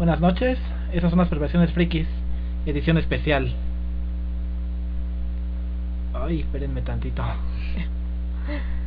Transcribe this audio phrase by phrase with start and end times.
[0.00, 0.58] Buenas noches,
[0.94, 2.06] esas son las perversiones frikis,
[2.64, 3.52] edición especial.
[6.14, 7.22] Ay, espérenme tantito.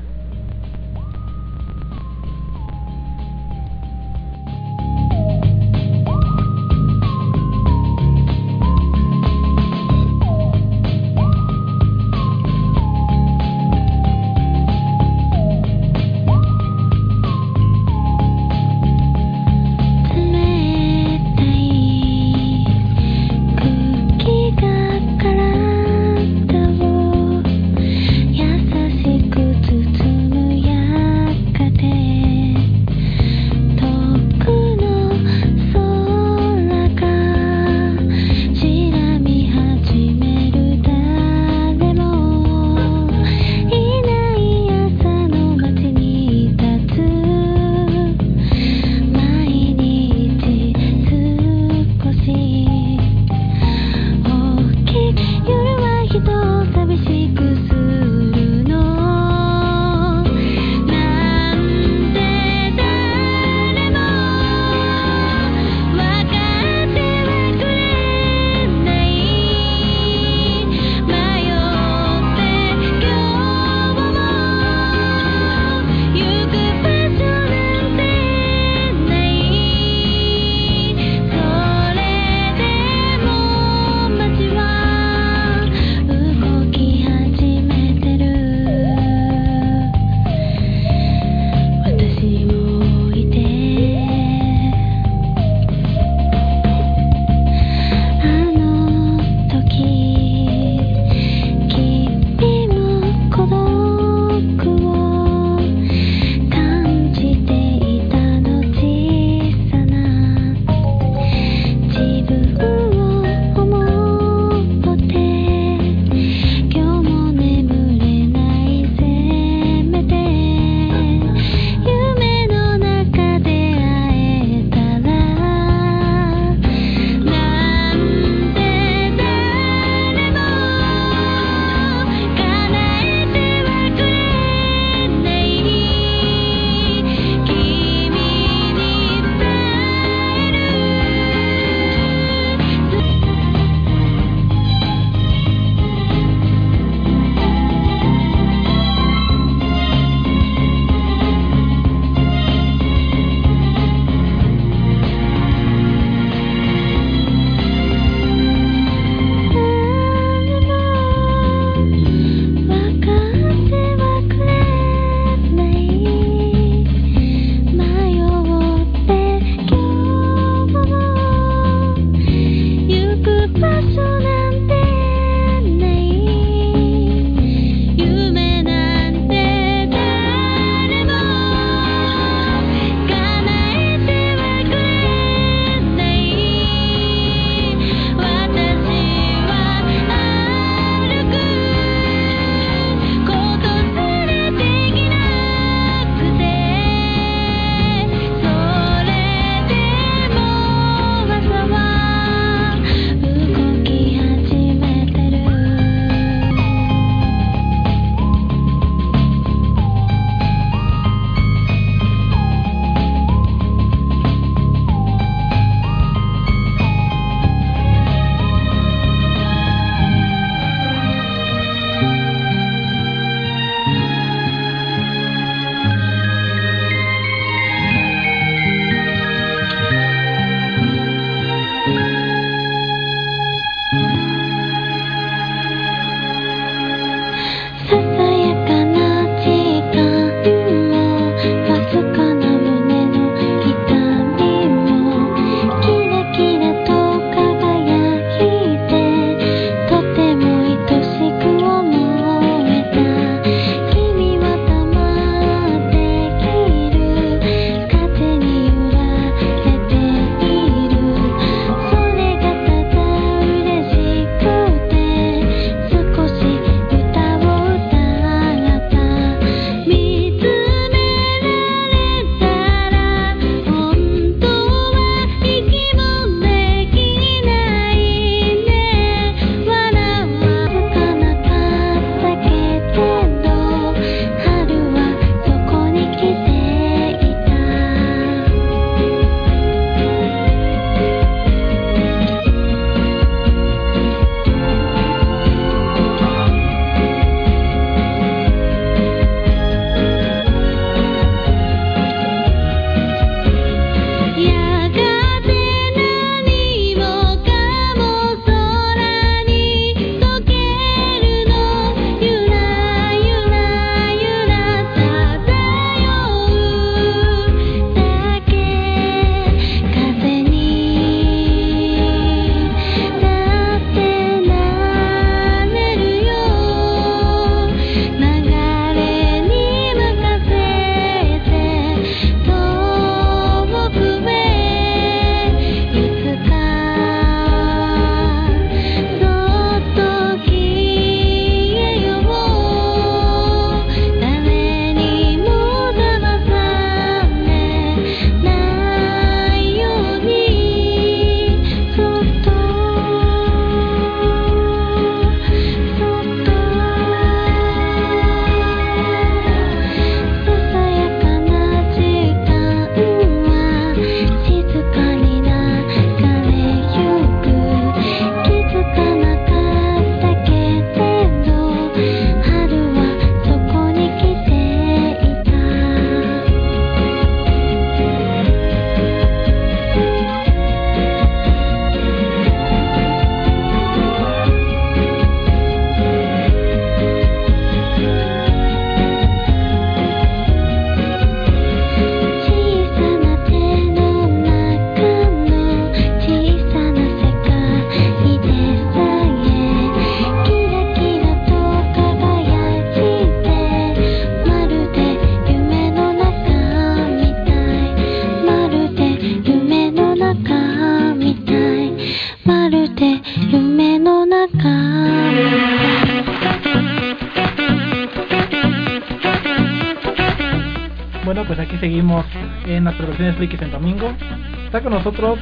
[424.94, 425.40] nosotros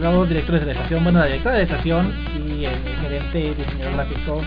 [0.00, 3.94] los directores de la estación, bueno, la directora de la estación y el gerente diseñador
[3.94, 4.42] gráfico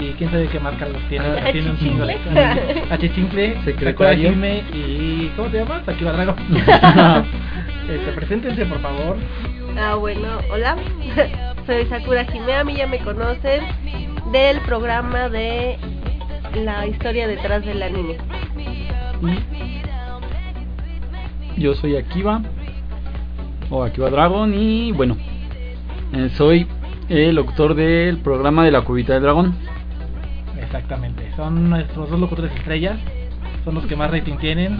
[0.00, 1.26] y quién sabe qué más Carlos tiene.
[1.26, 2.14] Ah, tiene un chingo de
[2.90, 4.30] Achichincle, Secretario.
[4.30, 5.88] Jime y ¿cómo te llamas?
[5.88, 6.34] Aquí va Drago.
[7.88, 9.16] este, preséntense por favor.
[9.78, 10.76] Ah, bueno, hola.
[11.66, 13.62] Soy Sakura Jime, a mí ya me conocen
[14.32, 15.78] del programa de
[16.64, 18.16] la historia detrás del anime.
[21.56, 22.40] Yo soy Akiva
[23.70, 25.16] o Akiva Dragon y bueno,
[26.12, 26.66] eh, soy
[27.08, 29.54] el locutor del programa de la cubita del dragón.
[30.60, 32.98] Exactamente, son nuestros dos locutores estrellas,
[33.64, 34.78] son los que más rating tienen.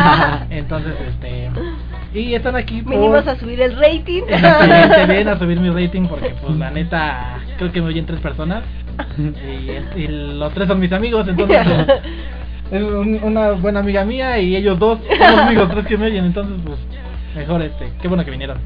[0.50, 1.50] Entonces, este.
[2.14, 2.94] Y están aquí por.
[2.94, 4.22] Venimos a subir el rating.
[4.28, 8.20] Exactamente, ven a subir mi rating porque, pues, la neta, creo que me oyen tres
[8.20, 8.62] personas.
[9.18, 11.58] Y, y los tres son mis amigos, entonces.
[11.64, 11.88] pues,
[12.72, 16.24] es un- una buena amiga mía y ellos dos son amigos tres que me oyen,
[16.24, 16.78] entonces, pues,
[17.38, 17.92] mejor este.
[18.02, 18.58] Qué bueno que vinieron.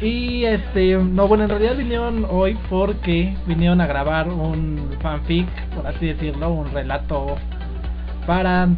[0.00, 5.86] Y este, no, bueno, en realidad vinieron hoy porque vinieron a grabar un fanfic, por
[5.86, 7.36] así decirlo, un relato
[8.26, 8.68] para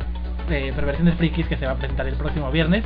[0.51, 2.85] eh, perversiones frikis que se va a presentar el próximo viernes.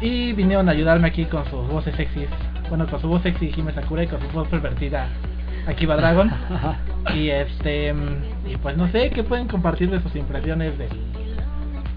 [0.00, 2.28] Y vinieron a ayudarme aquí con sus voces sexys.
[2.68, 5.08] Bueno, con su voz sexy Hime Sakura y con su voz pervertida
[5.66, 6.30] Akiba Dragon.
[7.14, 7.94] Y este,
[8.50, 10.88] y pues no sé, ¿qué pueden compartir de sus impresiones del,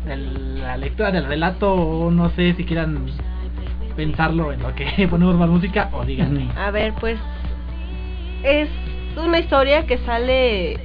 [0.06, 0.18] de
[0.60, 1.74] la lectura del relato?
[1.74, 3.08] O no sé si quieran
[3.98, 6.48] pensarlo en lo que ponemos más música o díganme.
[6.56, 7.20] A ver, pues
[8.44, 8.70] es
[9.18, 10.80] una historia que sale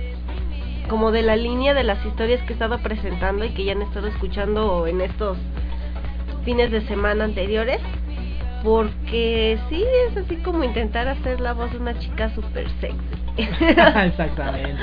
[0.88, 3.83] como de la línea de las historias que he estado presentando y que ya han
[3.83, 5.38] estado escuchando en estos
[6.45, 7.81] fines de semana anteriores.
[8.64, 12.97] Porque sí, es así como intentar hacer la voz de una chica super sexy.
[13.37, 14.83] Exactamente.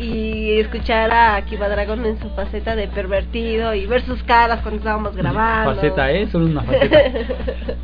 [0.00, 4.78] Y escuchar a Akiba Dragon en su faceta de pervertido y ver sus caras cuando
[4.78, 5.74] estábamos grabando.
[5.74, 6.28] Faceta, ¿eh?
[6.28, 6.98] Solo una faceta.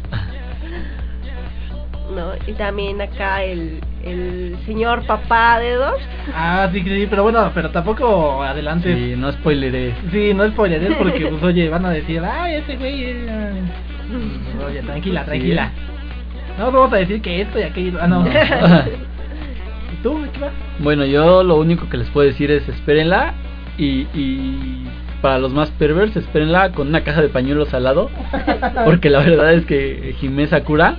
[2.14, 6.00] no, y también acá el, el señor papá de dos.
[6.34, 8.94] Ah, sí, sí, pero bueno, pero tampoco adelante.
[8.94, 9.94] Sí, no spoileré.
[10.12, 13.04] Sí, no spoileré porque, pues, oye, van a decir, ay, ese güey.
[13.04, 13.62] eh".
[14.66, 15.70] Oye, tranquila, tranquila.
[16.58, 17.98] No vamos a decir que esto y aquello.
[18.00, 18.24] Ah, no.
[18.26, 18.30] ¿Y
[20.04, 20.52] tú, qué vas?
[20.78, 23.34] Bueno, yo lo único que les puedo decir es espérenla
[23.78, 24.86] y, y
[25.22, 28.10] para los más perversos, espérenla con una caja de pañuelos al lado.
[28.84, 30.96] Porque la verdad es que Jimé Sakura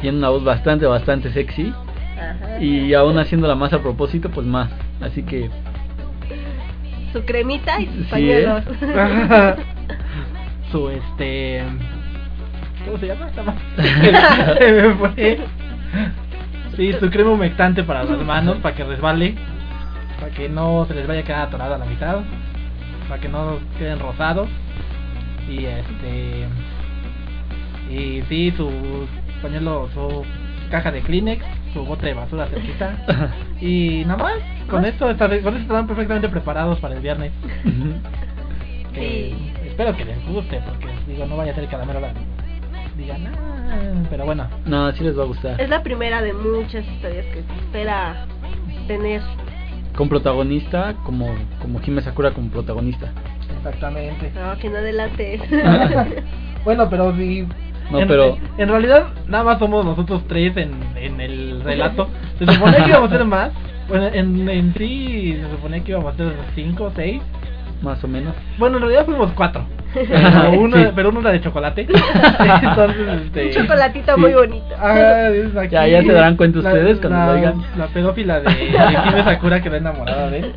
[0.00, 1.72] tiene una voz bastante, bastante sexy.
[2.18, 2.60] Ajá.
[2.60, 4.68] Y aún haciéndola más a propósito, pues más.
[5.00, 5.48] Así que
[7.12, 8.64] Su cremita y sus Sí, pañuelos.
[10.72, 11.62] Su este.
[12.84, 13.28] ¿Cómo se llama?
[16.76, 19.34] Sí, su crema humectante para las manos, para que resbale.
[20.18, 22.20] Para que no se les vaya a quedar atorada a la mitad.
[23.08, 24.48] Para que no queden rosados.
[25.48, 26.46] Y este.
[27.90, 28.70] Y sí, su
[29.42, 30.24] pañuelo, su
[30.70, 32.96] caja de Kleenex, su bote de basura cerquita.
[33.60, 34.34] Y nada más,
[34.68, 37.30] con esto, con esto estarán perfectamente preparados para el viernes.
[38.92, 39.36] Que
[39.72, 42.12] Espero que les guste, porque digo, no vaya a ser que a la
[43.02, 45.60] digan, "Ah", pero bueno, no, sí les va a gustar.
[45.60, 48.26] Es la primera de muchas historias que se espera
[48.86, 49.20] tener.
[49.96, 53.12] Con protagonista, como, como Jimé Sakura como protagonista.
[53.58, 54.32] exactamente.
[54.34, 55.40] No, que no adelantes.
[56.64, 57.46] bueno, pero si.
[57.90, 62.08] No, en, pero- En realidad, nada más somos nosotros tres en, en el relato.
[62.38, 63.52] Se suponía que íbamos a ser más.
[63.88, 67.20] Bueno, en, en sí se suponía que íbamos a ser cinco o seis.
[67.82, 68.34] Más o menos.
[68.58, 69.64] Bueno, en realidad fuimos cuatro.
[69.92, 70.88] Pero uno, Sí.
[70.94, 71.82] pero uno era de chocolate.
[72.62, 73.46] Entonces, este.
[73.46, 74.20] Un chocolatito Sí.
[74.20, 74.74] muy bonito.
[74.80, 75.72] Ah, es aquí.
[75.74, 77.62] Ya- ya se darán cuenta La- ustedes cuando la, lo oigan.
[77.76, 80.52] La pedófila de, de Hime Sakura que está enamorada de él.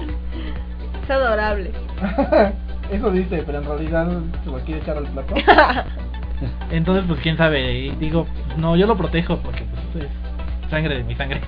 [1.04, 1.72] Es adorable.
[2.92, 4.08] Eso dice, pero en realidad
[4.44, 5.34] se lo quiere echar al plato.
[6.72, 7.74] Entonces, pues quién sabe.
[7.74, 8.28] Y digo,
[8.58, 9.64] no, yo lo protejo porque
[9.94, 11.42] pues es sangre de mi sangre.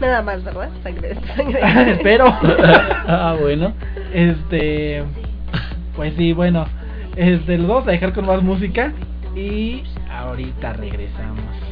[0.00, 0.70] Nada más, ¿verdad?
[0.82, 2.00] Sangre sangre.
[2.02, 2.26] pero,
[3.06, 3.72] ah, bueno.
[4.12, 5.02] este,
[5.96, 6.66] pues sí, bueno,
[7.16, 8.92] este, lo vamos a dejar con más música
[9.34, 11.67] y ahorita regresamos.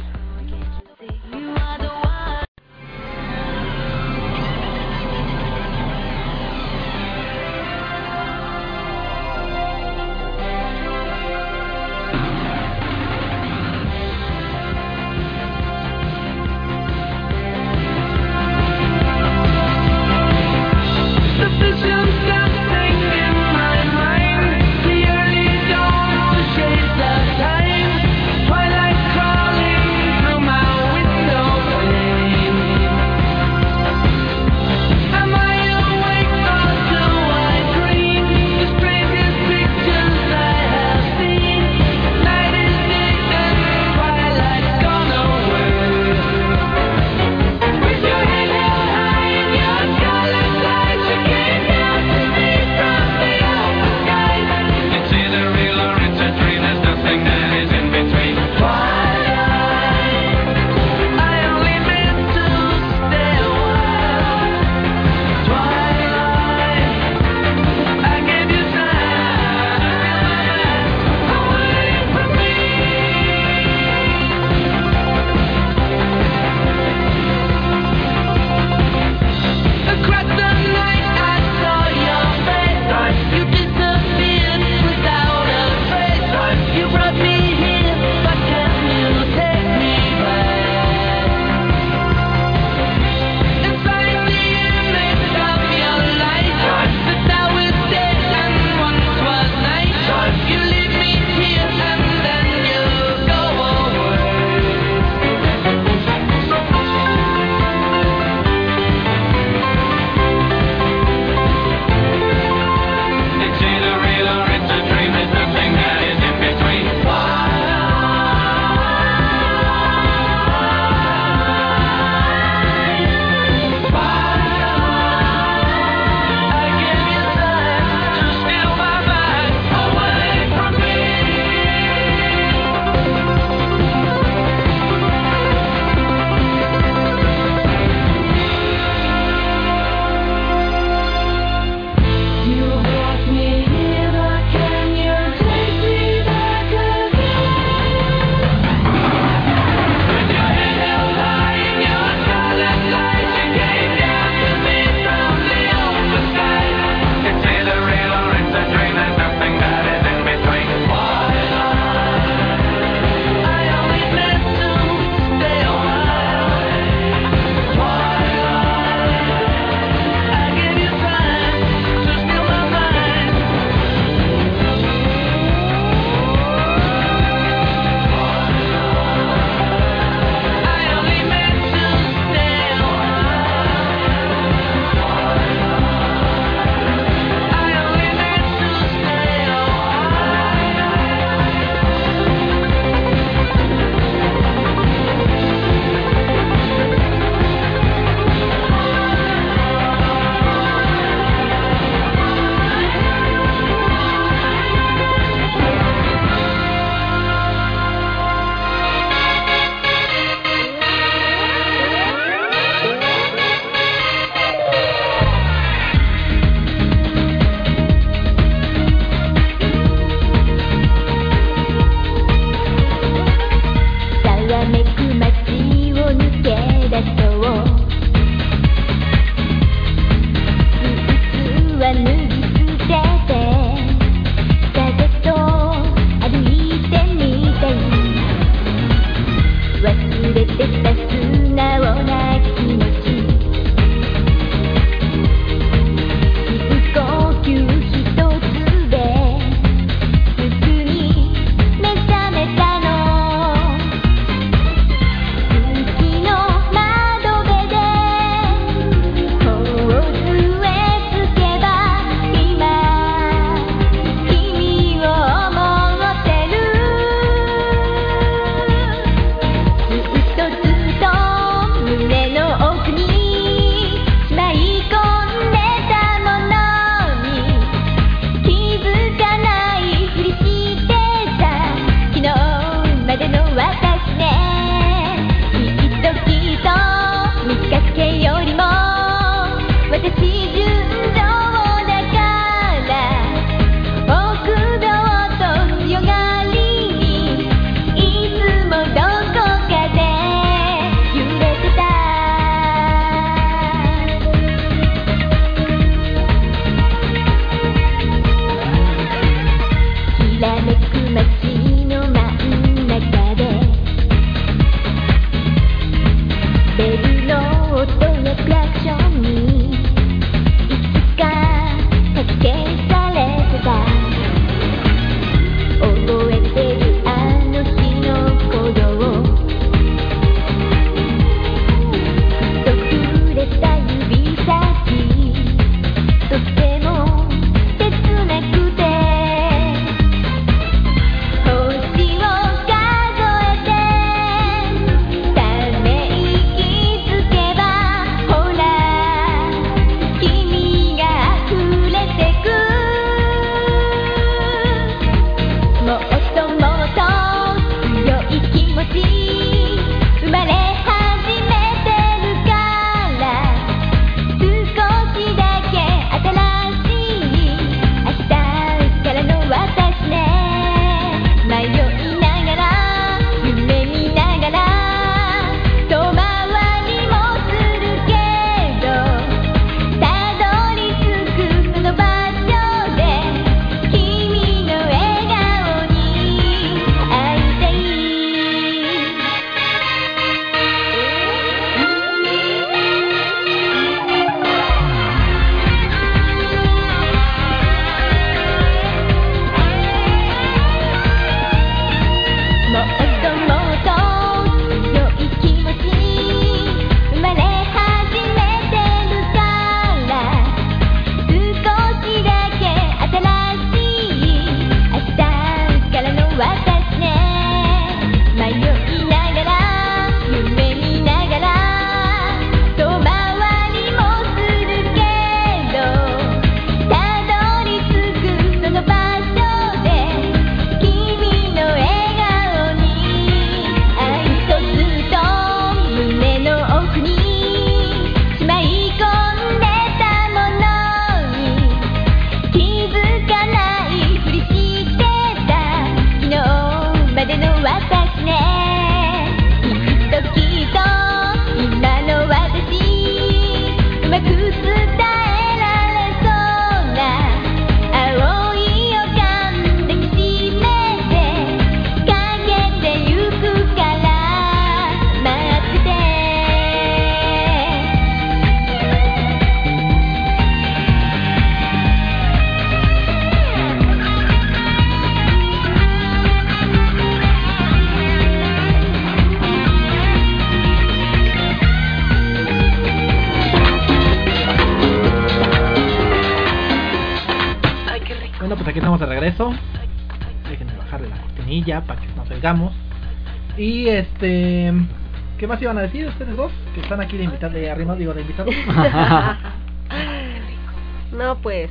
[495.57, 496.51] Más iban a decir ustedes dos?
[496.75, 498.53] Que están aquí de invitados de arriba, digo de invitados.
[501.17, 501.69] no, pues.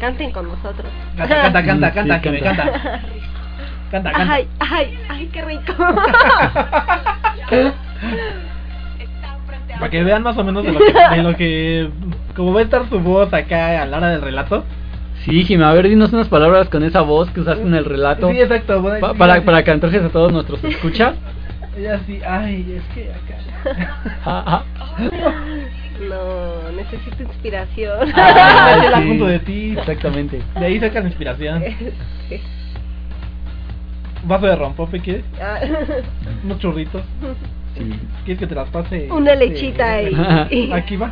[0.00, 0.90] Canten con nosotros.
[1.16, 2.62] Canta, canta, canta, Sí, canta, que me canta.
[2.64, 3.00] canta.
[3.90, 4.34] Canta, canta.
[4.34, 5.72] Ay, ay, ay, qué rico.
[9.78, 11.90] Para que vean más o menos de lo que, de lo que
[12.36, 14.64] como va a estar su voz acá a la hora del relato.
[15.24, 18.30] Sí, Jimmy, a ver, dinos unas palabras con esa voz que usaste en el relato.
[18.30, 18.80] Sí, exacto.
[18.80, 21.14] bueno, Pa- para, para que antojes a todos nuestros escuchas.
[21.76, 23.96] Ella sí, ay, es que acá.
[24.26, 24.64] Ah,
[26.08, 28.10] No, necesito inspiración.
[28.14, 29.74] Ah, ah, es el sí, asunto de ti.
[29.78, 30.42] Exactamente.
[30.58, 31.62] De ahí sacan inspiración.
[32.28, 32.40] Sí.
[34.24, 35.24] Vaso de rompope, ¿quieres?
[35.40, 35.58] Ah,
[36.44, 37.02] Unos churritos.
[37.76, 37.90] Sí.
[38.24, 39.08] ¿Quieres que te las pase?
[39.10, 40.02] Una este, lechita
[40.50, 41.10] y, Aquí va.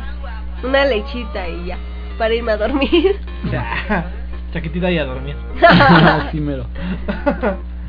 [0.63, 1.77] una lechita y ya,
[2.17, 3.17] para irme a dormir.
[3.51, 4.05] Ya,
[4.53, 5.35] Chaquetita y a dormir.
[6.31, 6.65] sí, mero.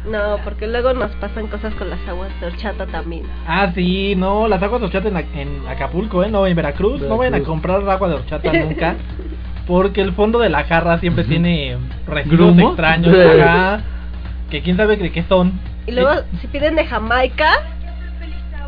[0.07, 3.25] No, porque luego nos pasan cosas con las aguas de horchata también.
[3.47, 6.31] Ah, sí, no, las aguas de horchata en, Ac- en Acapulco, ¿eh?
[6.31, 7.03] No, en Veracruz.
[7.03, 8.95] No vayan a comprar agua de horchata nunca.
[9.67, 13.15] Porque el fondo de la jarra siempre tiene residuos extraños.
[13.41, 13.81] Ajá,
[14.51, 15.53] que quién sabe de qué son.
[15.87, 17.51] Y luego, Eh, si piden de Jamaica,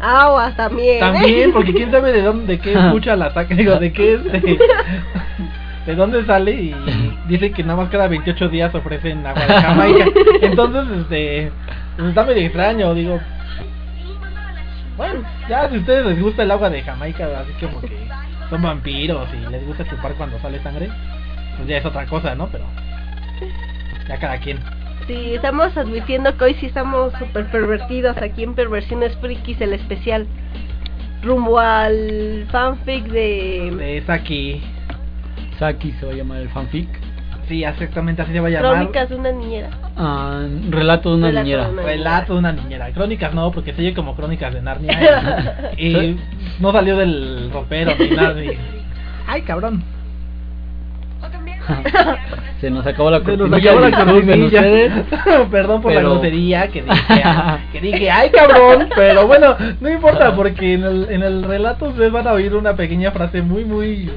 [0.00, 0.96] aguas también.
[0.96, 1.00] ¿eh?
[1.00, 4.40] También, porque quién sabe de dónde, de qué escucha la saca, digo, de qué este,
[5.86, 6.74] de dónde sale y
[7.28, 10.04] dice que nada más cada 28 días ofrecen agua de Jamaica.
[10.40, 11.52] Entonces, este,
[11.96, 13.20] pues está medio extraño, digo.
[14.96, 18.06] Bueno, ya si a ustedes les gusta el agua de Jamaica, así como que
[18.50, 20.88] son vampiros y les gusta chupar cuando sale sangre,
[21.56, 22.48] pues ya es otra cosa, ¿no?
[22.48, 22.64] Pero
[24.08, 24.58] ya cada quien.
[25.06, 30.26] Sí, estamos advirtiendo que hoy sí estamos súper pervertidos aquí en Perversiones Frikis, el especial.
[31.22, 34.62] Rumbo al fanfic de Es aquí.
[35.62, 36.88] Saki se va a llamar el fanfic.
[37.46, 38.72] Sí, exactamente así se va a llamar.
[38.78, 39.70] Crónicas de una niñera.
[39.96, 41.66] Ah, relato de una Relato niñera.
[41.66, 42.90] de una- Relato de una niñera.
[42.92, 45.70] Crónicas no, porque se oye como crónicas de Narnia.
[45.76, 46.20] Y, y
[46.58, 48.42] no salió del ropero ni nada.
[48.44, 48.58] y-
[49.28, 49.84] Ay, cabrón.
[52.60, 53.70] Se nos acabó la Se nos cortinilla.
[53.72, 55.44] acabó la cortinilla.
[55.50, 57.22] Perdón por la grosería que dije.
[57.72, 58.88] Que dije, ay, cabrón.
[58.94, 62.74] Pero bueno, no importa, porque en el, en el relato ustedes van a oír una
[62.76, 64.10] pequeña frase muy, muy,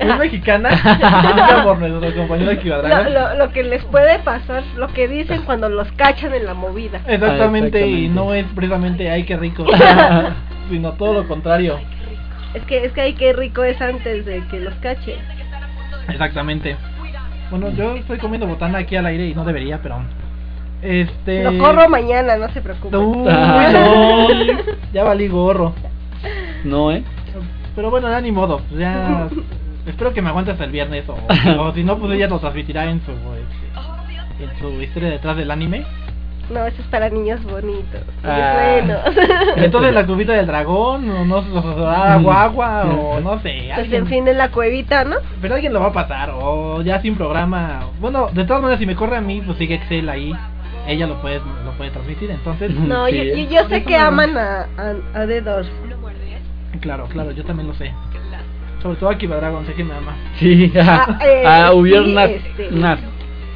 [0.00, 0.70] muy mexicana.
[1.64, 5.90] por nuestro compañero lo, lo, lo que les puede pasar, lo que dicen cuando los
[5.92, 7.00] cachan en la movida.
[7.06, 8.08] Exactamente, Ah, y exactamente.
[8.14, 9.64] no es precisamente, ay, qué rico.
[10.68, 11.78] sino todo lo contrario.
[12.54, 15.16] Es que es que ay qué rico es antes de que los cachen.
[16.10, 16.76] Exactamente.
[17.50, 20.02] Bueno, yo estoy comiendo botana aquí al aire y no debería, pero.
[20.82, 21.44] Este.
[21.44, 23.00] Lo corro mañana, no se preocupen.
[23.00, 23.24] Uy,
[23.72, 24.28] no,
[24.92, 25.74] ya valí gorro.
[26.64, 27.02] No, ¿eh?
[27.74, 28.60] Pero bueno, ya ni modo.
[28.68, 29.28] pues Ya.
[29.86, 31.04] Espero que me aguante hasta el viernes.
[31.08, 31.16] O,
[31.58, 33.12] o si no, pues ella lo transmitirá en su.
[33.12, 35.84] este, en su historia detrás del anime.
[36.50, 38.00] No, eso es para niños bonitos.
[38.24, 38.54] Ah.
[38.80, 39.00] buenos.
[39.56, 43.62] Entonces la cubita del dragón, o no sé, o guagua, o no sé.
[43.68, 45.16] Pues alguien- en fin en la cuevita, ¿no?
[45.40, 47.86] Pero alguien lo va a pasar, o ya sin programa.
[48.00, 50.32] Bueno, de todas maneras, si me corre a mí, pues sigue Excel ahí.
[50.88, 52.70] Ella lo puede, lo puede transmitir, entonces.
[52.74, 55.64] No, Sí, yo, yo, yo sé que aman a, a, a Dedor.
[56.80, 57.92] Claro, claro, yo también lo sé.
[58.82, 60.16] Sobre todo aquí Dragon, sé que me ama.
[60.38, 62.70] Sí, Ah, eh, ah, sí, este.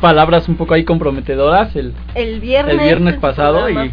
[0.05, 2.75] Palabras un poco ahí comprometedoras el, El viernes.
[2.75, 3.91] el viernes pasado y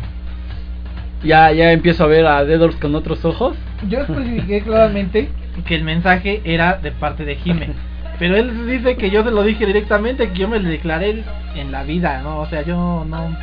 [1.23, 3.55] ya, ya empiezo a ver a Deadors con otros ojos.
[3.87, 5.29] Yo especifiqué claramente
[5.65, 7.69] que el mensaje era de parte de Jime.
[8.19, 11.23] Pero él dice que yo se lo dije directamente, que yo me lo declaré
[11.55, 12.39] en la vida, ¿no?
[12.41, 13.33] O sea, yo no.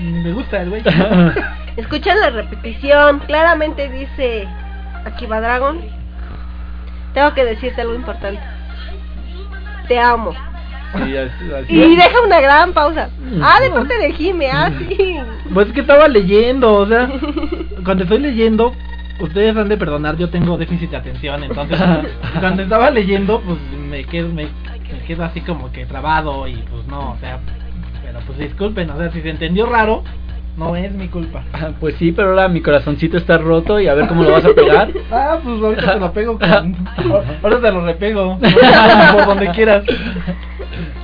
[0.00, 0.82] Me gusta el güey.
[1.76, 3.20] Escuchan la repetición.
[3.20, 4.48] Claramente dice
[5.04, 5.78] Akiba Dragon.
[7.14, 8.42] Tengo que decirte algo importante.
[9.86, 10.34] Te amo.
[11.04, 13.10] Sí, así- así Y deja una gran pausa.
[13.42, 15.16] Ah, de parte de Jime, ah, sí.
[15.52, 17.08] Pues es que estaba leyendo, o sea,
[17.84, 18.72] cuando estoy leyendo,
[19.20, 21.78] ustedes han de perdonar, yo tengo déficit de atención, entonces
[22.40, 26.86] cuando estaba leyendo, pues me quedo, me, me quedo así como que trabado y pues
[26.88, 27.38] no, o sea,
[28.04, 30.02] pero pues disculpen, o sea, si se entendió raro,
[30.56, 31.44] no es mi culpa.
[31.52, 34.44] Ah, Pues sí, pero ahora mi corazoncito está roto y a ver cómo lo vas
[34.46, 34.88] a pegar.
[35.12, 36.76] Ah, pues ahorita te lo pego con...
[37.42, 38.38] Ahora te lo repego,
[39.12, 39.84] por donde quieras.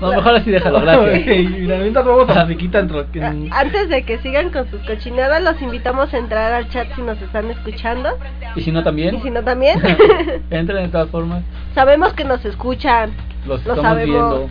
[0.03, 1.27] No, mejor así déjalo, gracias.
[1.27, 6.12] Y mientras vamos a la en- Antes de que sigan con sus cochinadas, los invitamos
[6.12, 8.11] a entrar al chat si nos están escuchando.
[8.57, 9.81] Y si no también, Y si no también.
[10.51, 11.43] entren de todas formas.
[11.75, 13.12] Sabemos que nos escuchan.
[13.47, 14.31] Los Lo estamos sabemos.
[14.38, 14.51] viendo.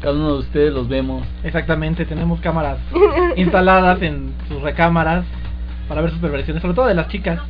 [0.00, 1.26] Cada uno de ustedes los vemos.
[1.42, 2.78] Exactamente, tenemos cámaras
[3.36, 5.24] instaladas en sus recámaras
[5.88, 7.40] para ver sus perversiones, sobre todo de las chicas.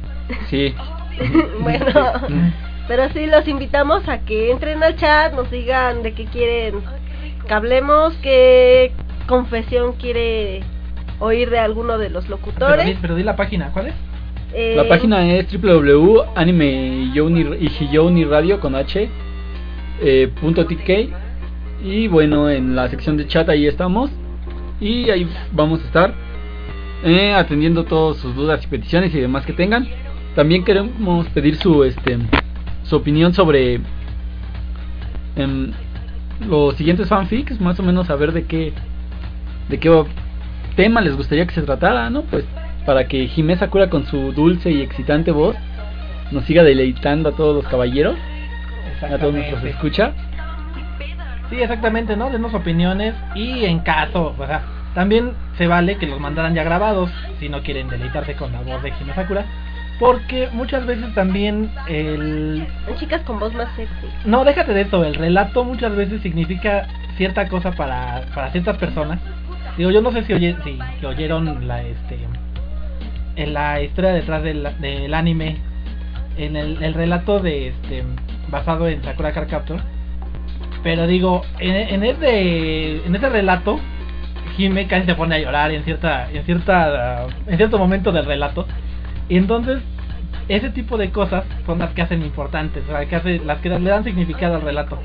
[0.49, 0.75] Sí.
[1.61, 1.87] bueno,
[2.87, 6.77] pero sí los invitamos a que entren al chat, nos digan de qué quieren
[7.49, 8.93] que hablemos, qué
[9.27, 10.61] confesión quiere
[11.19, 12.87] oír de alguno de los Pero, locutores.
[12.87, 13.95] di- pero di la página, ¿cuál es?
[14.55, 17.13] Eh, La página es www.anime
[18.61, 19.09] con h
[20.01, 21.11] eh, punto tk
[21.85, 24.11] y bueno en la sección de chat ahí estamos
[24.81, 26.15] y ahí vamos a estar
[27.05, 29.87] eh, atendiendo todas sus dudas y peticiones y demás que tengan
[30.35, 32.17] también queremos pedir su este
[32.85, 33.81] su opinión sobre
[35.37, 35.73] em,
[36.47, 38.73] los siguientes fanfics más o menos saber de qué
[39.69, 40.05] de qué
[40.77, 42.23] tema les gustaría que se tratara, ¿no?
[42.23, 42.45] Pues
[42.87, 45.57] para que Jimé Sakura con su dulce y excitante voz
[46.31, 48.17] nos siga deleitando a todos los caballeros,
[49.03, 50.13] a todos nuestros escucha.
[51.51, 52.31] Sí, exactamente, ¿no?
[52.31, 54.63] Denos opiniones y en caso, o sea,
[54.95, 58.83] también se vale que los mandaran ya grabados si no quieren deleitarse con la voz
[58.83, 59.45] de Hime Sakura,
[59.99, 62.67] porque muchas veces también el
[62.99, 64.07] Chicas con voz más sexy.
[64.25, 69.21] no, déjate de esto, el relato muchas veces significa cierta cosa para, para ciertas personas.
[69.77, 72.19] Digo, yo no sé si, oye, si si oyeron la este
[73.37, 75.59] en la historia detrás del, del anime,
[76.37, 78.05] en el, el relato de este
[78.51, 79.81] basado en Sakura Card Captor.
[80.83, 83.79] Pero digo, en, en ese en ese relato
[84.57, 88.67] Hime casi se pone a llorar en cierta en cierta en cierto momento del relato.
[89.29, 89.83] Y entonces
[90.49, 93.69] ese tipo de cosas son las que hacen importantes, o sea, que hace, las que
[93.69, 94.99] le dan significado al relato.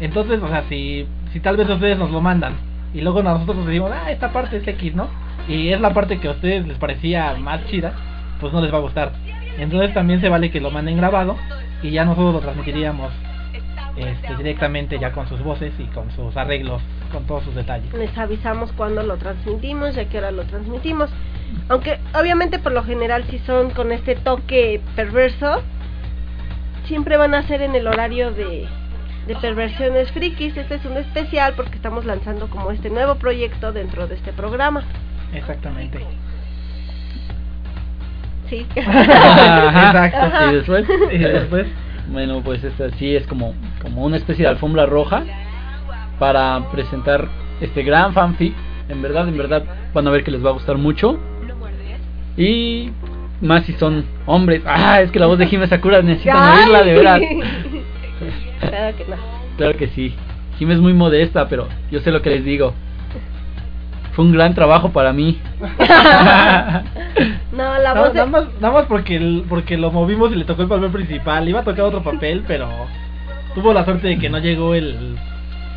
[0.00, 2.54] Entonces, o sea, si, si tal vez ustedes nos lo mandan
[2.94, 5.08] y luego nosotros decimos, ah, esta parte es X, ¿no?
[5.48, 7.92] Y es la parte que a ustedes les parecía más chida,
[8.40, 9.12] pues no les va a gustar.
[9.58, 11.36] Entonces también se vale que lo manden grabado
[11.82, 13.12] y ya nosotros lo transmitiríamos
[13.96, 17.92] este, directamente ya con sus voces y con sus arreglos, con todos sus detalles.
[17.94, 21.10] Les avisamos cuándo lo transmitimos y a qué hora lo transmitimos.
[21.68, 25.62] Aunque obviamente por lo general si son con este toque perverso,
[26.86, 28.66] siempre van a ser en el horario de,
[29.26, 30.56] de perversiones frikis.
[30.56, 34.82] Este es un especial porque estamos lanzando como este nuevo proyecto dentro de este programa.
[35.32, 36.00] Exactamente.
[38.48, 38.66] Sí.
[38.74, 40.18] Exacto.
[40.18, 40.50] Ajá.
[40.50, 41.66] Y después, Y después,
[42.10, 45.22] bueno, pues esta sí es como, como una especie de alfombra roja
[46.18, 47.28] para presentar
[47.60, 48.54] este gran fanfic.
[48.88, 51.18] En verdad, en verdad, van a ver que les va a gustar mucho.
[52.38, 52.90] Y
[53.40, 54.62] más si son hombres.
[54.64, 56.58] Ah, es que la voz de Jime Sakura necesitan Ay.
[56.62, 57.20] oírla de veras.
[58.60, 59.16] claro que no.
[59.56, 60.14] Claro que sí.
[60.58, 62.72] Jime es muy modesta, pero yo sé lo que les digo.
[64.12, 65.38] Fue un gran trabajo para mí.
[67.52, 68.18] No, la No, voz de...
[68.20, 71.48] nada, más, nada más porque, el- porque lo movimos y le tocó el papel principal.
[71.48, 72.68] Iba a tocar otro papel, pero
[73.54, 75.16] tuvo la suerte de que no llegó el.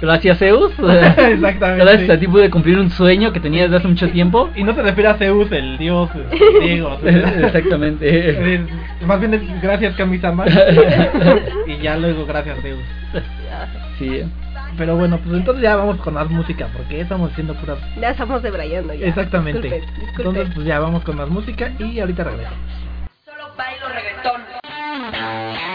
[0.02, 0.72] Gracias, Zeus.
[0.80, 1.84] Exactamente.
[1.86, 4.50] Gracias a ti pude cumplir un sueño que tenía desde hace mucho tiempo.
[4.56, 6.10] Y no se refiere a Zeus, el dios
[6.60, 6.98] griego.
[7.06, 8.56] Exactamente.
[8.56, 8.62] Es-
[9.06, 10.46] Más bien es gracias Kamisama.
[11.68, 12.80] y ya luego gracias Zeus.
[14.00, 14.24] Sí.
[14.78, 17.78] Pero bueno, pues entonces ya vamos con más música, porque estamos haciendo puras.
[18.00, 19.06] Ya estamos debrayando ya.
[19.08, 19.84] Exactamente.
[20.18, 22.58] Entonces, pues ya vamos con más música y ahorita regresamos.
[23.26, 25.71] Solo bailo reggaetón.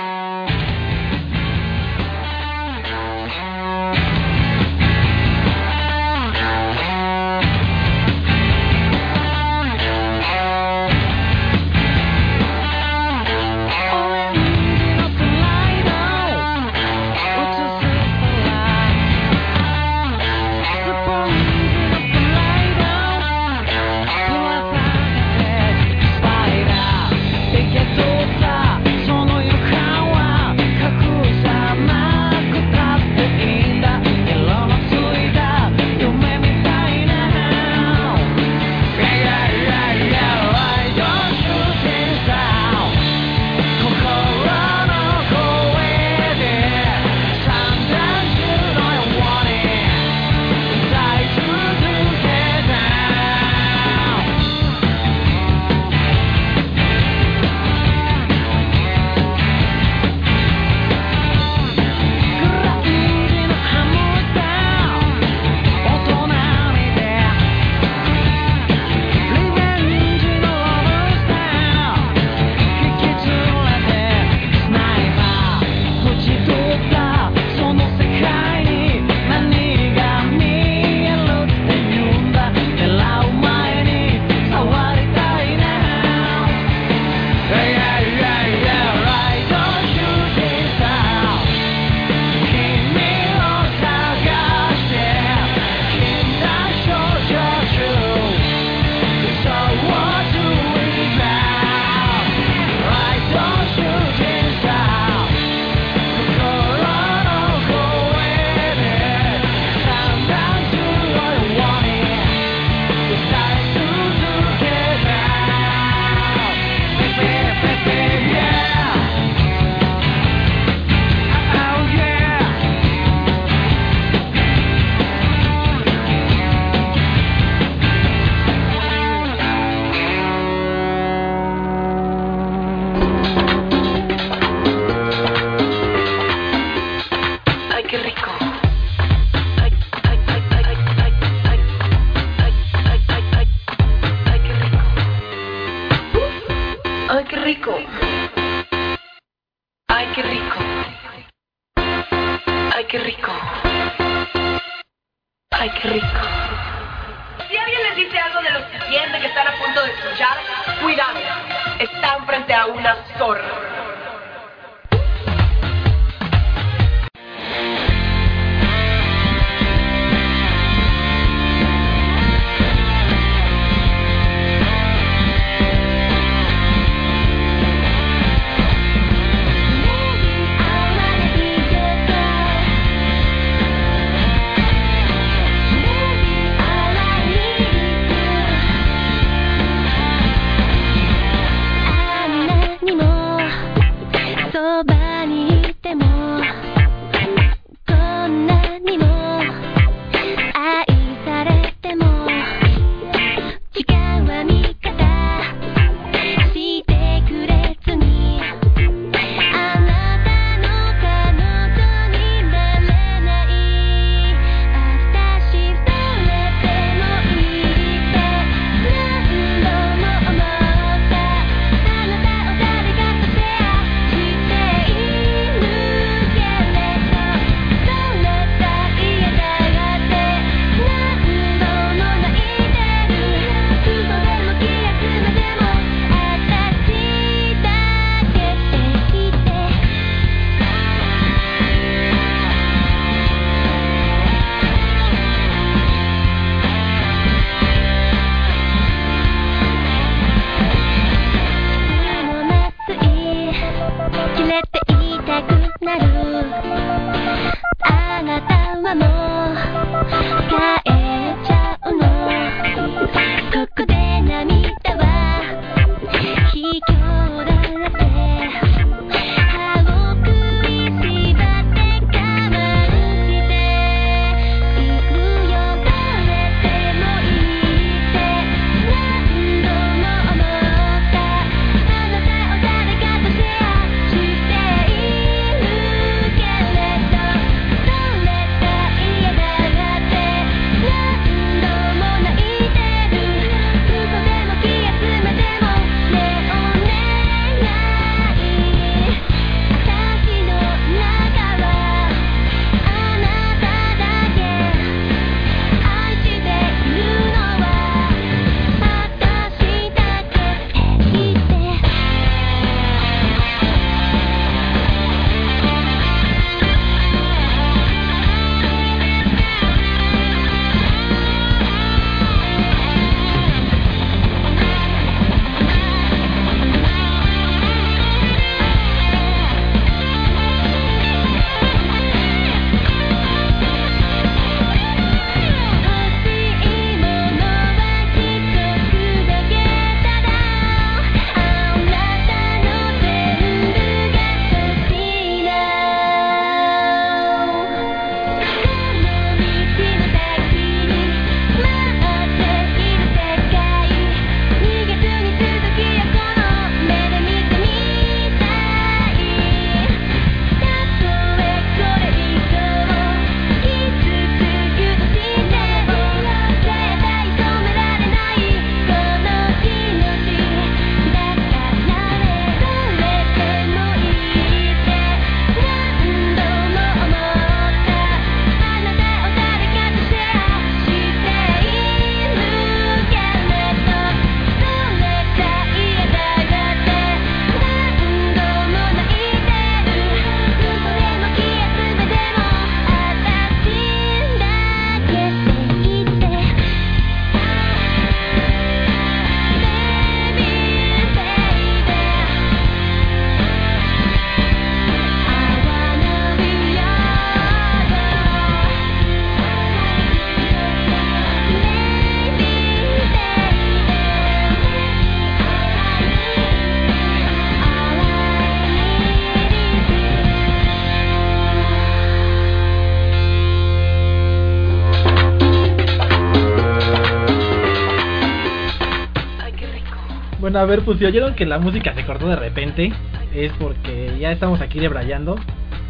[430.57, 432.93] A ver, pues si oyeron que la música se cortó de repente,
[433.35, 435.37] es porque ya estamos aquí debrayando.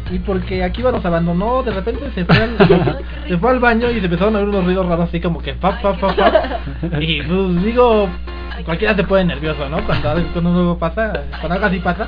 [0.09, 2.57] Y porque aquí nos abandonó, de repente se fue, al,
[3.27, 5.53] se fue al baño y se empezaron a oír unos ruidos raros así como que
[5.53, 6.59] pa pa pa pa.
[7.01, 8.07] Y pues digo,
[8.63, 9.83] cualquiera se pone nervioso, ¿no?
[9.85, 11.11] Cuando, algo- cuando algo pasa,
[11.41, 12.07] cuando algo así pasa.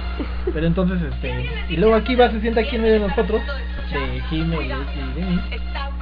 [0.53, 1.49] Pero entonces, este.
[1.69, 3.41] Y luego aquí va, se sienta aquí en medio de nosotros,
[3.91, 5.39] de Jime y, y de mí.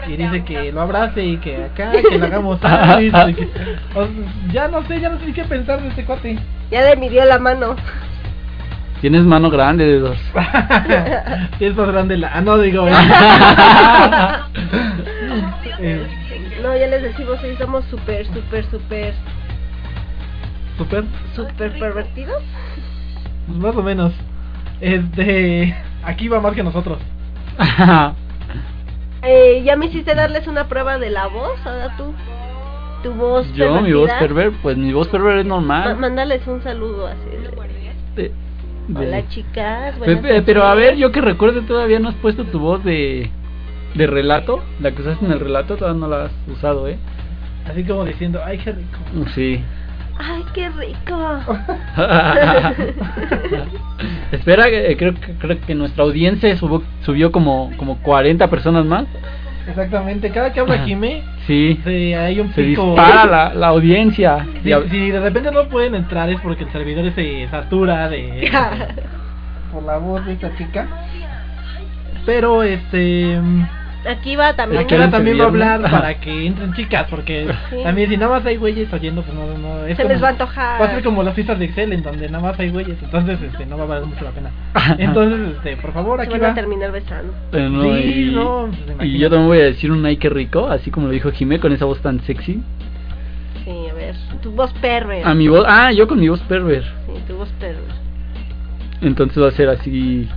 [0.08, 3.48] Y dice que lo abrace y que acá, que le hagamos que-
[3.96, 4.08] o
[4.52, 6.38] Ya no sé, ya no sé ni qué pensar de este cuate.
[6.72, 7.76] Ya le midió la mano.
[9.02, 10.18] Tienes mano grande de dos.
[11.60, 12.30] Sí, es más grande la.
[12.34, 12.88] Ah, no digo.
[15.80, 16.08] eh,
[16.64, 19.14] No, ya les decimos, sí, somos súper, súper, súper,
[20.78, 21.04] Super.
[21.36, 22.44] súper pervertidos.
[23.48, 24.14] Pues más o menos.
[24.82, 25.76] Este.
[26.04, 27.00] Aquí va más que nosotros.
[29.24, 32.14] Eh, ya me hiciste darles una prueba de la voz, ahora tú.
[33.04, 35.98] Tu voz Yo, mi voz perver, pues mi voz perver es Ma- normal.
[35.98, 37.20] mándales un saludo así.
[37.30, 38.32] de- De-
[38.88, 39.96] de- Hola chicas.
[40.46, 43.30] Pero a ver, yo que recuerde todavía no has puesto tu voz de
[43.94, 46.98] de relato, la que usaste en el relato todavía no la has usado, ¿eh?
[47.68, 48.98] Así como diciendo, ay, qué rico.
[49.34, 49.64] Sí.
[50.20, 51.40] Ay, qué rico.
[54.32, 59.06] Espera, eh, creo que creo que nuestra audiencia subió, subió como como 40 personas más.
[59.68, 61.80] Exactamente, cada que habla Jime, Sí.
[61.84, 62.86] se, hay un Se pico.
[62.86, 64.48] dispara la, la audiencia.
[64.64, 68.50] Si, si de repente no pueden entrar es porque el servidor se satura de
[69.74, 70.88] por la voz de esta chica.
[72.26, 73.40] Pero este
[74.06, 74.84] Aquí va también.
[74.84, 77.78] aquí ahora Excelente también va a hablar para que entren chicas porque Sí.
[77.84, 80.28] también si nada más hay güeyes oyendo pues no no es Se como- les va
[80.28, 80.82] a antojar.
[80.82, 83.42] Va a ser como las fiestas de Excel en donde nada más hay güeyes, entonces
[83.42, 84.52] este no va a valer mucho la pena.
[84.98, 86.54] Entonces este, por favor, Se aquí van a va.
[86.54, 87.34] terminar besando.
[87.52, 90.30] eh, no, Sí, y, no, pues, y yo también voy a decir un ay qué
[90.30, 92.62] rico, así como lo dijo Jimé con esa voz tan sexy.
[93.66, 94.16] Sí, a ver.
[94.42, 95.28] Tu voz perver.
[95.28, 96.84] A mi voz, ah, yo con mi voz perver.
[97.08, 97.84] Sí, tu voz perver.
[99.02, 100.30] Entonces va a ser así.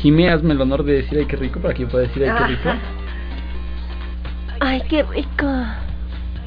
[0.00, 2.36] Jimé, hazme el honor de decir ay qué rico para que yo pueda decir ay
[2.38, 2.70] qué rico.
[4.62, 5.66] Ay, qué rico.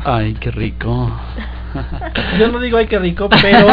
[0.06, 1.12] Ay, qué rico.
[2.40, 3.68] Yo no digo ay qué rico, pero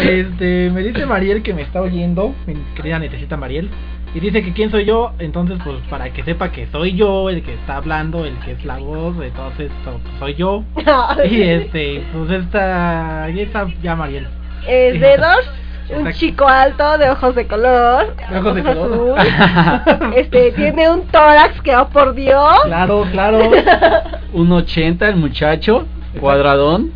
[0.00, 3.68] este me dice Mariel que me está oyendo, mi querida netecita Mariel,
[4.14, 7.42] y dice que quién soy yo, entonces pues para que sepa que soy yo el
[7.42, 10.64] que está hablando, el que es la voz, entonces pues, soy yo.
[11.30, 14.26] Y este, pues esta, ahí está ya Mariel.
[14.66, 15.61] Es de dos.
[15.92, 16.18] Un Exacto.
[16.18, 18.16] chico alto de ojos de color.
[18.30, 19.18] De ojos de color.
[19.18, 20.12] azul.
[20.16, 22.60] Este, tiene un tórax que, oh por Dios.
[22.64, 23.50] Claro, claro.
[24.32, 25.86] Un 80 el muchacho,
[26.18, 26.90] cuadradón.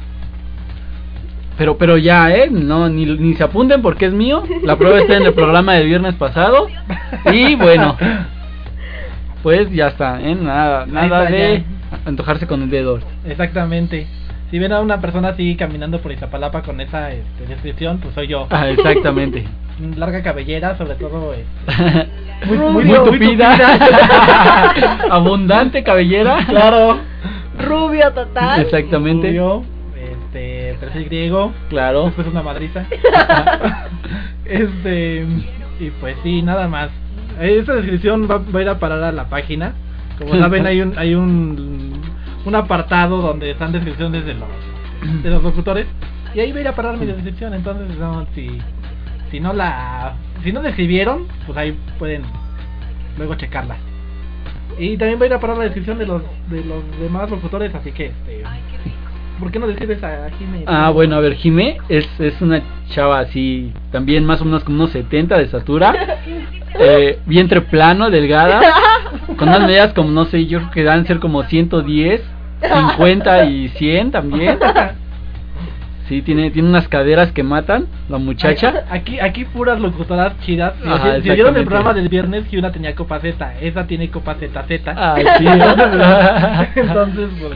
[1.58, 2.48] Pero pero ya, ¿eh?
[2.50, 4.42] No, ni, ni se apunten porque es mío.
[4.62, 6.68] La prueba está en el programa del viernes pasado.
[7.32, 7.96] Y bueno,
[9.42, 10.34] pues ya está, ¿eh?
[10.34, 11.64] Nada, nada está, de
[12.04, 12.98] antojarse con el dedo.
[13.26, 14.06] Exactamente.
[14.50, 18.28] Si ven a una persona así caminando por Izapalapa con esa este, descripción, pues soy
[18.28, 18.46] yo.
[18.50, 19.44] Ah, exactamente.
[19.96, 22.06] Larga cabellera, sobre todo este,
[22.46, 23.52] Muy, Muy- muy, muy tupida.
[23.56, 24.98] tupida.
[25.10, 26.44] Abundante cabellera.
[26.46, 26.98] Claro.
[27.58, 28.60] Rubio total.
[28.60, 29.28] Exactamente.
[29.28, 29.64] Rubio,
[29.96, 32.04] este, perfil griego, Claro.
[32.04, 32.84] después una madriza.
[34.44, 35.26] este,
[35.80, 36.90] y pues sí, nada más.
[37.40, 39.72] Esta descripción va, va a ir a parar a la página.
[40.18, 42.00] Como saben, hay un, hay un,
[42.46, 44.48] un apartado donde están descripciones de los,
[45.22, 45.86] de los locutores.
[46.34, 47.52] Y ahí va a ir a parar mi descripción.
[47.52, 48.58] Entonces, no, si,
[49.30, 52.22] si no la, si no la escribieron, pues ahí pueden
[53.18, 53.76] luego checarla.
[54.78, 57.74] Y también va a ir a parar la descripción de los, de los demás locutores,
[57.74, 58.42] así que, este,
[59.40, 60.64] ¿por qué no describes a Jimmy?
[60.66, 64.76] Ah, bueno, a ver, Jimé es, es una chava así, también más o menos como
[64.76, 65.94] unos 70 de estatura,
[66.78, 68.60] eh, vientre plano, delgada,
[69.38, 72.20] con unas medidas como, no sé, yo creo que dan ser como 110,
[72.60, 74.58] 50 y 100 también.
[76.08, 78.84] Sí, tiene, tiene unas caderas que matan, la muchacha.
[78.90, 80.74] Aquí, aquí puras locutoras chidas.
[80.80, 83.88] Si, Ajá, si- si vieron el programa del viernes, que una tenía copa Z, esa
[83.88, 84.86] tiene copa ZZ.
[84.94, 85.46] Ay, sí.
[86.80, 87.52] Entonces, pues,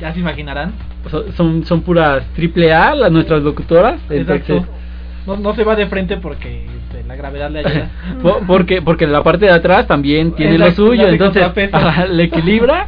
[0.00, 0.72] ya se imaginarán.
[1.10, 4.62] son, son, son puras triple A las nuestras locutoras, entonces...
[5.26, 7.88] No, no se va de frente porque este, la gravedad le ayuda.
[8.22, 12.24] Po- Porque, porque la parte de atrás también tiene lo Exacto, suyo, entonces ajá, le
[12.24, 12.86] equilibra.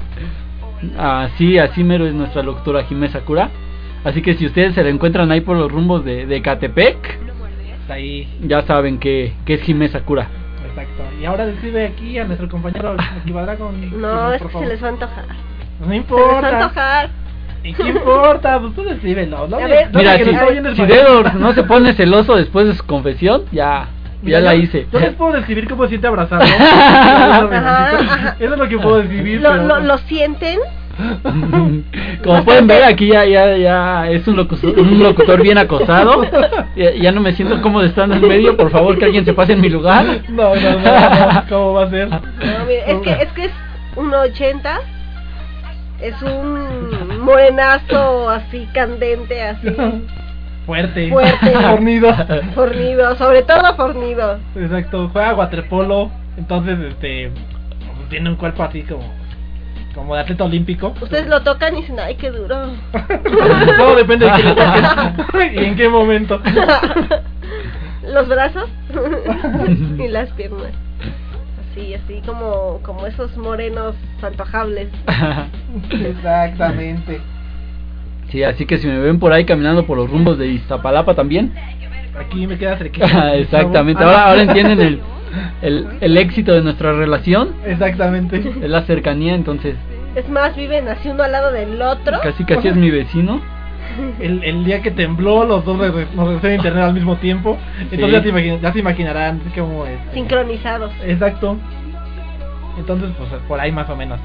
[0.98, 3.50] Así, así mero es nuestra doctora Jimé Sakura.
[4.04, 7.18] Así que si ustedes se la encuentran ahí por los rumbos de, de Catepec,
[7.82, 8.28] Está ahí.
[8.42, 10.28] ya saben que, que es Jimé Sakura.
[10.66, 11.02] Exacto.
[11.20, 14.00] Y ahora describe aquí a nuestro compañero Dragon.
[14.00, 15.24] No, es que se les va a antojar.
[15.80, 16.48] No Se les va a importa.
[16.62, 17.10] antojar.
[17.62, 18.60] ¿Y qué importa?
[18.60, 19.48] Pues tú descríbelo.
[19.48, 19.58] ¿no?
[19.58, 20.24] No, Mira, si,
[20.74, 20.82] si.
[20.86, 23.88] Dedor no se pone celoso después de su confesión, ya,
[24.24, 24.86] Mira, ya la hice.
[24.92, 26.46] Yo les puedo describir cómo se siente abrazarlo.
[26.46, 28.36] Ajá, ajá.
[28.40, 29.40] Eso es lo que puedo describir.
[29.40, 30.58] ¿Lo, pero- lo, ¿Lo sienten?
[32.22, 36.24] Como pueden ver, aquí ya, ya, ya es un locutor, un locutor bien acosado.
[36.76, 38.56] Ya, ya no me siento cómodo estando en medio.
[38.56, 40.04] Por favor, que alguien se pase en mi lugar.
[40.28, 42.08] No, no, no, no, ¿Cómo va a ser?
[42.08, 42.20] No,
[42.66, 43.52] mire, es que es que es
[43.96, 44.80] 1.80
[46.00, 49.68] es un morenazo así candente, así
[50.66, 51.10] Fuerte.
[51.10, 51.50] Fuerte.
[51.62, 52.14] Fornido.
[52.54, 54.38] fornido, sobre todo fornido.
[54.56, 57.30] Exacto, juega waterpolo, entonces este
[58.08, 59.24] tiene un cuerpo así como
[59.94, 60.92] como de atleta olímpico.
[61.00, 62.72] Ustedes lo tocan y dicen, ay, qué duro.
[63.78, 64.54] Todo depende de quién
[65.16, 66.40] toques y en qué momento.
[68.02, 68.68] Los brazos
[69.98, 70.72] y las piernas.
[71.70, 74.88] Así, así como, como esos morenos antojables.
[75.90, 77.20] Exactamente.
[78.34, 81.52] Sí, así que si me ven por ahí caminando por los rumbos de Iztapalapa también.
[82.18, 83.32] Aquí me queda cerquita.
[83.36, 85.00] Exactamente, Ah, ahora, ahora entienden el,
[85.62, 87.50] el, el éxito de nuestra relación.
[87.64, 88.38] Exactamente.
[88.60, 89.76] Es la cercanía, entonces
[90.16, 92.18] Es más, viven así uno al lado del otro.
[92.24, 93.40] casi casi es mi vecino.
[94.18, 97.56] El, el día que tembló, los dos nos regresaron internet al mismo tiempo.
[97.78, 98.10] Entonces Sí.
[98.14, 99.96] ya, te imagin- ya se imaginarán cómo es.
[100.12, 100.90] Sincronizados.
[101.06, 101.56] Exacto.
[102.78, 104.18] Entonces, pues por ahí más o menos.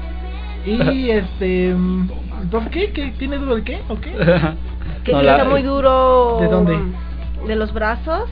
[0.66, 1.74] Y este.
[1.74, 2.10] mm,
[2.42, 2.90] Entonces, ¿qué?
[2.92, 3.12] ¿Qué?
[3.18, 3.80] ¿Tiene duro de qué?
[3.88, 4.12] ¿O qué?
[5.04, 6.38] Que No, sí la- está muy duro.
[6.40, 6.78] ¿De dónde?
[7.46, 8.28] De los brazos.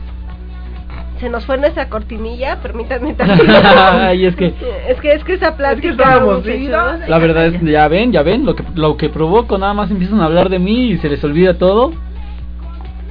[1.19, 3.51] Se nos fue nuestra cortinilla, permítanme también.
[3.51, 4.55] Ay, es que
[4.89, 5.89] Es que es que esa plática.
[5.91, 7.01] estábamos, sí, muchachos.
[7.01, 7.07] ¿no?
[7.09, 10.21] la verdad es, ya ven, ya ven, lo que, lo que provoco, nada más empiezan
[10.21, 11.93] a hablar de mí y se les olvida todo.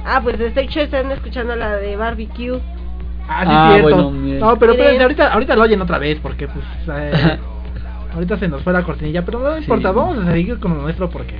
[0.06, 2.58] Ah, pues de hecho están escuchando la de barbecue.
[3.28, 4.10] Ah, sí, Ah, cierto.
[4.10, 4.10] bueno,
[4.40, 6.64] no, pero espérense, ahorita, ahorita lo oyen otra vez porque, pues.
[6.98, 7.38] eh,
[8.14, 11.08] ahorita se nos fue la cortinilla, pero no importa, vamos a seguir con lo nuestro
[11.10, 11.34] porque.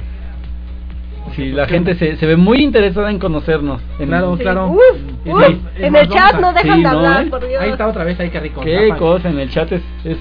[1.37, 3.83] Sí, la gente se, se ve muy interesada en conocernos.
[3.99, 4.43] En- Claro, Sí.
[4.43, 4.69] claro.
[4.69, 4.81] Uf,
[5.27, 5.43] uf,
[5.77, 7.63] en el chat no dejan Sí, de ¿no, hablar, por Dios.
[7.63, 8.61] Ahí está otra vez, ahí que rico.
[8.63, 10.17] Qué cosa, en el chat es, es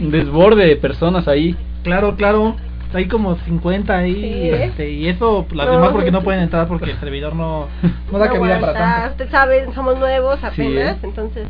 [0.00, 1.56] un desborde de personas ahí.
[1.82, 2.54] Claro, claro.
[2.94, 4.14] Hay como 50 ahí.
[4.14, 4.48] Sí.
[4.50, 5.72] este, y eso, pues, las No.
[5.72, 7.66] demás porque no pueden entrar porque el servidor no,
[8.12, 9.10] no da No cabida para tanto.
[9.12, 11.00] Ustedes saben, somos nuevos Sí, apenas, ¿eh?
[11.02, 11.48] entonces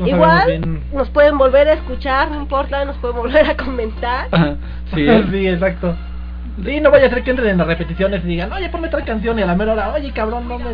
[0.00, 0.82] No igual bien.
[0.92, 4.28] nos pueden volver a escuchar, no importa, nos pueden volver a comentar.
[4.94, 5.96] sí, sí, exacto.
[6.64, 9.02] Sí, no vaya a ser que entren en las repeticiones y digan, oye, ponme tal
[9.04, 10.66] canción y a la mera hora, oye, cabrón, no me,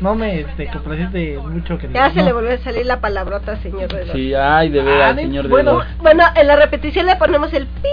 [0.00, 2.24] no me este, complaciste mucho que Ya digas, se no.
[2.26, 4.16] le volvió a salir la palabrota, señor Redor.
[4.16, 5.80] Sí, ay, de Ah, veras, ni- señor de bueno.
[6.00, 7.88] Bueno, en la repetición le ponemos el pi.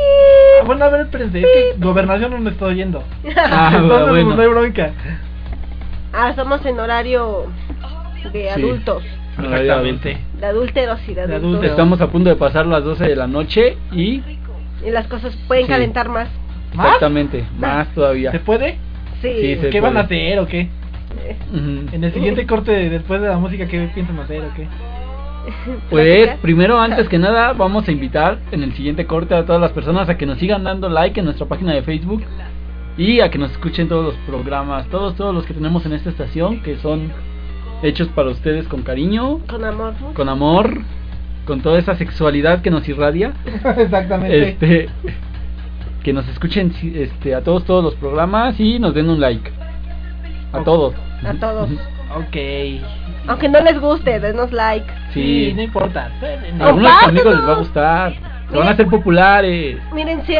[0.61, 3.03] Ah, Bueno, a ver, espérense, es que gobernación no me está oyendo.
[3.37, 4.35] Ah, Entonces, bueno.
[4.35, 4.91] no hay bronca.
[6.13, 7.45] Ah, estamos en horario
[8.33, 8.47] de Sí.
[8.49, 10.17] adultos, No, Exactamente.
[10.39, 10.83] De adultos.
[11.07, 11.63] adúlteros.
[11.63, 14.21] Estamos a punto de pasar las 12 de la noche y
[14.85, 15.71] Y las cosas pueden Sí.
[15.71, 16.27] calentar más.
[16.73, 16.87] ¿Más?
[16.87, 18.31] exactamente, más todavía.
[18.31, 18.77] ¿Se puede?
[19.21, 19.29] Sí.
[19.39, 20.69] Sí, se ¿Qué van a hacer o qué?
[21.93, 24.67] En el siguiente corte, después de la música, ¿qué piensan hacer o qué?
[25.89, 29.71] Pues primero, antes que nada, vamos a invitar en el siguiente corte a todas las
[29.71, 32.23] personas a que nos sigan dando like en nuestra página de Facebook
[32.97, 36.09] y a que nos escuchen todos los programas, todos, todos los que tenemos en esta
[36.11, 37.11] estación, que son
[37.83, 39.93] hechos para ustedes con cariño, Con amor.
[40.01, 40.13] ¿no?
[40.13, 40.81] con amor,
[41.45, 43.33] con toda esa sexualidad que nos irradia.
[43.77, 44.49] Exactamente.
[44.49, 44.89] Este,
[46.03, 49.51] que nos escuchen este, a todos, todos los programas y nos den un like.
[50.53, 50.93] A todos.
[51.23, 51.69] A todos.
[52.15, 52.37] Ok.
[53.27, 54.85] Aunque no les guste, denos like.
[55.13, 55.53] Sí, Sí.
[55.55, 56.11] no importa.
[56.59, 58.13] A algunos amigos les va a gustar.
[58.51, 59.77] Se van a hacer populares.
[59.93, 60.33] Miren, si,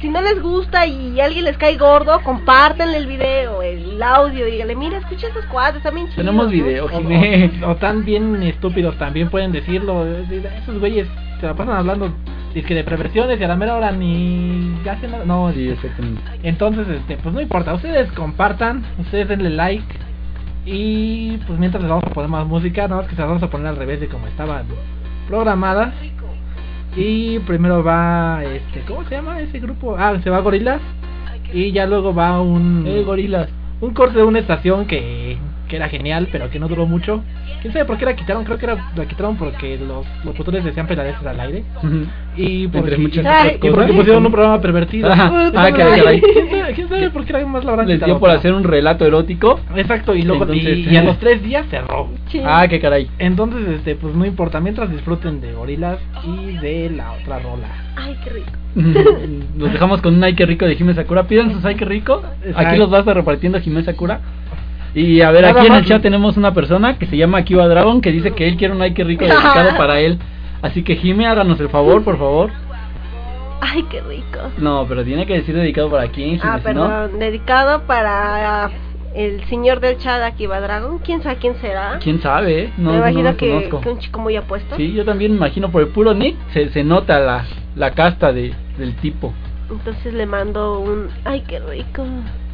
[0.00, 4.74] si no les gusta y alguien les cae gordo, compártanle el video, el audio, díganle,
[4.76, 6.16] mira, escucha esos cuadros, también chidos.
[6.16, 6.50] Tenemos ¿no?".
[6.50, 7.50] video, O, Jimé.
[7.62, 10.06] o- o tan bien estúpidos también pueden decirlo.
[10.06, 11.06] Esos güeyes
[11.40, 12.12] se la pasan hablando
[12.54, 15.24] dizque de perversiones y a la mera hora ni hacen nada.
[15.24, 16.22] No, Sí, este, exactamente.
[16.42, 17.74] entonces, este, pues no importa.
[17.74, 19.84] Ustedes compartan, ustedes denle like.
[20.66, 23.42] Y pues mientras les vamos a poner más música, nada más que se las vamos
[23.42, 24.64] a poner al revés de como estaban
[25.28, 25.94] programadas.
[26.96, 29.96] Y primero va, este, ¿cómo se llama ese grupo?
[29.98, 30.80] Ah, se va Gorilas.
[31.52, 32.84] Y ya luego va un.
[32.86, 33.48] Eh, gorilas.
[33.80, 35.36] Un corte de una estación que,
[35.70, 37.22] que era genial, pero que no duró mucho.
[37.62, 38.44] ¿Quién sabe por qué la quitaron?
[38.44, 41.62] Creo que era, la quitaron porque los locutores decían peladeces al aire.
[42.36, 45.10] Y porque, Entre muchas Ay, y porque pusieron un programa pervertido.
[45.10, 45.26] Ajá.
[45.26, 46.20] Entonces, Ah, caray, caray.
[46.20, 48.12] ¿quién, sabe, quién sabe por qué la más la habrán Les quitado?
[48.12, 49.60] dio por hacer un relato erótico.
[49.76, 52.08] Exacto, y luego y- Entonces- y, a los tres días cerró.
[52.28, 52.40] Sí.
[52.44, 53.08] Ah, qué caray.
[53.18, 57.68] Entonces, este, pues no importa, mientras disfruten de Gorilas y de la otra rola.
[57.96, 58.50] Ay, qué rico.
[59.58, 61.24] Los dejamos con un ay que rico de Jimé Sakura.
[61.24, 62.22] Pidan sus ay que rico.
[62.54, 64.20] Aquí los vas a repartiendo Jimé Sakura.
[64.94, 67.68] Y a ver, Nada aquí en el chat tenemos una persona que se llama Kiva
[67.68, 70.18] Dragon que dice que él quiere un ay que rico dedicado para él.
[70.62, 72.50] Así que Jimé, háganos el favor, por favor.
[73.60, 74.38] Ay, qué rico.
[74.58, 78.70] No, pero tiene que decir dedicado para quién, Jimé, Ah, si no- perdón, dedicado para
[79.14, 80.98] el señor del chat aquí va Dragon.
[80.98, 81.98] ¿Quién sabe quién será?
[82.02, 82.72] ¿Quién sabe?
[82.78, 83.80] No, Me no imagino lo que, conozco.
[83.82, 84.76] que un chico muy apuesto.
[84.76, 87.44] Sí, yo también me imagino por el puro nick se, se nota la,
[87.76, 89.32] la casta de, del tipo.
[89.70, 92.04] Entonces le mando un ay, qué rico.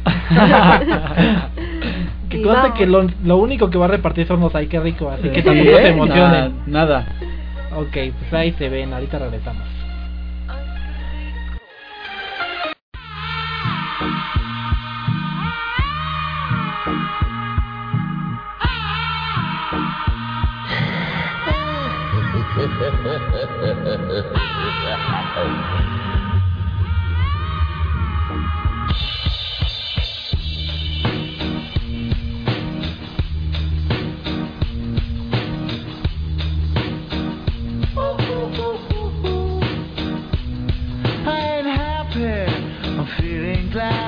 [2.29, 2.77] Que Y conste vamos.
[2.77, 5.41] que lo, lo único que va a repartir son los ay qué rico, así que
[5.41, 5.81] Sí, tampoco ¿eh?
[5.81, 6.53] se emocionen.
[6.67, 7.07] Nada, nada.
[7.77, 9.63] Ok, pues ahí se ven, ahorita regresamos.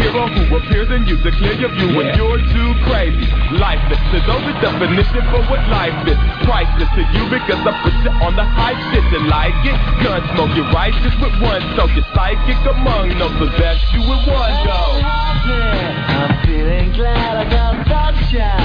[0.00, 3.28] Hero who appears in you to clear your view when you're too crazy.
[3.54, 6.18] Lifeless to those the definition for what life is.
[6.46, 9.76] Priceless to you because I put you on the high shit and like it.
[10.02, 11.62] Gun smoke, you're righteous with one.
[11.76, 14.82] So you're psychic among no possess you with one go.
[15.02, 18.61] I'm feeling glad I got sunshine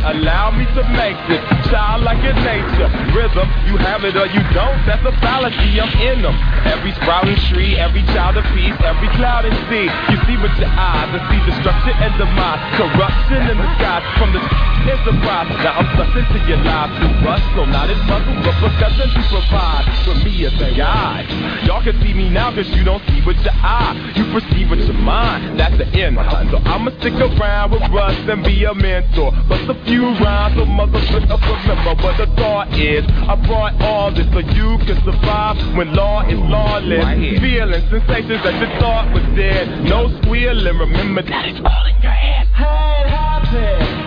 [0.00, 2.88] Allow me to make this child like in nature.
[3.12, 4.80] Rhythm, you have it or you don't.
[4.88, 5.76] That's a fallacy.
[5.76, 6.36] I'm in them.
[6.64, 9.92] Every sprouting tree, every child of peace, every cloud and sea.
[10.08, 14.32] You see with your eyes, I see destruction and demise, corruption in the skies from
[14.32, 14.40] the
[14.88, 15.48] enterprise.
[15.60, 19.20] Now I'm sucked into your lives through rust, so not as muscle but percussion to
[19.28, 21.28] provide for me as a guide.
[21.68, 23.92] Y'all can see me now cause you don't see with your eye.
[24.16, 25.58] You perceive with your mind.
[25.60, 26.16] That's the end.
[26.50, 29.32] So I'ma stick around with Russ and be a mentor.
[29.48, 33.04] Bust a few rhymes so motherfuckers remember what the thought is.
[33.26, 37.04] I brought all this so you can survive when law is lawless.
[37.42, 39.82] Feeling sensations that you thought was dead.
[39.82, 40.78] No squealing.
[40.78, 42.46] Remember that it's all in your head.
[42.54, 43.58] Ain't happy.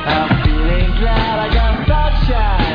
[0.07, 2.72] I'm feeling glad I got sunshine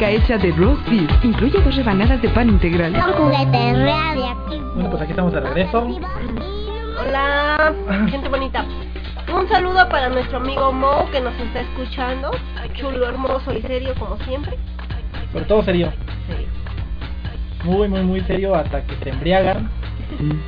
[0.00, 1.10] muñeca hecha de roast beef.
[1.24, 2.94] Incluye dos rebanadas de pan integral.
[3.00, 4.72] Juguete radioactivo.
[4.74, 5.86] Bueno, pues aquí estamos de regreso.
[7.00, 7.74] Hola,
[8.08, 8.64] gente bonita.
[9.32, 12.30] Un saludo para nuestro amigo Mo que nos está escuchando.
[12.74, 14.56] Chulo, hermoso y serio como siempre.
[15.32, 15.92] Sobre todo serio.
[17.64, 19.70] Muy, muy, muy serio hasta que se embriagan.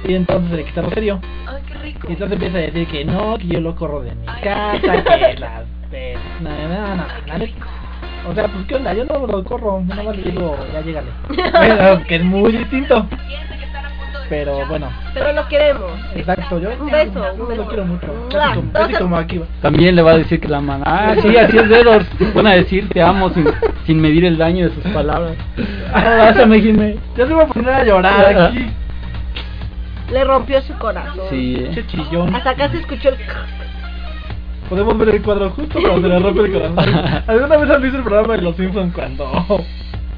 [0.05, 1.21] Y entonces se le quita lo serio.
[2.09, 5.37] Y entonces empieza a decir que no, que yo lo corro de mi casa, que
[5.39, 5.65] las...
[6.41, 7.72] No.
[8.29, 11.09] O sea, pues qué onda, yo no lo corro, nada más le digo, ya llégale.
[11.53, 13.07] Bueno, que es muy distinto.
[14.29, 15.91] Pero bueno, Pero lo queremos.
[16.15, 17.67] exacto, yo Un beso, yo un lo beso.
[17.67, 18.07] quiero mucho.
[18.31, 19.41] Casi como, casi como aquí.
[19.61, 20.83] También le va a decir que la aman.
[20.87, 22.07] Ah, sí, así es Dedos.
[22.35, 23.47] Van a decir te amo sin,
[23.85, 25.35] sin medir el daño de sus palabras.
[25.93, 26.97] Abrázame, Jimé.
[27.17, 28.71] Ya se va a poner a llorar aquí.
[30.11, 31.27] Le rompió su corazón.
[31.29, 31.85] Sí, eh.
[32.35, 33.17] Hasta acá se escuchó el...
[34.73, 36.79] Podemos ver el cuadro justo cuando se le rompe el corazón.
[37.27, 39.31] ¿Alguna vez has visto el programa de Los Simpsons cuando,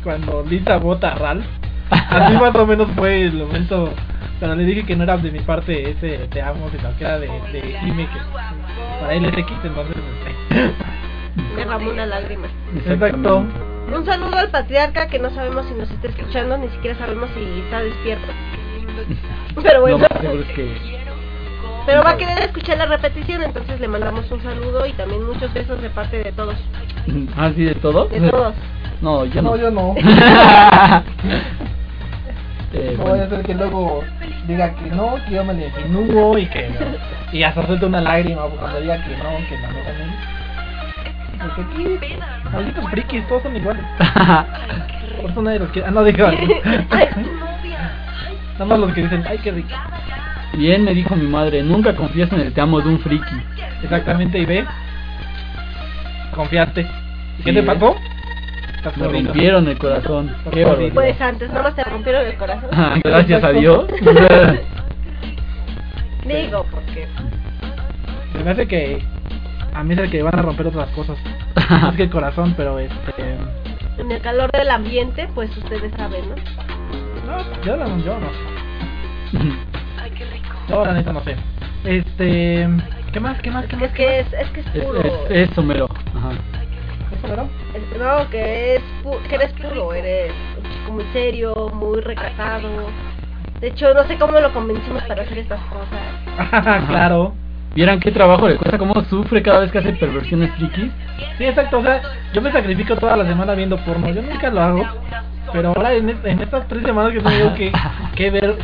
[0.04, 1.44] cuando Lisa vota a Ralph?
[1.90, 3.92] Así más o menos fue el momento
[4.38, 7.18] cuando le dije que no era de mi parte ese te amo, sino que era
[7.18, 8.18] de, de Jimmy, que
[9.00, 11.56] para él es X, entonces este.
[11.56, 12.46] Derramó una lágrima.
[12.86, 13.44] Exacto.
[13.92, 17.60] Un saludo al patriarca que no sabemos si nos está escuchando, ni siquiera sabemos si
[17.62, 18.32] está despierto.
[19.64, 21.03] Pero bueno, más seguro es que.
[21.86, 25.52] Pero va a querer escuchar la repetición, entonces le mandamos un saludo y también muchos
[25.52, 26.56] besos de parte de todos.
[27.36, 28.06] ¿Así de todo?
[28.06, 28.54] De todos.
[29.00, 29.50] No, yo no.
[29.50, 29.94] No, yo no.
[32.76, 34.02] Eh, No vaya a ser que luego
[34.48, 36.68] diga que no, que yo me le insinúo y que
[37.32, 40.34] y hasta suelte una lágrima cuando diga que no, que no, no.
[41.38, 42.16] Porque aquí,
[42.52, 43.84] malditos frikis, todos son iguales.
[45.20, 45.86] Por eso nadie los quiere.
[45.86, 46.26] Ah, no, digo.
[48.54, 49.68] Nada más los que dicen, ay, qué rico.
[50.56, 53.34] Bien me dijo mi madre, nunca confías en el te amo de un friki.
[53.82, 54.64] Exactamente, y ve.
[56.34, 56.82] Confiaste.
[57.38, 57.96] ¿Y qué Sí, te pasó?
[58.96, 60.34] Me rompieron el corazón.
[60.52, 60.94] Qué barbaridad.
[60.94, 62.68] Pues antes, más te rompieron el corazón.
[62.72, 63.86] Ah, Gracias a Dios.
[66.26, 67.06] Digo, porque
[68.32, 69.02] Se me hace que
[69.74, 71.16] a mí es el que van a romper otras cosas.
[71.70, 73.36] Más que el corazón, pero este.
[73.98, 76.34] en el calor del ambiente, pues ustedes saben, ¿no?
[77.26, 78.28] No, yo no, yo no.
[80.68, 81.36] Yo la neta no sé.
[81.84, 82.68] Este.
[83.12, 83.40] ¿Qué más?
[83.42, 83.66] ¿Qué más?
[83.66, 83.84] ¿Qué más?
[83.86, 85.00] Es que es, es que es Es, puro.
[85.28, 85.86] es, eso, mero.
[86.16, 86.30] Ajá.
[87.16, 87.46] ¿Eso, verdad?
[87.74, 92.68] Es- No, que es pu- que eres puro, eres un chico muy serio, muy recatado.
[93.60, 96.86] De hecho, no sé cómo lo convencimos para hacer estas cosas.
[96.88, 97.34] claro.
[97.74, 98.78] ¿Vieran qué trabajo le cuesta?
[98.78, 100.90] ¿Cómo sufre cada vez que hace perversiones frikis?
[101.38, 101.78] Sí, exacto.
[101.78, 102.00] O sea,
[102.32, 104.08] yo me sacrifico toda la semana viendo porno.
[104.10, 104.84] Yo nunca lo hago.
[105.52, 107.72] Pero ahora en, es- en estas tres semanas que tengo que,
[108.16, 108.56] que ver,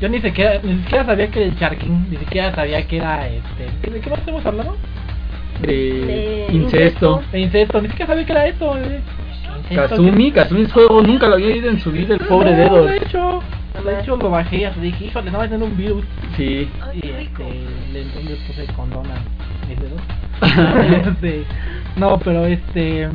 [0.00, 3.28] yo ni siquiera, ni siquiera sabía que era el Sharking, ni siquiera sabía que era
[3.28, 3.90] este.
[3.90, 4.76] ¿De qué más hemos hablado?
[5.60, 7.22] De, De incesto.
[7.32, 8.76] De incesto, ni siquiera sabía que era esto.
[8.78, 9.00] eh.
[9.74, 12.84] Kazumi, Kazumi es juego, nunca lo había ido en su vida el pobre no, dedo.
[12.86, 13.40] De hecho,
[13.84, 16.04] de hecho lo bajé, así dije, híjole, no va a tener un virus.
[16.36, 16.68] Sí.
[16.94, 17.44] Y este,
[17.92, 20.00] le entonces puse condón a mis dedos.
[21.06, 21.44] este,
[21.96, 23.08] no, pero este.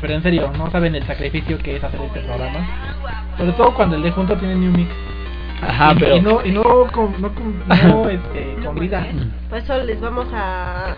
[0.00, 2.94] Pero en serio, no saben el sacrificio que es hacer este programa.
[3.36, 4.90] Sobre todo cuando el de junto tiene New Mix.
[5.62, 6.16] Ajá, y, pero.
[6.16, 9.06] y no, y no, con, no, con, no este, con vida.
[9.48, 10.94] Por eso les vamos a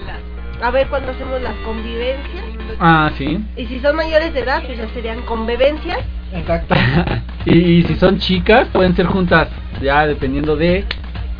[0.60, 2.44] a ver cuando hacemos las convivencias.
[2.80, 3.38] Ah, sí.
[3.56, 5.98] Y si son mayores de edad, pues ya serían convivencias.
[6.32, 6.74] Exacto.
[7.46, 9.48] y, y si son chicas, pueden ser juntas,
[9.80, 10.84] ya dependiendo de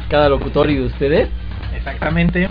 [0.09, 1.29] cada locutor y de ustedes.
[1.93, 2.49] Exactamente.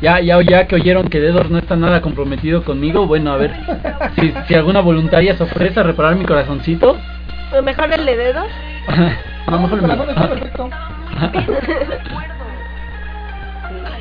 [0.00, 3.52] Ya, ya, ya que oyeron que Dedor no está nada comprometido conmigo, bueno, a ver
[4.16, 6.96] si, si alguna voluntaria se ofrece a reparar mi corazoncito.
[7.56, 8.46] O mejor el de dedos.
[9.46, 9.88] a lo mejor el.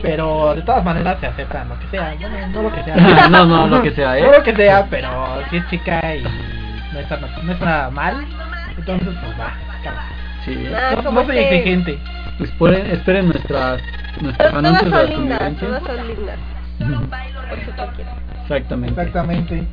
[0.01, 2.95] Pero de todas maneras se acepta lo que sea, bueno, no lo que sea.
[3.29, 4.21] No, no, lo que sea, ¿eh?
[4.21, 5.09] No lo que sea, pero
[5.49, 6.23] si es chica y
[6.93, 8.25] no está, no está mal,
[8.77, 10.09] entonces pues va, cámara.
[10.45, 10.55] Sí.
[11.03, 11.99] No, no soy exigente.
[12.39, 13.81] Esperen, esperen nuestras,
[14.22, 16.38] nuestros Todas son lindas, todas son lindas.
[18.43, 19.01] Exactamente.
[19.01, 19.68] Exactamente.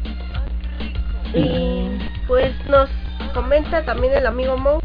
[1.34, 1.88] Y
[2.26, 2.88] pues nos
[3.32, 4.80] comenta también el amigo Mo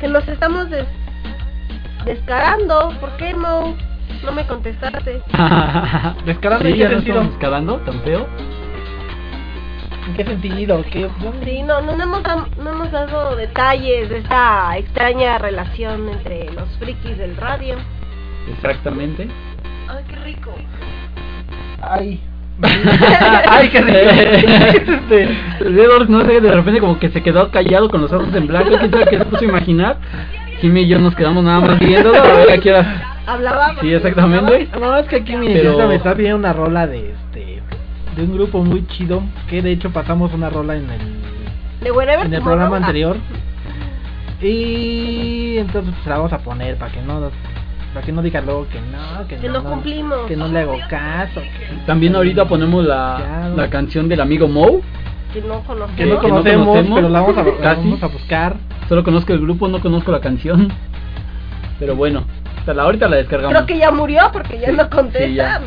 [0.00, 0.86] que nos estamos des-
[2.04, 2.92] descarando.
[3.00, 3.76] ¿Por qué Mo?
[4.24, 5.20] No me contestaste.
[6.24, 7.22] ¿Descarando sí, qué no sentido?
[7.24, 8.26] descarando, tan feo.
[10.08, 10.84] ¿En qué sentido?
[10.90, 11.08] ¿Qué?
[11.44, 12.22] Sí, no, no, no hemos,
[12.62, 17.76] no hemos dado detalles de esta extraña relación entre los frikis del radio.
[18.52, 19.28] Exactamente.
[19.88, 20.54] Ay, qué rico.
[21.82, 22.20] Ay.
[22.62, 24.92] Ay, qué rico.
[24.92, 28.46] este, Dedor, no sé, de repente como que se quedó callado con los ojos en
[28.46, 28.76] blanco.
[28.78, 29.96] ¿Quién sabe qué se puso a imaginar?
[30.60, 32.18] Jimmy y yo nos quedamos nada más viéndolo.
[32.18, 33.16] A ver a qué hora.
[33.26, 33.74] Hablaba.
[33.80, 34.68] Sí, exactamente.
[34.80, 37.62] No, es que aquí mi Pero- me está pidiendo una rola de este
[38.16, 41.00] de un grupo muy chido que de hecho pasamos una rola en el
[41.82, 41.90] De
[42.24, 43.16] en el programa ah, anterior
[44.40, 47.30] y entonces pues la vamos a poner para que no
[47.96, 50.18] para que no diga luego que no que, Que no cumplimos.
[50.28, 54.82] que no le hago caso que, También ahorita ponemos la, la canción del amigo Moe.
[55.32, 55.96] Que no conocemos.
[55.96, 57.80] que no que no conocemos, conocemos, pero la vamos a, la casi.
[57.80, 58.56] vamos a buscar
[58.90, 60.70] Solo conozco el grupo, no conozco la canción.
[61.80, 62.24] Pero bueno,
[62.58, 63.54] hasta la, ahorita la descargamos.
[63.54, 65.26] Creo que ya murió porque ya no contesta.
[65.26, 65.60] sí, ya.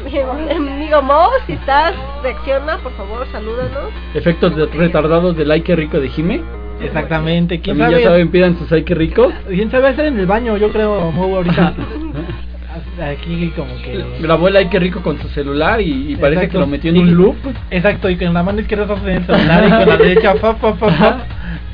[0.60, 3.92] Mi amigo Mo, si estás, reacciona, por favor, salúdanos.
[4.14, 6.42] Efectos de- retardados del Ay que rico de Jime.
[6.82, 9.34] Exactamente quién También sabe ya saben, pidan sus Ay que ricos.
[9.48, 11.74] quién sabe estar en el baño yo creo Mau, ahorita
[13.12, 16.52] aquí como que Grabó el Ay que rico con su celular y, y parece Exacto.
[16.54, 17.36] que lo metió en Y- un loop.
[17.72, 20.56] Exacto, y con la mano izquierda está en el celular y con la derecha pa,
[20.56, 21.18] pa, pa, pa.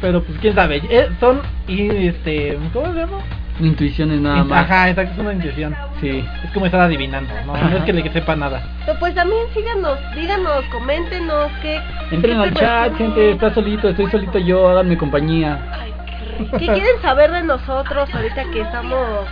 [0.02, 3.18] Pero pues quién sabe, Eh, son y este, ¿cómo se llama?
[3.60, 4.66] Intuiciones nada más.
[4.66, 5.76] Ajá, exacto, es una intuición.
[6.02, 6.26] Sí.
[6.44, 8.62] Es como estar adivinando, no, no es que le sepa nada.
[8.86, 11.80] Pero pues también síganos, díganos, coméntenos qué,
[12.12, 13.32] Entren qué al chat, gente.
[13.32, 14.68] Está solito, estoy solito yo.
[14.70, 15.60] Háganme compañía.
[16.60, 19.26] ¿Qué quieren saber de nosotros ahorita que estamos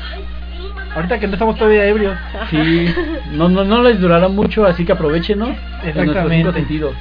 [0.95, 2.15] Ahorita que no estamos todavía ebrios.
[2.49, 2.93] Sí,
[3.31, 5.49] no, no, no les durará mucho, así que aprovechenos
[5.83, 6.53] en Exactamente.
[6.53, 6.95] sentidos.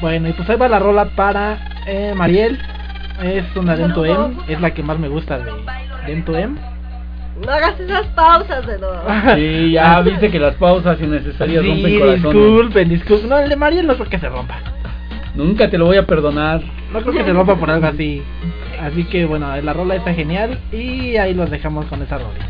[0.00, 2.58] Bueno, y pues ahí va la rola para eh, Mariel.
[3.22, 5.52] Es una de M2M, es la que más me gusta de,
[6.06, 6.56] de M2M.
[7.44, 9.02] No hagas esas pausas de nuevo.
[9.36, 12.22] Sí, ya viste que las pausas innecesarias Sí, rompen corazones.
[12.22, 13.28] disculpen, disculpen.
[13.28, 14.58] No, el de Mariel no creo que se rompa.
[15.34, 16.60] Nunca te lo voy a perdonar.
[16.92, 18.22] No creo que se rompa por algo así.
[18.80, 22.44] Así que bueno, la rola está genial y ahí los dejamos con esa rolita.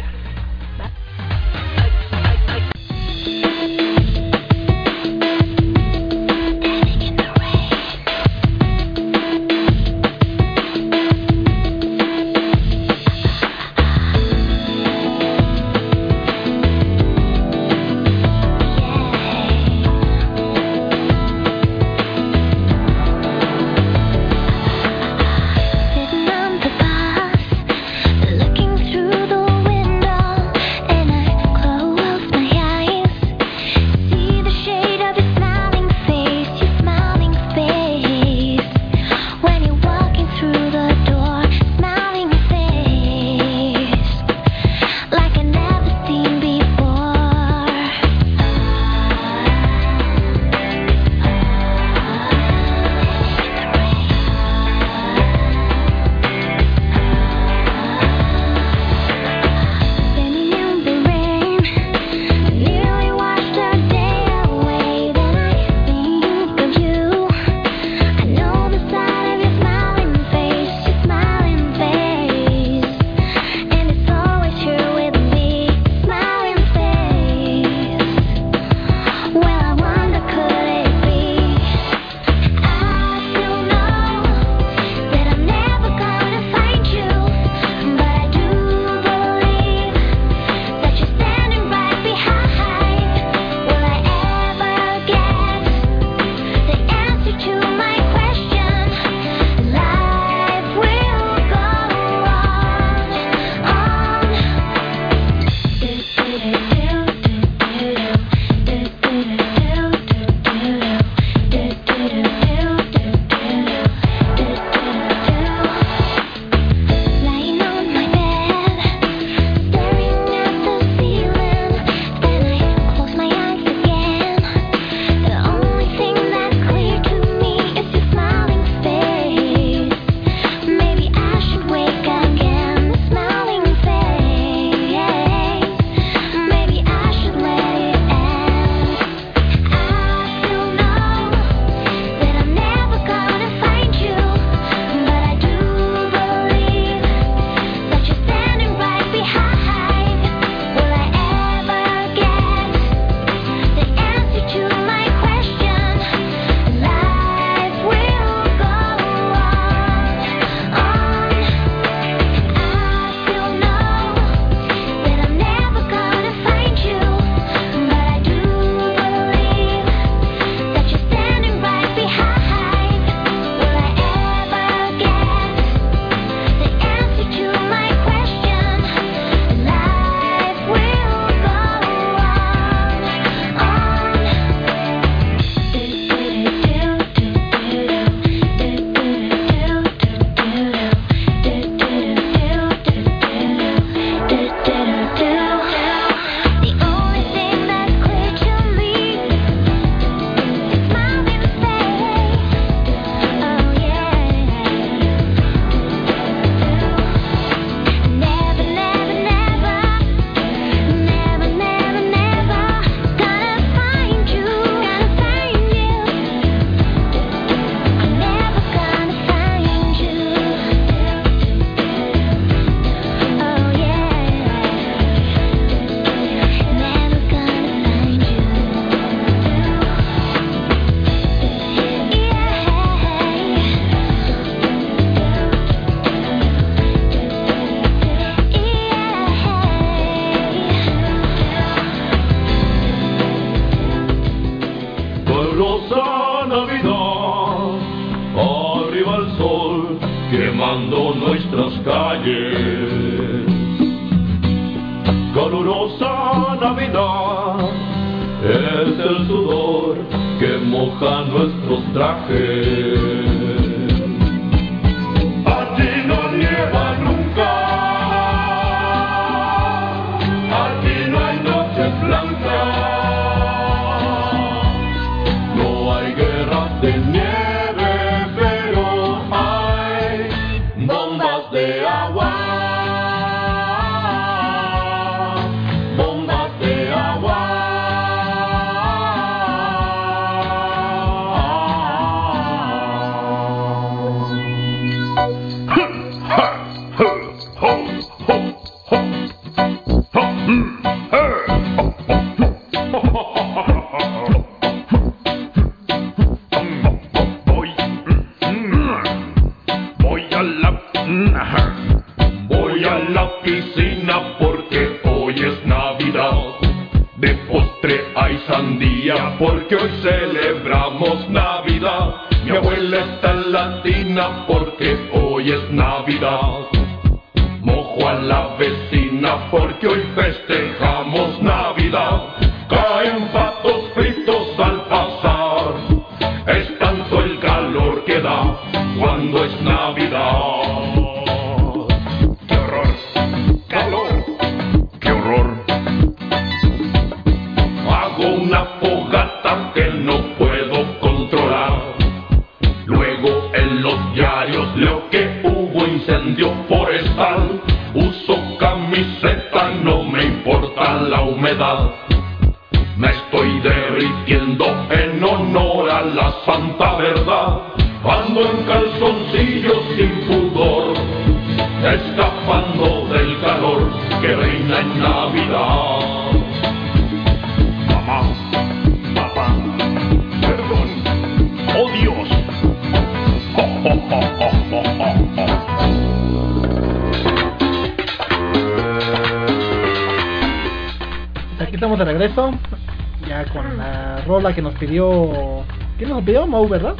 [394.93, 395.65] Pidió.
[395.97, 396.47] ¿Quién nos pidió?
[396.47, 396.95] Mau, ¿verdad?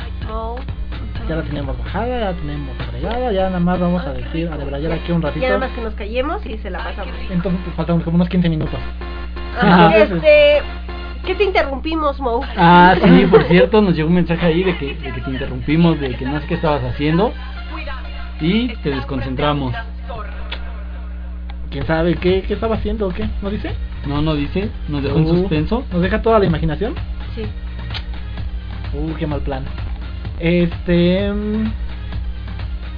[1.29, 3.33] Ya la tenemos bajada, ya la tenemos agregada.
[3.33, 5.41] Ya nada más vamos a decir, a debrayar aquí un ratito.
[5.41, 7.15] Ya nada más que nos callemos y se la pasamos.
[7.31, 8.81] Entonces pues, faltan como unos 15 minutos.
[9.61, 10.63] Ah, este,
[11.25, 12.41] ¿qué te interrumpimos, Mo?
[12.57, 16.01] Ah, sí, por cierto, nos llegó un mensaje ahí de que, de que te interrumpimos,
[16.01, 17.33] de que no sé qué estabas haciendo
[18.41, 19.75] y te desconcentramos.
[21.71, 23.29] ¿Quién sabe qué, qué estaba haciendo o qué?
[23.41, 23.73] ¿No dice?
[24.07, 25.85] No, no dice, nos dejó en Uh, suspenso.
[25.93, 26.95] ¿Nos deja toda la imaginación?
[27.35, 27.45] Sí.
[28.93, 29.65] Uh, qué mal plan.
[30.39, 31.33] Este.
[31.33, 31.73] mm,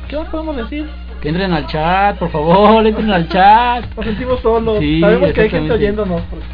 [0.08, 0.88] ¿Qué más podemos decir?
[1.20, 3.84] Que entren al chat, por favor, entren al chat.
[3.96, 4.78] Nos sentimos solos.
[4.78, 6.44] Sí, Sabemos que hay gente oyéndonos porque.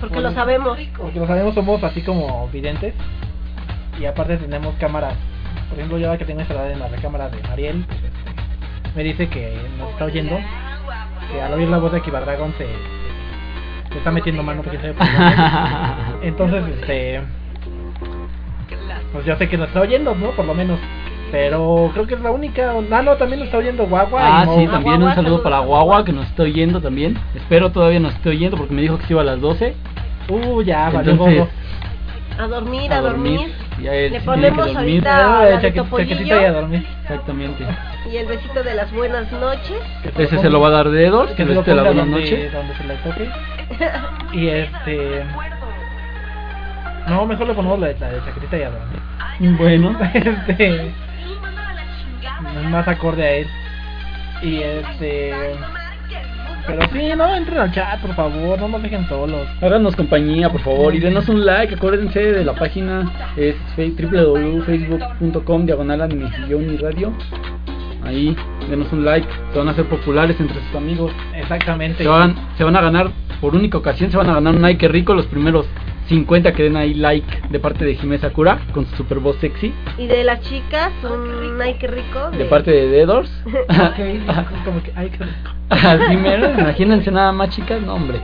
[0.00, 0.78] Porque bueno, lo sabemos.
[0.96, 2.94] Porque lo sabemos, somos así como videntes.
[3.98, 5.14] Y aparte tenemos cámaras.
[5.70, 9.02] Por ejemplo, yo ahora que tengo instalada en la recámara de Mariel, pues, este, me
[9.02, 10.38] dice que nos está oyendo.
[11.32, 14.92] Que al oír la voz de Kibardragon se, se, se está metiendo mano porque sabe
[14.92, 15.34] por dónde.
[16.28, 17.22] Entonces, este.
[19.16, 20.32] Pues yo sé que nos está oyendo, ¿no?
[20.32, 20.78] Por lo menos.
[21.32, 22.74] Pero creo que es la única.
[22.90, 24.20] Ah, no, también nos está oyendo Guagua.
[24.22, 24.58] Ah, y Mo.
[24.58, 27.16] sí, también un Guagua, saludo para Guagua que nos está oyendo también.
[27.34, 29.74] Espero todavía nos esté oyendo porque me dijo que se iba a las 12.
[30.28, 31.48] Uh, ya, valió Entonces.
[32.38, 33.54] A dormir, a, dormir.
[33.82, 35.08] Ya él Le sí tiene que ponemos dormir.
[35.08, 36.86] ahorita- Ah, chaque- y a dormir.
[37.04, 37.64] Exactamente.
[38.12, 39.78] Y el besito de las buenas noches.
[40.18, 42.50] Ese se lo va a dar dedos, que que lo esté la buena noche.
[42.50, 43.30] donde se le toque.
[44.34, 45.24] Y este.
[47.06, 49.56] No, mejor le ponemos la de, la de chaquetita y a dormir.
[49.58, 50.92] Bueno, Este.
[52.56, 53.46] Es más acorde a él.
[54.42, 55.32] Y este.
[56.66, 59.46] Pero sí, no, entren al chat, por favor, no nos dejen solos.
[59.62, 61.76] háganos compañía, por favor, y denos un like.
[61.76, 67.12] Acuérdense de la página, es www.facebook.com diagonal anime y radio.
[68.04, 68.36] Ahí,
[68.68, 69.28] denos un like.
[69.52, 71.12] Se van a hacer populares entre sus amigos.
[71.36, 72.02] Exactamente.
[72.02, 74.88] Se van, se van a ganar, por única ocasión, se van a ganar un like
[74.88, 75.66] rico los primeros
[76.08, 79.72] 50 que den ahí like de parte de Jimé Sakura con su super voz sexy.
[79.98, 82.30] Y de las chicas, un Nike rico.
[82.30, 83.30] De parte de Deadors.
[83.46, 83.98] Ok,
[84.64, 85.50] como que, ay, qué rico.
[85.68, 88.20] Así mero, imagínense nada más chicas, no hombre.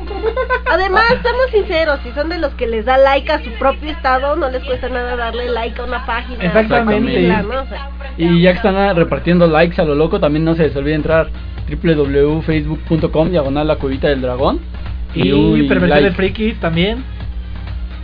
[0.71, 4.37] Además, estamos sinceros, si son de los que les da like a su propio estado,
[4.37, 6.45] no les cuesta nada darle like a una página.
[6.45, 7.13] Exactamente.
[7.13, 7.63] seguirla, ¿no?
[7.63, 10.65] O sea, Y ya que están ah, repartiendo likes a lo loco, también no se
[10.65, 11.31] les olvide entrar
[11.69, 14.61] www.facebook.com diagonal la cuevita del dragón.
[15.15, 16.09] Y, Perversión like.
[16.09, 17.05] de Frikis también.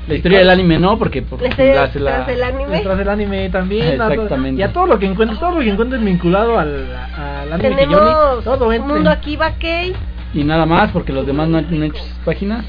[0.09, 2.77] La historia del anime no, porque por- La las- la- tras del anime.
[2.79, 4.01] Detrás del anime también.
[4.01, 4.61] a todo- Exactamente.
[4.61, 6.87] Y a todo lo que encuentres, todo lo que encuentres vinculado al,
[7.17, 8.95] al anime que yo Tenemos ni- todo un entre.
[8.95, 9.95] mundo aquí Bakey.
[10.35, 12.65] y nada más, porque los demás no han hecho sus páginas.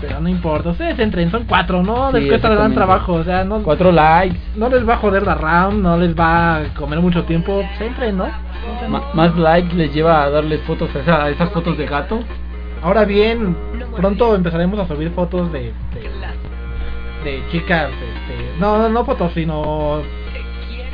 [0.00, 2.10] Pero no importa, ustedes entren, son cuatro, ¿no?
[2.12, 5.22] Sí, les cuesta gran trabajo, o sea, no, Cuatro likes, no les va a joder
[5.22, 8.26] la RAM, no les va a comer mucho tiempo, pues entren, ¿no?
[9.14, 12.20] Más likes les lleva a darles fotos a, esa- a esas fotos de gato.
[12.82, 13.56] Ahora bien,
[13.96, 16.10] pronto empezaremos a subir fotos de, de,
[17.30, 20.02] de chicas, este, no, no, no fotos, sino...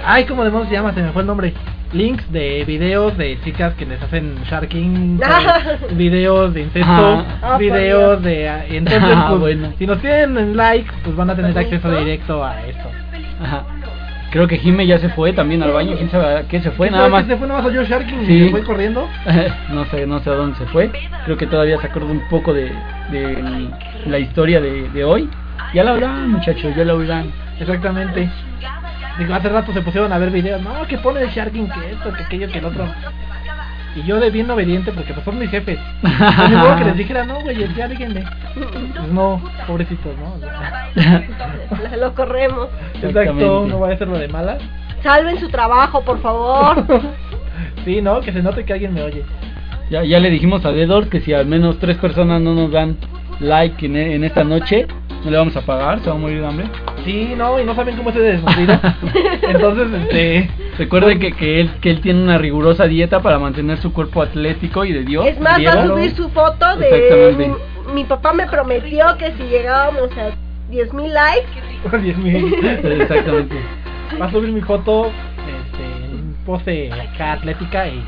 [0.04, 0.92] Ay, ¿cómo demonios se llama?
[0.94, 1.52] Se me fue el nombre.
[1.92, 5.20] Links de videos de chicas que les hacen sharking,
[5.92, 7.24] videos de incesto, Ah.
[7.42, 8.22] Ah, videos Dios.
[8.22, 8.48] de...
[8.48, 9.72] ah, Entonces, Ah, pues, bueno.
[9.78, 11.76] si nos tienen en like, pues van a tener ¿Permiso?
[11.76, 12.88] acceso directo a esto.
[13.42, 13.64] Ajá.
[14.32, 15.94] Creo que Jime ya se fue también al baño.
[15.96, 16.88] ¿Quién sabe a qué se fue?
[16.88, 17.24] ¿Quién Nada más.
[17.24, 18.32] que se fue nada más oyó Sharking Sí.
[18.32, 19.06] y se fue corriendo?
[19.70, 20.90] no sé, no sé a dónde se fue.
[21.26, 22.72] Creo que todavía se acuerda un poco de,
[23.10, 23.68] de
[24.06, 25.28] la historia de, de hoy.
[25.74, 27.30] Ya la oirán, muchachos, ya la oirán.
[27.60, 28.28] Exactamente.
[29.18, 30.62] Digo, hace rato se pusieron a ver videos.
[30.62, 32.86] No, que pone el Sharking, que esto, que aquello, que el otro.
[33.95, 35.78] Y yo de bien obediente, porque pues son mis jefes.
[36.03, 38.24] Ni modo que les dijera, no, güey, ya díganme.
[38.55, 40.36] Pues no, pobrecitos, ¿no?
[41.97, 42.68] Lo corremos.
[43.03, 44.62] Exacto, no voy a hacerlo de malas.
[45.03, 46.84] Salven su trabajo, por favor.
[47.84, 48.20] Sí, ¿no?
[48.20, 49.24] Que se note que alguien me oye.
[49.90, 52.97] Ya, ya le dijimos a Dedor que si al menos tres personas no nos dan
[53.40, 54.86] like en, en esta noche,
[55.24, 56.66] no le vamos a pagar, se va a morir de hambre.
[57.04, 58.98] Sí, no, y no saben cómo se desnutrida.
[59.42, 60.50] Entonces, este...
[60.78, 64.84] Recuerde que, que, él, que él tiene una rigurosa dieta para mantener su cuerpo atlético
[64.84, 65.26] y de Dios.
[65.26, 66.88] Es más, va a subir su foto de...
[66.88, 67.62] Exactamente.
[67.86, 70.30] Mi, mi papá me prometió que si llegábamos a
[70.70, 72.47] 10.000 likes, Dios mío.
[72.82, 73.56] Exactamente.
[74.20, 78.05] Va a subir mi foto este, en pose acá atlética y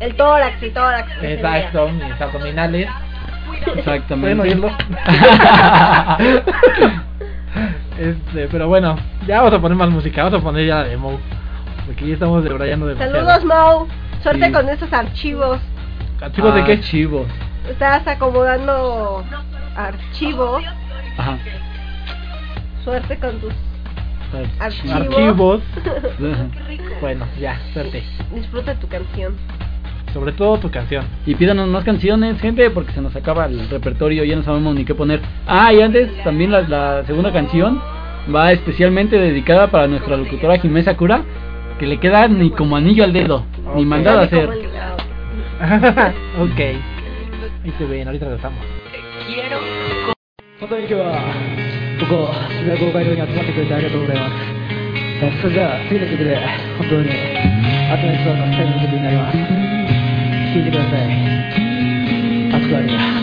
[0.00, 1.10] el tórax y tórax.
[1.22, 2.88] exacto, mis abdominales.
[3.76, 4.36] Exactamente.
[4.36, 4.68] Pueden oírlo.
[7.98, 8.96] este, pero bueno,
[9.26, 11.18] ya vamos a poner más música, vamos a poner ya la de Moe.
[11.86, 13.26] Porque ya estamos debrayando demasiado.
[13.26, 13.88] Saludos, Mo.
[14.22, 14.52] Suerte Sí.
[14.52, 15.58] con estos archivos.
[16.20, 16.72] ¿Archivos de qué?
[16.72, 17.26] Archivos.
[17.68, 19.24] Estás acomodando
[19.76, 20.62] archivos.
[21.16, 21.38] Ajá.
[22.84, 23.54] Suerte con tus
[24.60, 24.96] archivos.
[24.96, 25.62] Archivos.
[27.00, 28.02] Bueno, ya, suerte.
[28.34, 29.36] Disfruta tu canción
[30.13, 31.05] Sobre todo tu canción.
[31.25, 34.85] Y pídanos más canciones, gente, porque se nos acaba el repertorio, ya no sabemos ni
[34.85, 35.19] qué poner.
[35.47, 37.81] Ah, y antes, también la, la segunda canción
[38.33, 41.23] va especialmente dedicada para nuestra locutora Jimena Sakura,
[41.79, 43.43] que le queda ni como anillo al dedo,
[43.75, 43.87] ni Ok.
[43.87, 44.45] mandado a Dale hacer.
[44.45, 44.59] como
[46.45, 46.59] el- ok.
[46.59, 48.59] Ahí se ven, ahorita regresamos.
[50.59, 51.19] 本当に今日は
[51.99, 54.33] ここ渋谷公会堂に集まってくれてありがとうございます
[55.23, 56.37] えそれじゃあ次の曲で
[56.77, 57.15] 本当に集め
[58.17, 59.37] てそうの最後の曲になります
[60.54, 61.04] 聞いてください。
[62.54, 63.17] 暑くあるな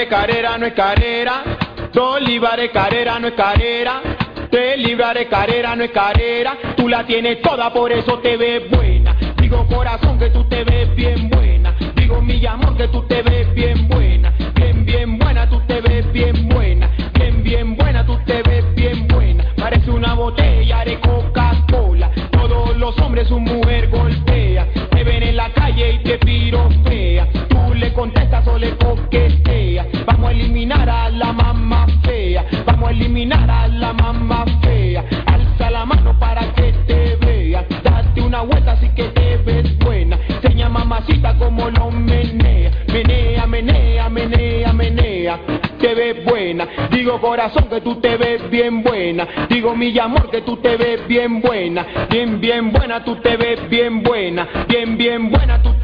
[0.00, 1.42] de carrera no es carrera.
[2.20, 4.00] Libras de carrera no es carrera.
[4.50, 6.56] Tres libras de carrera no es carrera.
[6.76, 9.14] Tú la tienes toda, por eso te ves buena.
[9.36, 11.74] Digo corazón que tú te ves bien buena.
[11.94, 13.89] Digo mi amor que tú te ves bien buena.
[47.70, 49.46] Que tú te ves bien buena.
[49.48, 52.06] Digo mi amor que tú te ves bien buena.
[52.10, 54.66] Bien, bien buena, tú te ves bien buena.
[54.68, 55.74] Bien, bien buena, tú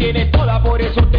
[0.00, 1.09] Tienes toda, por eso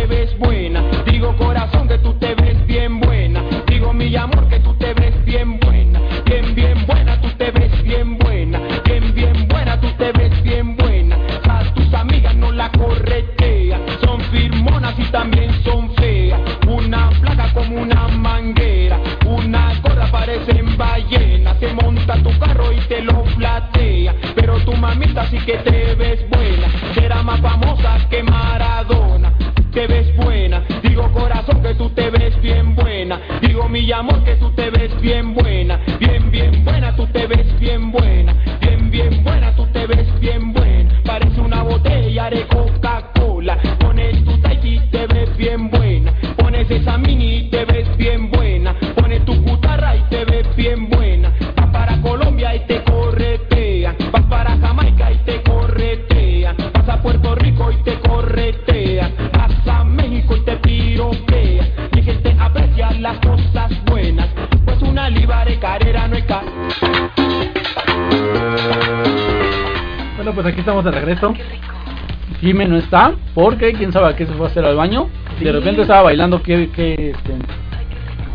[72.62, 75.08] Jime no está, porque quién sabe a qué se fue a hacer al baño.
[75.40, 75.46] Sí.
[75.46, 77.34] De repente estaba bailando que, que este,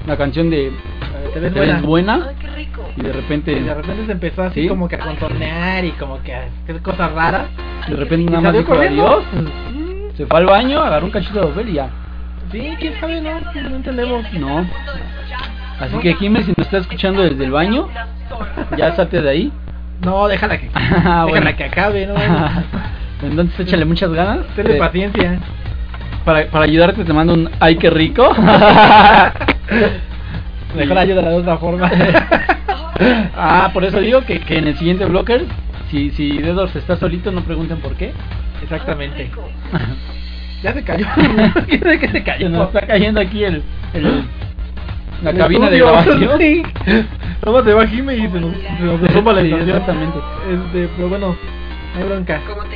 [0.07, 0.73] la canción de
[1.33, 1.81] Te ves buena.
[1.83, 2.27] buena.
[2.29, 2.89] Ay, qué rico.
[2.97, 4.69] Y de repente, Y de repente se empezó así Sí.
[4.69, 7.47] como que a contornear y como que a hacer cosas raras.
[7.89, 9.23] de repente ¿Y nada más dijo adiós.
[10.17, 11.89] Se fue al baño, agarró un cachito de papel y ya.
[12.51, 14.33] Sí, quién sabe, no, no entendemos.
[14.35, 14.67] No.
[15.79, 17.89] Así que Jime, si nos está escuchando desde el baño,
[18.77, 19.53] ya salte de ahí.
[20.03, 21.57] No, déjala que, Ah, déjala bueno.
[21.57, 22.15] que acabe, ¿no?
[23.27, 24.47] Entonces échale muchas ganas.
[24.55, 25.39] Tenle Eh, paciencia.
[26.25, 28.29] Para, para ayudarte te mando un ay qué rico.
[30.77, 31.91] Mejor ayúdala de otra forma.
[33.37, 35.45] ah, por eso digo que, que en el siguiente blocker,
[35.91, 38.13] si, si Dedos está solito, no pregunten por qué.
[38.63, 39.31] Exactamente.
[40.63, 41.07] Ya se cayó.
[41.69, 42.47] ¿Quién sabe que se cayó?
[42.47, 43.63] Se nos está cayendo aquí el,
[43.93, 44.25] el-
[45.23, 46.39] la El cabina de grabación.
[46.39, 46.63] Sí.
[47.45, 49.69] Nomás se va Jime y se nos, se nos derrumba la estación.
[49.69, 50.19] exactamente.
[50.51, 51.37] Este, pero bueno,
[51.95, 52.41] no hay bronca.
[52.49, 52.76] ¿Cómo te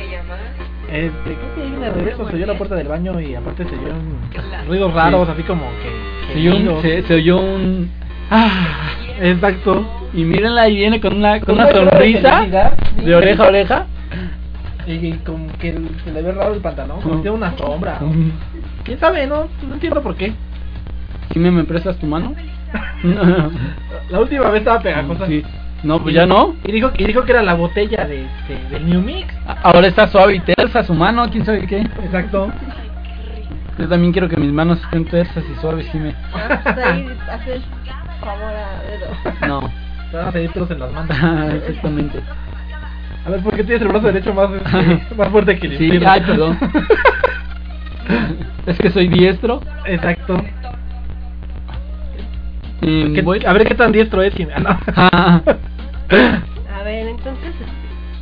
[0.91, 3.75] Este, creo que ahí de regreso se oyó la puerta del baño y aparte se
[3.75, 6.33] oyeron ruidos raros, así como que.
[6.33, 7.89] Se oyó un, se, se oyó un
[8.29, 8.89] ah,
[9.21, 9.85] Exacto.
[10.13, 13.05] y mírenla ahí viene con una con una una de sonrisa sí.
[13.05, 13.85] de oreja a oreja.
[14.85, 17.99] Y, y como que se le ve raro el pantalón, como tiene una sombra.
[18.83, 19.27] ¿Quién sabe?
[19.27, 20.33] No, no entiendo por qué.
[21.31, 22.35] Jimé, ¿me prestas tu mano?
[24.09, 25.25] La última vez estaba pegajosa.
[25.27, 25.43] Sí.
[25.83, 26.55] No, pues ya no.
[26.63, 29.33] Y dijo, y dijo que era la botella de, este, del New Mix.
[29.63, 31.79] Ahora está suave y tersa su mano, quién sabe qué.
[31.79, 32.51] Exacto.
[33.79, 36.13] Yo también quiero que mis manos estén tersas y suaves, Jimé.
[36.31, 37.61] Vamos a ir a hacer
[38.19, 39.47] favor a dedo.
[39.47, 39.71] No.
[40.11, 41.53] Te van a pelos en las manos.
[41.55, 42.19] Exactamente.
[43.25, 45.85] A ver, ¿por qué tienes el brazo derecho más, este, más fuerte que el Sí,
[45.85, 46.09] izquierdo?
[46.09, 46.59] ay, perdón.
[48.65, 49.61] es que soy diestro.
[49.85, 50.43] Exacto.
[52.81, 54.51] ¿Qué- voy- A ver qué tan diestro es, Jimmy.
[54.55, 55.41] Ah,
[56.79, 57.53] A ver, entonces.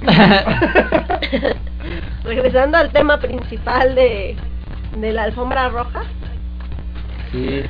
[0.02, 1.56] este,
[2.23, 4.36] Regresando al tema principal de,
[4.99, 6.02] de la alfombra roja.
[7.31, 7.61] sí,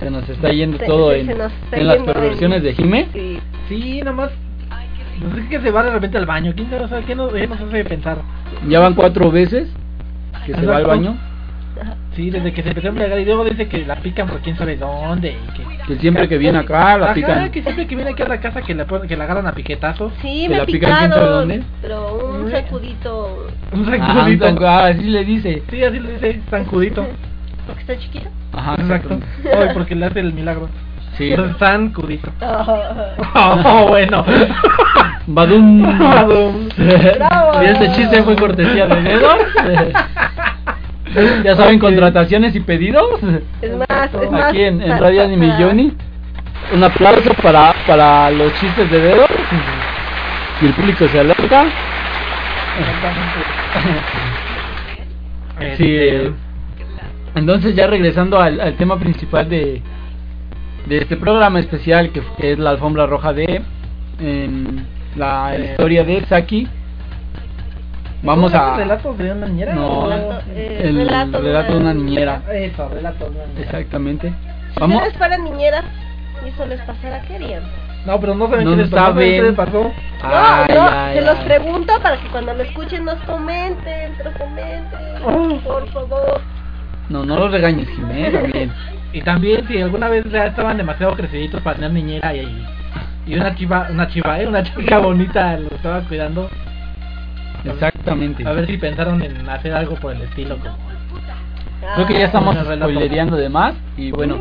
[0.00, 2.64] se nos está yendo Se- todo se- en, se nos está en las perversiones en-
[2.64, 3.08] de Jime.
[3.12, 3.40] Sí.
[3.68, 4.30] Sí, nomás.
[5.20, 6.52] No sé que se va de repente al baño.
[6.54, 6.84] ¿Quién sabe?
[6.84, 8.18] O sea, ¿Qué nos, eh, nos hace pensar?
[8.68, 9.68] Ya van cuatro veces.
[10.46, 11.18] que se va al baño.
[12.16, 14.56] Sí, desde que se empezó a embriagar y luego dice que la pican por quién
[14.56, 15.78] sabe dónde y que...
[15.86, 17.50] Que siempre que viene acá la Ajá, pican.
[17.50, 20.12] que siempre que viene aquí a la casa que la, que la agarran a piquetazos.
[20.20, 21.62] Sí, ¿Que me la pican quién sabe picaron, dónde?
[21.80, 24.48] pero un sacudito Un Ah, sacudito.
[24.50, 25.62] un- ah, así le dice.
[25.70, 27.06] Sí, así le dice, zancudito.
[27.66, 28.28] porque está chiquito.
[28.52, 29.20] Ajá, Exacto.
[29.44, 30.68] Ay, porque le hace el milagro.
[31.16, 31.34] Sí.
[31.58, 32.32] Zancudito.
[32.40, 33.14] Ah.
[33.64, 34.24] Oh, bueno.
[35.26, 35.82] Badum.
[35.98, 36.68] Badum.
[37.16, 37.62] Bravo.
[37.62, 39.38] Y este chiste fue cortesía de dedos.
[41.44, 43.20] ya saben, contrataciones y pedidos.
[43.62, 44.44] Es más, es más.
[44.44, 45.92] Aquí en, Radio Anime Johnny.
[46.74, 49.30] Un aplauso para, para los chistes de dedos.
[50.60, 51.66] Y el público se alerta.
[55.76, 56.32] Sí, eh,
[57.34, 59.82] entonces ya regresando al, al tema principal de,
[60.88, 63.62] de este programa especial que, que es la alfombra roja de
[64.20, 64.84] em,
[65.16, 66.68] la historia de Saki.
[68.22, 68.76] Vamos ¿Son a...
[68.76, 69.74] relatos de una niñera?
[69.74, 72.42] No, Relato, eh, el relato de relato de una niñera.
[72.52, 73.62] Eso, relatos de una niñera.
[73.62, 74.32] Exactamente.
[74.80, 75.84] Vamos, ustedes fueran niñeras
[76.44, 77.62] y eso les pasara, ¿qué harían?
[78.06, 79.14] No, pero no saben No qué les pasó.
[79.14, 79.92] qué les pasó.
[80.22, 84.32] Ay, no, no, ay, se los pregunto para que cuando lo escuchen nos comenten, pero
[84.32, 86.40] comenten, por favor.
[87.08, 88.72] no, no los regañes, Jimena, bien.
[89.10, 92.62] Y también si alguna vez ya estaban demasiado creciditos para tener niñera y,
[93.26, 94.46] y una chiva, una chiva, ¿eh?
[94.46, 96.50] una chica bonita lo estaba cuidando.
[97.72, 98.46] Exactamente.
[98.46, 100.56] A ver si pensaron en hacer algo por el estilo.
[100.58, 100.76] Como...
[101.94, 104.36] Creo que ya estamos Ah, spoilereando de más y bueno.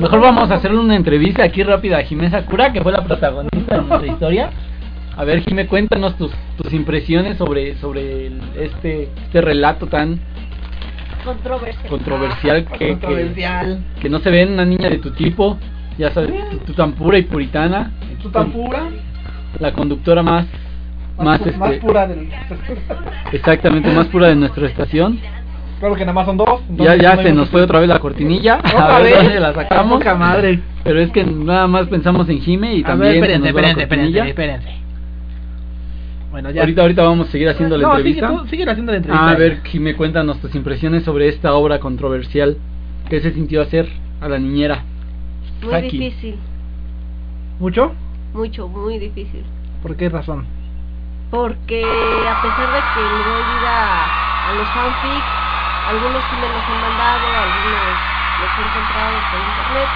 [0.00, 3.76] Mejor vamos a hacerle una entrevista aquí rápida a Jimé Sakura, que fue la protagonista
[3.76, 4.50] de nuestra historia.
[5.16, 10.20] A ver, Jimé, cuéntanos tus, tus impresiones sobre, sobre el- este, este relato tan
[11.24, 11.88] Controversia.
[11.90, 13.80] controversial que, que, Controversial.
[14.00, 15.58] que no se ve en una niña de tu tipo.
[15.98, 16.30] Ya sabes,
[16.64, 17.90] tú tan pura y puritana.
[18.22, 18.88] Tú tan pura.
[19.58, 20.46] La conductora más,
[21.24, 22.28] más, pu- más este, pura del...
[23.32, 25.18] exactamente, más pura de nuestra estación.
[25.78, 26.60] Claro que nada más son dos.
[26.76, 28.58] Ya, ya no se nos fue otra vez la cortinilla.
[28.58, 29.22] ¿Otra a ver vez?
[29.22, 29.98] dónde la sacamos.
[29.98, 30.58] Poca madre.
[30.82, 33.20] Pero es que nada más pensamos en Jime y A también.
[33.20, 34.68] ver, se espérense, espérense, espérense.
[36.32, 36.62] Bueno, ya.
[36.62, 38.28] Ahorita, ahorita vamos a seguir haciendo la no, entrevista.
[38.28, 39.26] Sigue, tú, sigue haciendo la entrevista.
[39.26, 42.56] Ah, a ver, Jime, cuéntanos tus impresiones sobre esta obra controversial.
[43.08, 43.88] ¿Qué se sintió hacer
[44.20, 44.82] a la niñera?
[45.62, 46.34] Muy difícil,
[47.60, 47.92] ¿Mucho?
[48.34, 49.42] mucho, muy difícil.
[49.82, 50.44] ¿Por qué razón?
[51.30, 54.04] Porque a pesar de que le doy vida
[54.46, 55.26] a los fanfics,
[55.86, 57.96] algunos sí me los han mandado, algunos
[58.40, 59.88] los he encontrado por internet.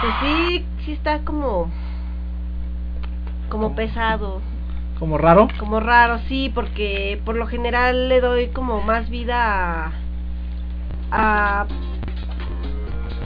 [0.00, 1.70] Pues sí, sí está como
[3.50, 4.40] como pesado,
[4.98, 5.48] ¿Como raro?
[5.58, 9.92] como raro, sí, porque por lo general le doy como más vida a,
[11.10, 11.66] a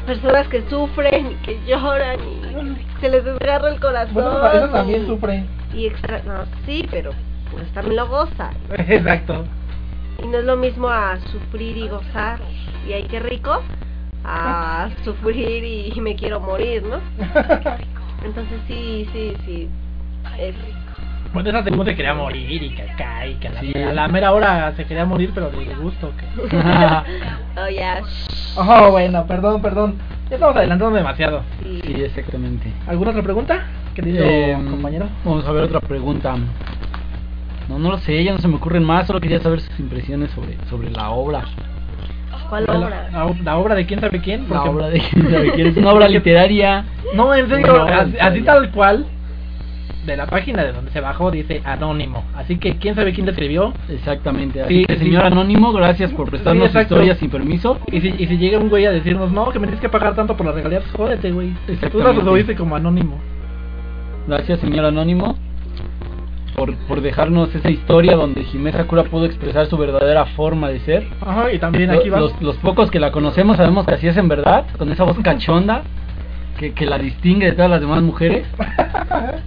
[0.06, 4.14] personas que sufren y que lloran y se les desgarra el corazón.
[4.14, 5.44] Bueno, eso también y- sufre.
[5.74, 7.10] Y extra no, sí pero
[7.50, 9.44] pues también lo goza Exacto.
[10.22, 12.40] y no es lo mismo a sufrir y gozar
[12.88, 13.60] y ay qué rico
[14.24, 16.98] a sufrir y me quiero morir no
[18.24, 19.68] entonces sí sí sí
[20.38, 20.54] es
[21.34, 23.72] Bueno, esa segunda se quería morir y que acá y que a la, Sí.
[23.74, 26.12] a la mera hora se quería morir, pero de gusto.
[26.18, 26.56] Que...
[27.60, 28.02] oh ya
[28.56, 29.96] oh, bueno, perdón, perdón.
[30.28, 31.42] Ya estamos adelantando demasiado.
[31.62, 31.80] sí.
[31.84, 32.70] Sí, exactamente.
[32.86, 35.08] ¿Alguna otra pregunta, querido Eh, compañero?
[35.24, 36.36] Vamos a ver otra pregunta.
[37.68, 40.30] No, no lo sé, ya no se me ocurren más, solo quería saber sus impresiones
[40.32, 41.44] sobre, sobre la obra.
[42.50, 44.46] cuál La, obra la ob- la obra de quién sabe quién.
[44.50, 46.84] La obra de quién sabe quién, es una obra literaria.
[47.14, 47.86] No, en serio,
[48.20, 49.06] así, tal cual.
[50.04, 52.24] De la página de donde se bajó dice anónimo.
[52.36, 53.72] Así que quién sabe quién le escribió.
[53.88, 54.60] Exactamente.
[54.60, 55.04] Así Sí, que, sí.
[55.04, 57.78] señor Anónimo, gracias por prestarnos Sí, historias sin permiso.
[57.92, 60.16] Y si, y si llega un güey a decirnos, no, que me tienes que pagar
[60.16, 61.54] tanto por las regalías, jódete, güey.
[61.92, 63.16] Tú lo oíste como anónimo.
[64.26, 65.36] Gracias, señor Anónimo,
[66.56, 71.06] por, por dejarnos esa historia donde Jimé Sakura pudo expresar su verdadera forma de ser.
[71.20, 72.20] Ajá, y también aquí va.
[72.20, 75.18] Los, los pocos que la conocemos sabemos que así es en verdad, con esa voz
[75.22, 75.82] cachonda
[76.58, 78.46] que, que la distingue de todas las demás mujeres.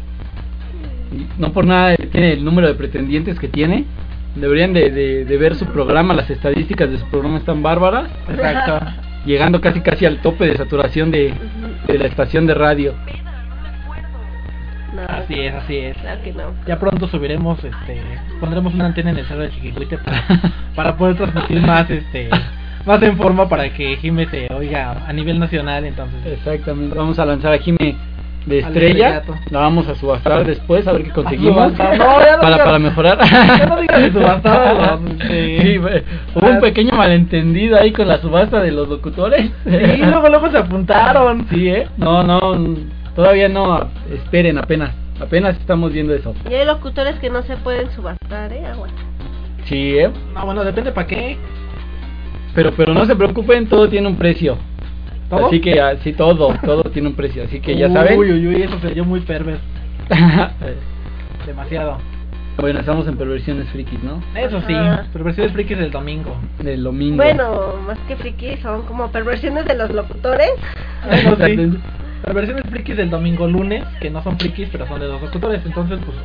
[1.37, 3.85] No por nada tiene el número de pretendientes que tiene.
[4.35, 8.85] Deberían de, de- de ver su programa, las estadísticas de su programa están bárbaras, Exacto.
[9.25, 11.33] llegando casi casi al tope de saturación de,
[11.87, 12.93] de la estación de radio.
[14.95, 15.97] No Así es, así es.
[15.97, 18.01] claro que no Ya pronto subiremos, este,
[18.39, 20.23] pondremos una antena en el cerro de Chiquihuite para,
[20.75, 22.29] para poder transmitir más, este,
[22.85, 26.19] más en forma para que Jimé se oiga a nivel nacional, entonces.
[26.25, 26.95] Exactamente.
[26.97, 27.95] Vamos a lanzar a Jime
[28.45, 29.23] de estrella.
[29.49, 31.71] La vamos a subastar después a ver qué conseguimos.
[31.73, 33.17] No, ya no para, digas- para mejorar.
[33.57, 35.77] ya no digas de subastar, los, este- Sí,
[36.35, 39.49] hubo un pequeño malentendido ahí con la subasta de los locutores.
[39.63, 41.47] Sí, luego, luego se apuntaron.
[41.49, 41.87] Sí, ¿eh?
[41.97, 42.39] No, no,
[43.15, 43.89] todavía no.
[44.11, 44.93] Esperen, apenas.
[45.19, 46.35] Apenas estamos viendo eso.
[46.49, 48.89] y hay locutores que no se pueden subastar eh agua
[49.65, 50.11] Sí, ¿eh?
[50.33, 51.37] No, bueno, depende para qué.
[52.53, 54.57] Pero, pero no se preocupen, todo tiene un precio.
[55.29, 55.47] ¿Todo?
[55.47, 57.43] Así que, así todo, todo tiene un precio.
[57.45, 58.19] Así que ya saben.
[58.19, 59.57] Uy, uy, uy, eso sería muy perver.
[61.47, 61.97] Demasiado.
[62.57, 64.21] bueno, estamos en perversiones frikis, ¿no?
[64.35, 65.07] Eso sí, Ajá.
[65.11, 66.35] perversiones frikis del domingo.
[66.59, 67.17] Del domingo.
[67.17, 70.51] Bueno, más que friki, son como perversiones de los locutores.
[71.09, 71.71] Eso sí.
[72.23, 75.61] Perversiones frikis del domingo lunes, que no son frikis, pero son de los locutores.
[75.65, 76.17] Entonces, pues,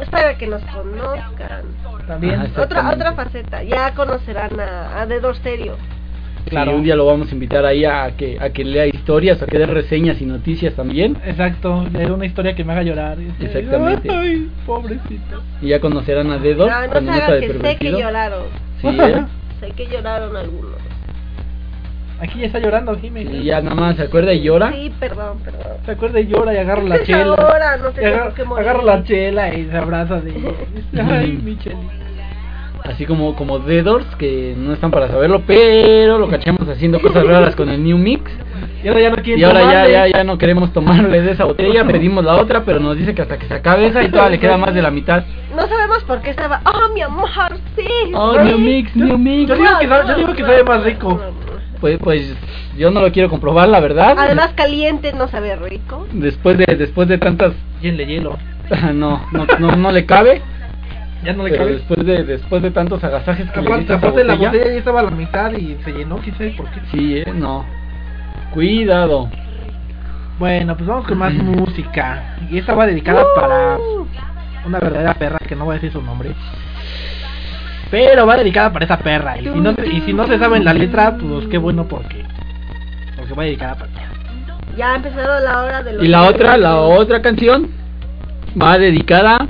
[0.00, 1.62] Es para que nos conozcan.
[2.06, 2.40] también.
[2.40, 3.62] Ajá, Otra otra faceta.
[3.62, 5.76] Ya conocerán a, a Dedor Serio.
[6.48, 6.74] Claro.
[6.74, 9.58] un día lo vamos a invitar ahí a que, a que lea historias, a que
[9.58, 11.16] dé reseñas y noticias también.
[11.24, 13.18] Exacto, leer una historia que me haga llorar.
[13.38, 14.10] Exactamente.
[14.10, 15.42] Ay, pobrecito.
[15.60, 18.44] Y ya conocerán a Dedo No, no se hagan de que sé que lloraron.
[18.80, 19.24] Sí, ¿eh?
[19.60, 20.79] Sé que lloraron algunos.
[22.20, 23.34] Aquí ya está llorando, Jiménez.
[23.34, 24.72] Y ya nada más se acuerda y llora.
[24.72, 25.78] Sí, perdón, perdón.
[25.86, 27.34] Se acuerda y llora y agarra la chela.
[27.34, 30.32] ahora, no agarra, agarra la chela y se abraza de
[31.10, 31.56] Ay, mi.
[32.84, 37.54] Así como, como Deadors, que no están para saberlo, pero lo cachamos haciendo cosas raras
[37.54, 38.30] con el New Mix.
[38.82, 39.92] Y ahora ya no quieren Y ahora ya, tomarle.
[39.92, 43.22] ya, ya no queremos tomarle de esa botella, pedimos la otra, pero nos dice que
[43.22, 45.24] hasta que se acabe esa y todavía le queda más de la mitad.
[45.54, 46.62] No sabemos por qué estaba.
[46.64, 47.28] ¡Oh, mi amor!
[47.76, 47.86] ¡Sí!
[48.14, 48.44] Oh, sí".
[48.44, 49.48] New Mix, New Mix.
[49.48, 51.20] Yo digo que sabe, yo digo que sabe más rico.
[51.80, 52.34] Pues, pues
[52.76, 54.14] yo no lo quiero comprobar, la verdad.
[54.18, 56.06] Además, caliente no sabe rico.
[56.12, 57.54] Después de, después de tantas...
[57.80, 58.38] Hielo, hielo.
[58.94, 60.42] No, no, no, no le cabe.
[61.24, 61.72] Ya no le pero cabe.
[61.76, 64.78] después de, después de tantos agasajes que le Aparte, esa aparte la botella, botella ya
[64.78, 66.80] estaba a la mitad y se llenó, quién sabe por qué.
[66.92, 67.64] Sí, eh, no.
[68.54, 69.28] Cuidado.
[70.38, 72.36] Bueno, pues vamos con más música.
[72.50, 73.76] Y esta va dedicada para
[74.64, 76.30] una verdadera perra que no voy a decir su nombre.
[77.90, 79.38] Pero va dedicada para esa perra.
[79.38, 82.24] Y si no, se- y si no se saben la letra, pues qué bueno porque.
[83.16, 84.08] Porque va dedicada para ella.
[84.76, 86.04] Ya ha empezado la hora de los.
[86.04, 87.68] Y la otra, la otra canción
[88.60, 89.46] va dedicada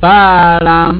[0.00, 0.92] para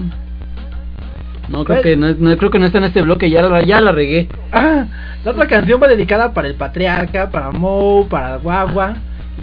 [1.49, 3.81] no creo que no, no- creo que no está en este bloque, ya la, ya
[3.81, 4.29] la regué.
[4.53, 4.85] Ah,
[5.25, 8.95] la otra canción va dedicada para el patriarca, para Moe, para Guagua.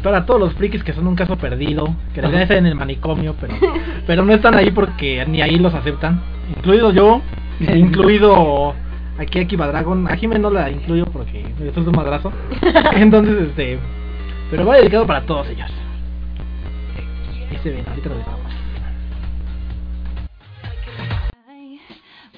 [0.03, 3.36] Para todos los frikis que son un caso perdido, que deberían estar en el manicomio,
[3.40, 3.56] pero,
[4.07, 6.22] pero no están ahí porque ni ahí los aceptan.
[6.56, 7.22] Incluido yo,
[7.60, 8.74] incluido
[9.18, 10.07] aquí Akiba Dragon.
[10.07, 12.32] A Jimé no la incluyo porque esto es un madrazo.
[12.94, 13.80] Entonces, este.
[14.49, 15.69] Pero va dedicado para todos ellos.
[17.52, 18.48] Y se ven, ahorita lo dejamos.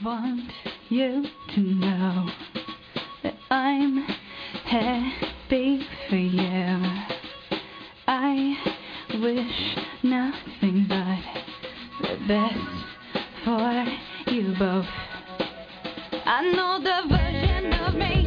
[0.04, 0.50] want
[0.90, 2.30] you to know
[3.22, 3.98] that I'm
[4.66, 7.19] happy for you.
[8.12, 8.58] I
[9.22, 11.20] wish nothing but
[12.02, 12.58] the best
[13.46, 13.86] for
[14.32, 14.88] you both.
[16.26, 18.19] I know the version of me.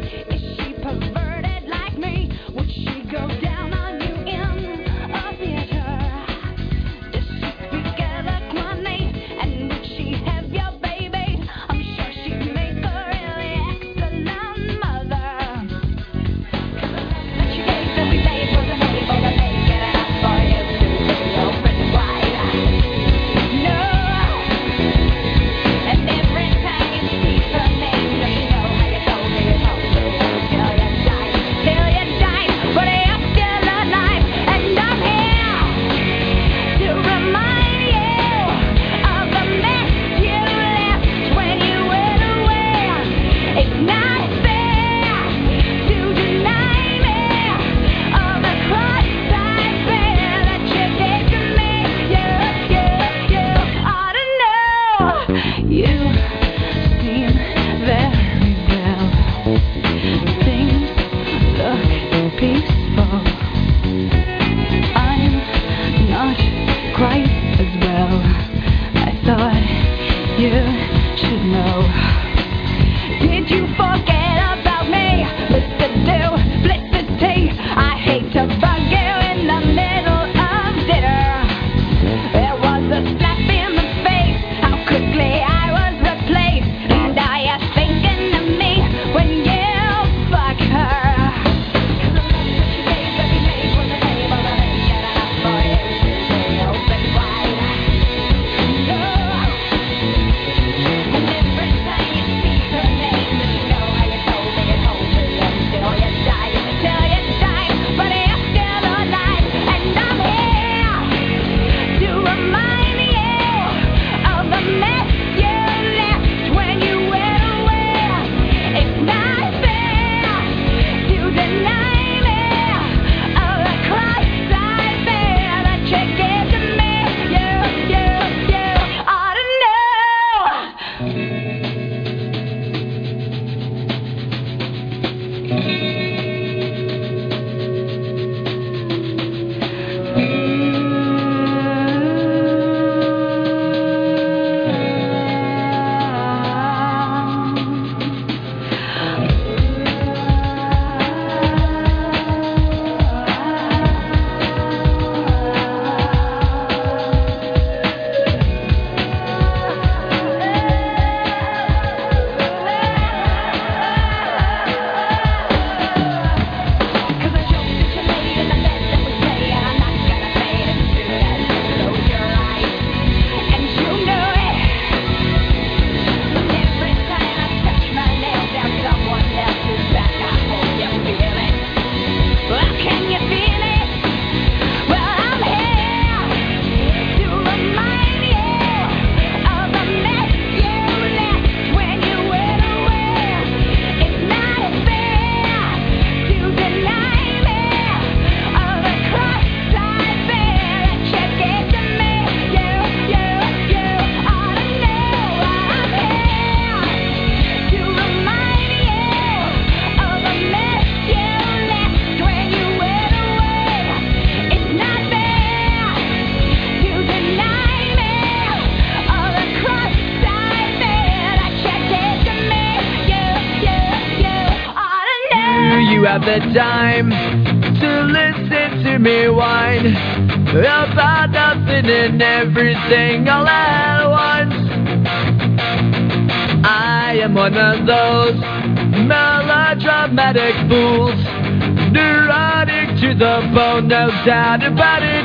[243.52, 245.24] Bone, no doubt about it.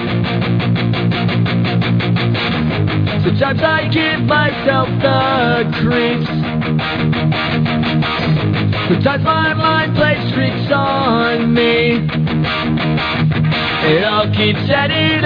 [3.24, 6.28] Sometimes I give myself the creeps.
[8.88, 12.08] Sometimes my mind plays tricks on me.
[13.90, 15.17] It all keeps adding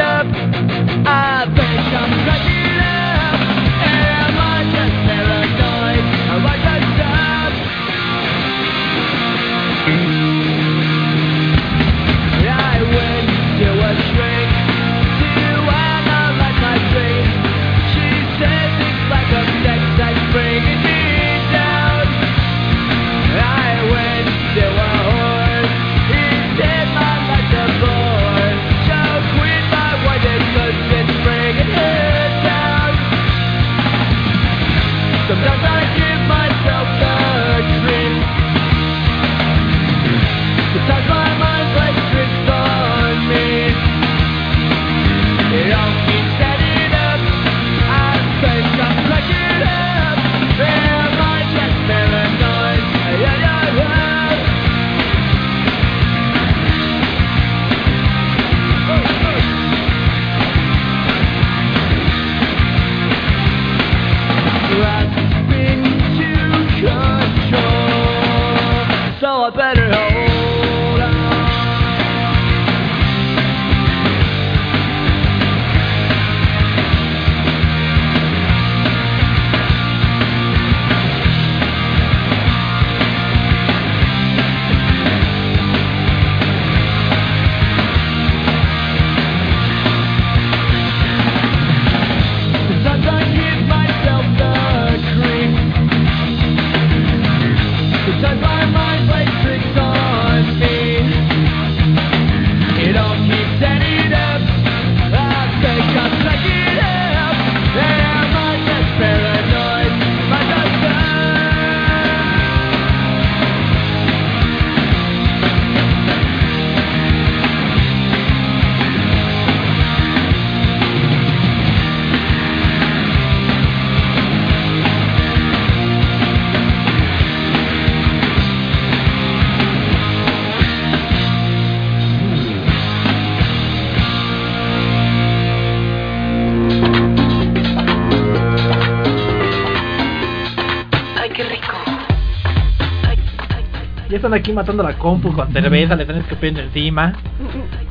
[144.21, 147.13] están aquí matando la compu con cerveza, le están escupiendo encima.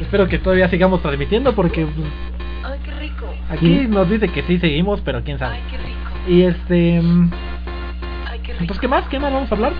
[0.01, 2.07] Espero que todavía sigamos transmitiendo porque pues,
[2.63, 3.27] Ay, qué rico.
[3.49, 5.57] aquí nos dice que sí seguimos, pero quién sabe.
[5.57, 6.29] Ay, qué rico.
[6.29, 7.03] Y este...
[8.27, 8.67] Ay, qué rico.
[8.69, 9.73] Pues qué más, qué más vamos a hablar.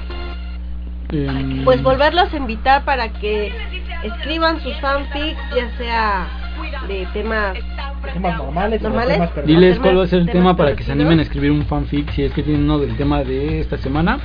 [1.13, 3.53] Em, Pues volverlos a invitar para que
[4.03, 6.27] escriban sus fanfics, ya sea
[6.89, 7.57] de temas
[8.13, 9.15] Temas normales, ¿Normales?
[9.17, 9.47] temas.
[9.47, 12.11] Diles cuál va a ser el tema para que se animen a escribir un fanfic
[12.13, 14.19] si es que tienen uno del tema de esta semana.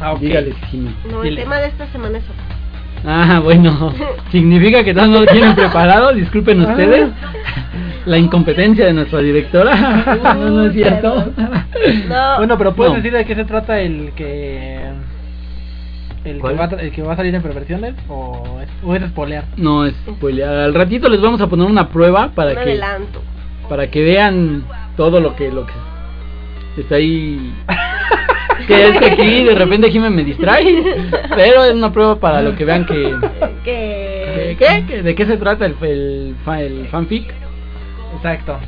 [0.00, 0.20] Ah, ok.
[0.20, 0.94] Dígales, Jimmy.
[1.10, 1.42] No, el Dile.
[1.42, 2.42] tema de esta semana es otro.
[3.06, 3.94] Ah, bueno.
[4.32, 6.12] Significa que todos no lo tienen preparado.
[6.14, 6.70] Disculpen Ah.
[6.70, 7.08] ustedes.
[8.06, 9.74] La incompetencia de nuestra directora.
[10.22, 11.32] no, no es cierto.
[12.08, 12.36] No.
[12.38, 12.96] Bueno, pero ¿puedes No.
[12.96, 14.80] decir de qué se trata el que...
[16.24, 16.60] El que, ¿Cuál?
[16.60, 19.44] va, a tra- el que va a salir en perversiones o es, o es spoilear?
[19.56, 20.54] No es spoilear.
[20.54, 23.22] Al ratito les vamos a poner una prueba para un que adelanto.
[23.70, 24.64] para que vean
[24.98, 25.72] todo lo que lo que
[26.82, 27.54] está ahí.
[28.76, 30.82] que es que aquí de repente Jimmy me distrae,
[31.36, 33.14] pero es una prueba para lo que vean que
[33.64, 34.46] Que...
[34.48, 34.84] ¿De qué?
[34.86, 37.24] ¿Que- ¿De qué se trata el, el, fa- el fanfic?
[38.16, 38.58] Exacto.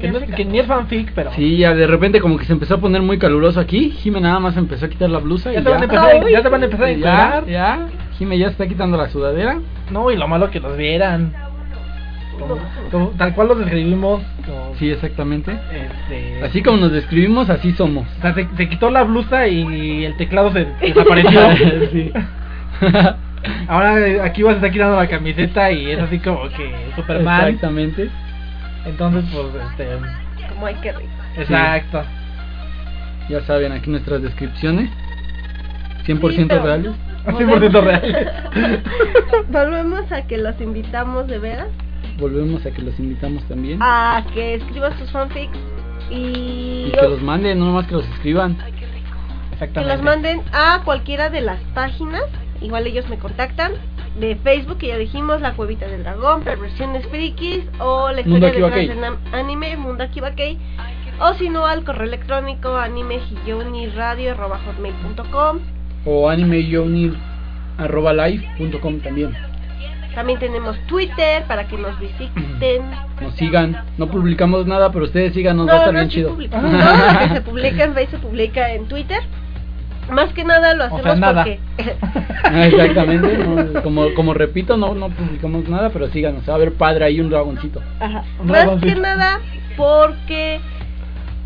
[0.00, 1.32] Que, no- que ni es fanfic, pero...
[1.32, 3.90] Sí, ya de repente como que se empezó a poner muy caluroso aquí.
[3.90, 5.84] Jime nada más empezó a quitar la blusa Ya y te van a ya.
[6.12, 7.88] empezar, ya te van a empezar a ya, ya.
[8.18, 9.58] Jime ya está quitando la sudadera.
[9.90, 11.32] No, y lo malo que los vieran.
[12.38, 12.58] Como-
[12.90, 14.22] como- tal cual los describimos.
[14.44, 15.52] como, Sí, exactamente.
[15.52, 18.06] este, Así como nos describimos, así somos.
[18.18, 21.40] O sea, se, se quitó la blusa y el teclado se desapareció.
[21.92, 22.12] Sí.
[23.68, 27.22] Ahora eh, aquí vas a estar quitando la camiseta y es así como que super
[27.22, 27.48] mal.
[27.48, 28.08] Exactamente.
[28.84, 29.86] Entonces, pues, este.
[30.48, 31.10] Como hay que rico.
[31.38, 32.02] Exacto.
[33.28, 34.90] Ya saben, aquí nuestras descripciones.
[36.06, 36.92] 100% Sí, pero- reales.
[37.26, 38.26] 100% reales.
[39.48, 41.68] Volvemos a que los invitamos de veras
[42.18, 43.78] Volvemos a que los invitamos también.
[43.82, 45.58] a que escriban sus fanfics
[46.10, 48.56] y, Y que los manden, no nomás que los escriban.
[48.56, 48.86] que
[49.52, 49.96] Exactamente.
[49.96, 52.22] los manden a cualquiera de las páginas
[52.60, 53.72] igual ellos me contactan.
[54.18, 58.48] De Facebook, que ya dijimos, La Cuevita del Dragón, Perversiones Frikis, o la historia
[58.94, 60.56] nam- anime, Mundo Akibakei,
[61.20, 65.58] o si no, al correo electrónico animehiyoniradio.com.
[66.06, 69.36] O animeyonir.com también.
[70.16, 72.82] También tenemos Twitter para que nos visiten.
[73.20, 73.84] Nos sigan.
[73.98, 76.28] No publicamos nada, pero ustedes síganos, va a No, estar no, bien sí chido.
[76.30, 76.62] Todo
[77.12, 79.20] lo que se publica en Facebook se publica en Twitter.
[80.10, 81.42] Más que nada lo O hacemos sea, nada.
[81.44, 81.60] porque
[82.44, 83.38] Ah, Exactamente.
[83.38, 86.48] no, como, como repito, no, no publicamos nada, pero síganos.
[86.48, 87.82] Va a haber padre ahí un dragoncito.
[88.00, 88.24] Ajá.
[88.40, 88.94] Un Más dragoncito.
[88.94, 89.40] que nada
[89.76, 90.60] porque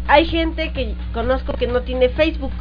[0.07, 2.53] hay gente que conozco que no tiene Facebook,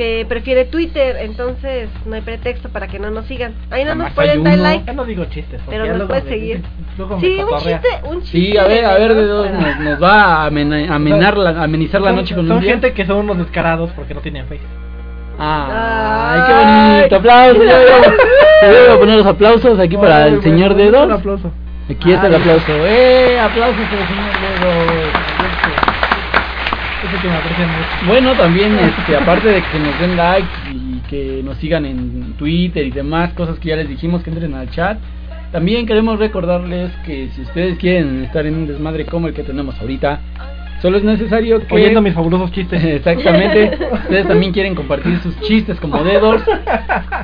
[0.00, 3.52] que prefiere Twitter, entonces no hay pretexto para que no nos sigan.
[3.70, 5.60] Ahí no nos pueden dar like, Ya no digo chistes.
[5.68, 6.62] pero nos puedes seguir.
[7.20, 8.38] Sí, un chiste, un chiste.
[8.38, 12.00] Sí, a ver, a ver de dos nos, nos va a amena- amenar la, amenizar
[12.00, 12.72] la Son- noche con Son un día.
[12.72, 14.68] gente que son unos descarados porque no tienen Facebook.
[15.38, 17.16] Ah, ay, qué bonito.
[17.16, 17.56] Aplausos.
[17.56, 20.72] Yo voy a- yo voy a poner los aplausos aquí para Ay, el bueno, señor
[20.72, 21.10] Un Dedos.
[21.12, 21.50] aplauso.
[21.90, 22.40] Aquí está el Ay.
[22.40, 22.72] aplauso.
[22.86, 23.40] ¡Eh!
[23.40, 25.89] Aplausos para el señor Dedos.
[27.10, 27.88] Ese que me aprecian mucho.
[28.06, 32.86] Bueno, también, este, aparte de que nos den like y que nos sigan en Twitter
[32.86, 34.96] y demás cosas que ya les dijimos, que entren al chat.
[35.50, 39.76] También queremos recordarles que si ustedes quieren estar en un desmadre como el que tenemos
[39.80, 40.20] ahorita,
[40.80, 41.74] solo es necesario que...
[41.74, 42.84] Oyendo mis fabulosos chistes.
[42.84, 43.76] Exactamente.
[44.04, 46.40] Ustedes también quieren compartir sus chistes como dedos.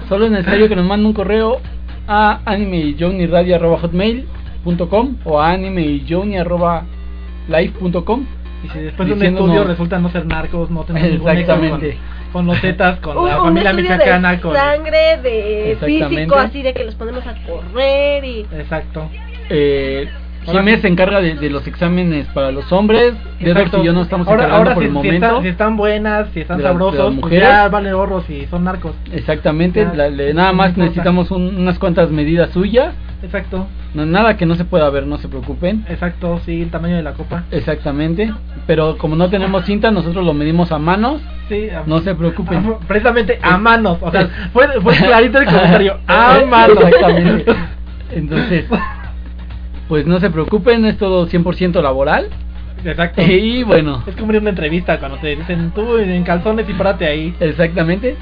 [0.08, 1.60] Solo es necesario que nos manden un correo
[2.08, 8.26] a animeyoniradio.hotmail.com o a animeyoni.live.com
[8.66, 11.98] Y si después de un estudio resulta no ser narcos, no tener ningún Exactamente.
[12.32, 14.54] con, con los Zetas, con Un, la familia de con...
[14.54, 18.40] sangre, de físico, así de que los ponemos a correr y...
[18.58, 19.08] Exacto.
[19.48, 20.08] Eh,
[20.44, 23.14] Jiménez se encarga de, de los exámenes para los hombres.
[23.40, 23.82] Exacto.
[23.82, 25.26] y yo no estamos ahora, encargando ahora por si, el si momento.
[25.26, 27.48] están, si están buenas, si están De las- de las sabrosos, pues mujeres.
[27.48, 27.90] ya vale
[28.28, 28.94] si son narcos.
[29.12, 29.80] Exactamente.
[29.84, 32.94] Ya, la- le- nada más necesitamos un- unas cuantas medidas suyas.
[33.22, 35.84] Exacto, No- nada que no se pueda ver, no se preocupen.
[35.88, 37.44] exacto, sí, el tamaño de la copa.
[37.50, 38.32] Exactamente.
[38.66, 41.22] Pero como no tenemos cinta, nosotros lo medimos a manos.
[41.48, 42.58] Sí, a- No se preocupen.
[42.58, 46.78] a- precisamente a manos, o sea, fue, fue clarito el comentario, a manos.
[46.84, 47.54] Exactamente.
[48.12, 48.66] Entonces,
[49.88, 52.28] pues no se preocupen, es todo 100% laboral.
[52.84, 53.22] Exacto.
[53.22, 56.72] Y bueno, Es como ir a una entrevista cuando te dicen tú en calzones y
[56.74, 57.34] párate ahí.
[57.40, 58.16] exactamente.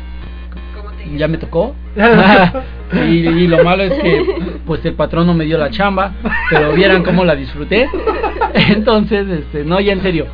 [1.16, 1.74] Ya me tocó.
[2.92, 4.22] y, y lo malo es que
[4.66, 6.12] pues el patrón no me dio la chamba,
[6.50, 7.88] pero vieran cómo la disfruté.
[8.54, 10.26] Entonces, este, no, ya en serio,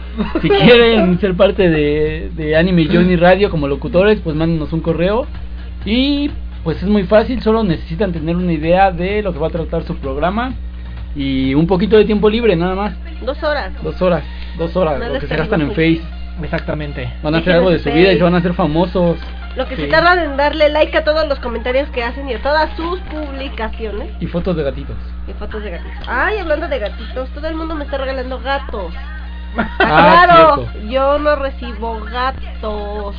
[0.42, 5.26] si quieren ser parte de, de Anime Johnny Radio como locutores, pues mándenos un correo
[5.84, 6.30] y
[6.64, 9.82] pues es muy fácil, solo necesitan tener una idea de lo que va a tratar
[9.84, 10.52] su programa
[11.16, 12.94] y un poquito de tiempo libre nada más,
[13.24, 13.72] Dos horas.
[13.82, 14.22] dos horas,
[14.58, 16.00] dos horas, No lo que se gastan en Face.
[16.42, 17.10] Exactamente.
[17.22, 19.18] Van a hacer algo de su vida y se van a hacer famosos.
[19.60, 19.82] Lo que Sí.
[19.82, 22.98] se tardan en darle like a todos los comentarios que hacen y a todas sus
[23.00, 24.96] publicaciones Y fotos de gatitos.
[25.28, 26.08] y fotos de gatitos.
[26.08, 28.94] Ay, hablando de gatitos, todo el mundo me está regalando gatos.
[29.80, 30.88] Ah, claro, cierto.
[30.88, 33.14] yo no recibo gatos.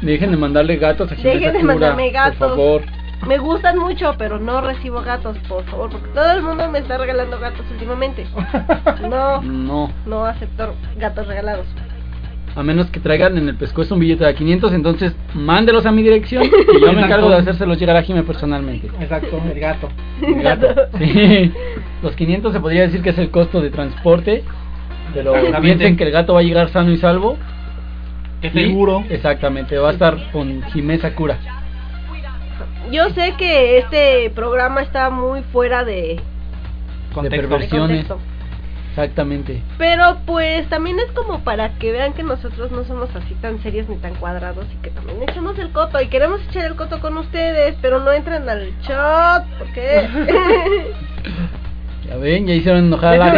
[0.00, 2.38] Dejen de mandarle gatos a Jimena Dejen de mandarme gatos.
[2.38, 2.82] Por favor.
[3.26, 6.98] Me gustan mucho, pero no recibo gatos, por favor, porque todo el mundo me está
[6.98, 8.26] regalando gatos últimamente.
[9.08, 9.92] No, No.
[10.06, 11.66] no acepto gatos regalados.
[12.58, 16.02] A menos que traigan en el pescuezo un billete de 500, entonces mándelos a mi
[16.02, 18.88] dirección y yo me encargo de hacérselos llegar a Jimé personalmente.
[19.00, 19.88] Exacto, el gato.
[20.20, 20.66] Mi gato.
[20.98, 21.52] Sí.
[22.02, 24.42] Los 500 se podría decir que es el costo de transporte,
[25.14, 27.36] pero piensen que el gato va a llegar sano y salvo.
[28.42, 29.04] Que seguro.
[29.08, 31.38] Exactamente, va a estar con Jimé Sakura.
[32.90, 36.20] Yo sé que este programa está muy fuera de,
[37.14, 37.22] Contexto.
[37.22, 38.06] de perversiones.
[38.08, 38.37] contexto.
[38.98, 39.62] Exactamente.
[39.78, 43.88] Pero pues también es como para que vean que nosotros no somos así tan serios
[43.88, 47.16] ni tan cuadrados y que también echamos el coto y queremos echar el coto con
[47.16, 50.08] ustedes, pero no entran al chat, ¿por qué?
[52.08, 53.30] Ya ven, ya hicieron enojar a la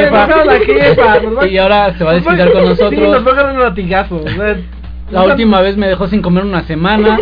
[0.61, 1.25] jefa.
[1.25, 3.27] la y ahora se va a desquitar con Sí, nos nosotros.
[3.37, 4.21] va a un latigazo.
[5.11, 7.19] La última vez me dejó sin comer una semana.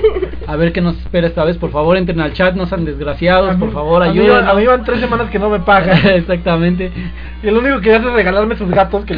[0.47, 1.59] A ver qué nos espera esta vez.
[1.59, 3.55] Por favor, entren al chat, no sean desgraciados.
[3.55, 4.40] mí- Por favor, a mí ayúdenos.
[4.47, 5.98] van- A mí van tres semanas que no me pagan.
[6.06, 6.90] Exactamente.
[7.43, 9.15] Y lo único que hace es regalarme sus gatos que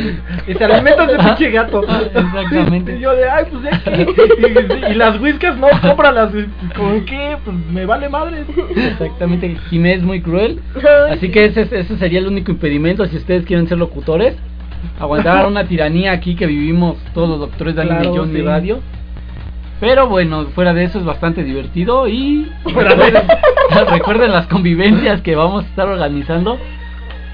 [0.49, 1.83] y se alimentan de pinche gato.
[2.15, 2.97] Exactamente.
[2.97, 4.87] Y yo de, ay, pues ya que.
[4.89, 6.33] Y, y las whiskas, no, cómpralas.
[6.77, 7.37] ¿Con qué?
[7.45, 8.45] Pues me vale madre.
[8.77, 9.57] Exactamente.
[9.71, 10.61] Jimé es muy cruel.
[11.11, 14.37] Así que ese, ese sería el único impedimento si ustedes quieren ser locutores.
[14.99, 18.43] Aguantar una tiranía aquí que vivimos todos los doctores de anime Claro, John sí.
[18.43, 18.81] Radio.
[19.81, 23.21] Pero bueno, fuera de eso es bastante divertido y Fuera de eso.
[23.91, 26.59] recuerden las convivencias que vamos a estar organizando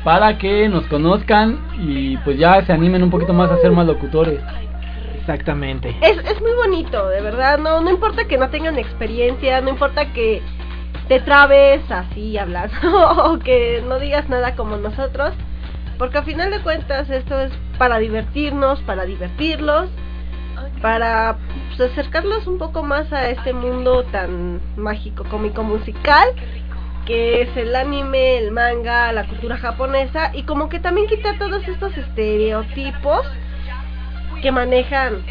[0.04, 3.86] para que nos conozcan y pues ya se animen un poquito más a ser más
[3.86, 4.38] locutores.
[5.18, 5.96] Exactamente.
[6.00, 10.12] es, es muy bonito, de verdad, no no importa que no tengan experiencia, no importa
[10.12, 10.40] que
[11.08, 12.76] te trabes así hablando
[13.24, 15.32] o que no digas nada como nosotros,
[15.98, 19.88] porque al final de cuentas esto es para divertirnos, para divertirlos,
[20.82, 21.36] para
[21.76, 26.28] pues, acercarlos un poco más a este mundo tan mágico, cómico, musical
[27.06, 31.66] que es el anime, el manga, la cultura japonesa y como que también quitar todos
[31.66, 33.24] estos estereotipos
[34.42, 35.22] que manejan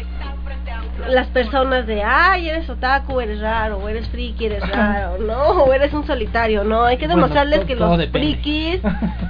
[1.08, 5.36] las personas de, ay, eres otaku, eres raro, o eres friki, eres raro, ¿no?
[5.64, 6.84] O eres un solitario, ¿no?
[6.84, 8.18] Hay que Bueno, demostrarles que los depende.
[8.34, 8.80] frikis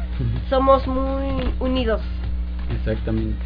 [0.51, 2.01] somos muy unidos.
[2.71, 3.37] Exactamente.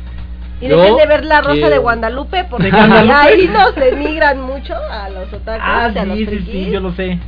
[0.61, 3.15] Y Yo dejen de ver la rosa quiero- de Guadalupe porque ¿De Guadalupe?
[3.15, 6.53] ahí nos denigran mucho a los otakus, Ah, y a los sí, sí, frikis.
[6.67, 7.19] sí, yo lo sé.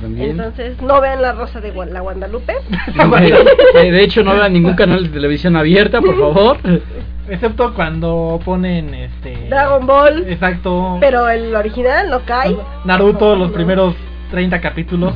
[0.00, 0.30] También.
[0.30, 2.54] Entonces, no vean la rosa de la Guadalupe.
[3.74, 6.58] De hecho, no vean ningún canal de televisión abierta, por favor.
[7.28, 9.48] Excepto cuando ponen este.
[9.48, 10.24] Dragon Ball.
[10.28, 10.96] Exacto.
[11.00, 12.56] Pero el original no cae.
[12.84, 13.94] Naruto, los primeros
[14.30, 15.14] 30 capítulos,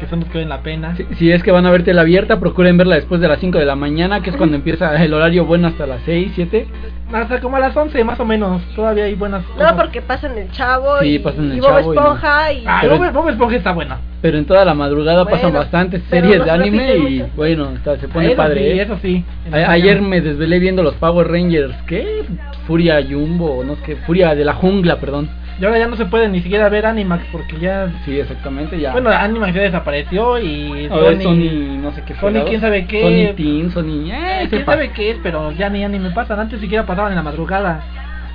[0.00, 0.96] que son los que valen la pena.
[0.96, 3.58] Si, si es que van a ver tela abierta, procuren verla después de las 5
[3.58, 6.66] de la mañana, que es cuando empieza el horario bueno hasta las 6, 7.
[7.12, 8.62] Hasta como a las 11 más o menos.
[8.74, 9.72] Todavía hay buenas No, cosas.
[9.74, 11.92] porque pasan el chavo Sí, y, pasan el y Bob y no.
[11.92, 12.64] Esponja y...
[12.66, 13.98] Ah, Pero- Bob, Bob Esponja está buena.
[14.22, 17.30] Pero en toda la madrugada pasan Bueno, bastantes pero series no de anime y mucho.
[17.36, 18.60] bueno, está- se pone Eso padre.
[18.72, 18.82] sí, ¿eh?
[18.82, 19.24] eso sí.
[19.52, 22.24] A- la ayer me desvelé viendo los Power Rangers, ¿qué?
[22.66, 25.28] Furia Jumbo, no sé qué, Furia de la Jungla, perdón.
[25.60, 27.88] Y ahora ya no se puede ni siquiera ver Animax porque ya.
[28.04, 28.92] Sí, exactamente, ya.
[28.92, 30.88] Bueno, Animax ya desapareció y.
[30.90, 32.48] Ahora es Sony, no sé qué Sony, fregados.
[32.50, 33.02] quién sabe qué.
[33.02, 34.10] Sony Teen, Sony...
[34.10, 36.40] Eh, Eh, quién sabe qué es, pero ya ni anime pasan.
[36.40, 37.82] Antes siquiera pasaban en la madrugada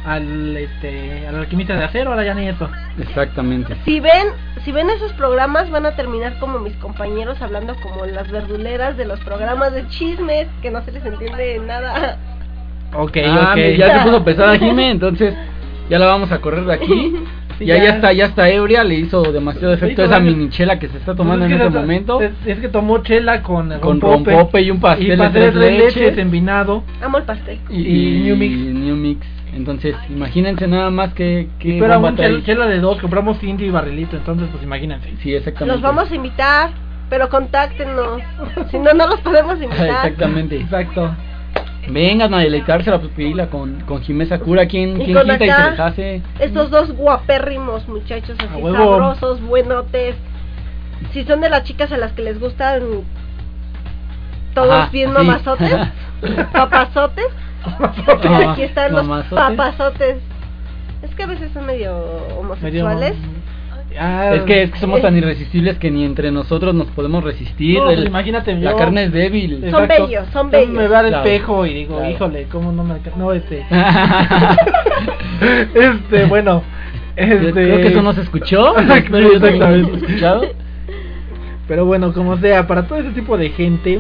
[0.05, 2.69] al este al alquimista de acero, ahora ya ni eso.
[2.97, 3.75] Exactamente.
[3.83, 4.27] Si ven,
[4.63, 9.03] si ven esos programas van a terminar como mis compañeros hablando como las verduleras de
[9.05, 12.17] los programas de chismes que no se les entiende nada.
[12.93, 13.77] Ok, Ah, ok.
[13.77, 15.33] ya se puso pesada Jime, entonces
[15.89, 17.15] ya la vamos a correr de aquí.
[17.59, 17.83] Sí, ya, ya.
[17.83, 20.31] ya está, ya está ebria, le hizo demasiado efecto esa daño.
[20.31, 22.21] minichela que se está tomando Pues en es que este momento.
[22.21, 25.53] Es, es que tomó chela con Con rompope, rompope y un pastel y de pastel
[25.59, 26.17] de leches, leches.
[26.19, 26.85] envinado.
[27.03, 27.59] Amo el pastel.
[27.69, 28.55] Y, y New Mix.
[28.55, 29.27] New Mix.
[29.53, 33.69] Entonces, imagínense nada más que, que Pero un chel- chela de dos, compramos cinti y
[33.71, 35.09] barrilito, entonces pues imagínense.
[35.21, 35.73] Sí, exactamente.
[35.73, 36.69] Los vamos a invitar,
[37.09, 38.21] pero contáctenos.
[38.71, 39.85] si no, no los podemos invitar.
[40.07, 40.55] Exactamente.
[40.61, 41.13] Exacto.
[41.91, 44.67] Vengan a deleitarse la pupila con, con Jimé Sakura.
[44.67, 46.21] ¿Quién, Y quién con quita y se les hace?
[46.39, 50.15] Estos dos guapérrimos muchachos así sabrosos, buenotes.
[51.13, 52.81] Si son de las chicas a las que les gustan
[54.53, 55.73] todos Ajá, bien mamazotes,
[56.53, 57.25] papazotes,
[58.49, 59.37] aquí están los mamazotes.
[59.57, 60.17] papazotes.
[61.01, 63.15] Es que a veces son medio Medio- homosexuales.
[63.97, 67.79] Ah, Es que, es que somos tan irresistibles que ni entre nosotros nos podemos resistir.
[67.79, 69.65] No, pues El- imagínate, la yo- carne es débil.
[69.71, 70.07] Son Exacto.
[70.07, 70.73] bellos, son Yo bellos.
[70.73, 71.23] Me veo al Claro.
[71.25, 72.11] espejo y digo, Claro.
[72.11, 73.65] híjole, ¿cómo no me No, este.
[75.73, 76.63] este, bueno.
[77.15, 77.51] Este...
[77.51, 78.69] Creo que eso no se escuchó.
[78.77, 79.97] Haya exactamente.
[80.05, 80.41] escuchado.
[81.67, 83.99] Pero bueno, como sea, para todo ese tipo de gente,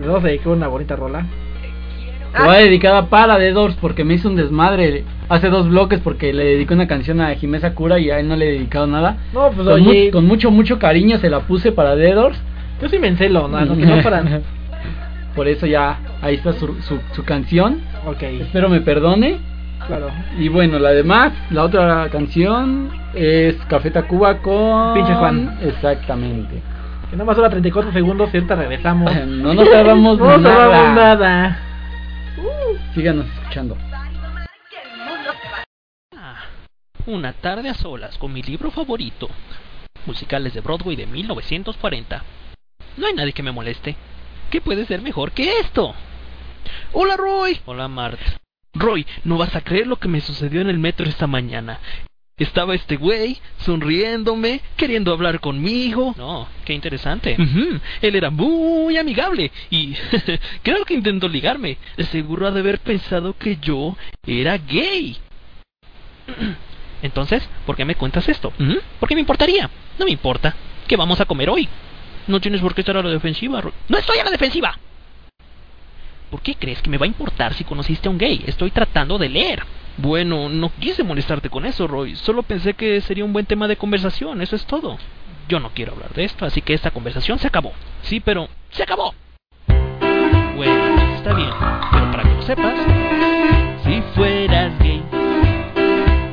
[0.00, 1.26] le vamos a dedicar una bonita rola.
[2.36, 6.32] Que va dedicada para The Doors porque me hizo un desmadre hace dos bloques porque
[6.32, 9.16] le dediqué una canción a Jimé Sakura y a él no le he dedicado nada.
[9.32, 12.40] No, pues con, oye, mu- con mucho, mucho cariño se la puse para The Doors.
[12.80, 14.22] yo sí me encelo, no, no, no para.
[15.34, 17.80] Por eso ya ahí está su, su, su canción.
[18.06, 19.38] Ok, Espero me perdone.
[19.86, 20.08] claro.
[20.38, 24.94] Y bueno, la demás, la otra canción es Café Tacuba con...
[24.94, 25.56] Pinche Juan.
[25.62, 26.60] Exactamente.
[27.10, 29.10] Que nada más dura 34 segundos y ahorita regresamos.
[29.26, 30.56] No nos tardamos no nos nada.
[30.56, 31.58] tardamos nada.
[32.94, 33.76] Síganos escuchando.
[37.06, 39.28] Una tarde a solas con mi libro favorito.
[40.06, 42.24] Musicales de Broadway de 1940.
[42.96, 43.96] No hay nadie que me moleste.
[44.50, 45.94] ¿Qué puede ser mejor que esto?
[46.92, 47.60] Hola Roy.
[47.64, 48.20] Hola Mart.
[48.74, 51.80] Roy, no vas a creer lo que me sucedió en el metro esta mañana.
[52.40, 56.14] Estaba este güey sonriéndome, queriendo hablar conmigo.
[56.16, 57.36] No, qué interesante.
[58.00, 59.94] Él era muy amigable y
[60.62, 61.76] creo que intentó ligarme.
[61.98, 63.94] De seguro ha de haber pensado que yo
[64.26, 65.18] era gay.
[67.02, 68.54] Entonces, ¿por qué me cuentas esto?
[68.56, 68.76] ¿Mm?
[68.98, 69.68] ¿Por qué me importaría?
[69.98, 70.54] No me importa.
[70.88, 71.68] ¿Qué vamos a comer hoy?
[72.26, 73.60] No tienes por qué estar a la defensiva.
[73.60, 73.72] Roy.
[73.86, 74.78] ¡No estoy a la defensiva!
[76.30, 78.42] ¿Por qué crees que me va a importar si conociste a un gay?
[78.46, 79.62] Estoy tratando de leer.
[79.96, 82.16] Bueno, no quise molestarte con eso, Roy.
[82.16, 84.98] Solo pensé que sería un buen tema de conversación, eso es todo.
[85.48, 87.72] Yo no quiero hablar de esto, así que esta conversación se acabó.
[88.02, 89.14] Sí, pero se acabó.
[90.56, 91.50] Bueno, está bien,
[91.90, 92.74] pero para que lo sepas,
[93.84, 95.02] si fueras gay,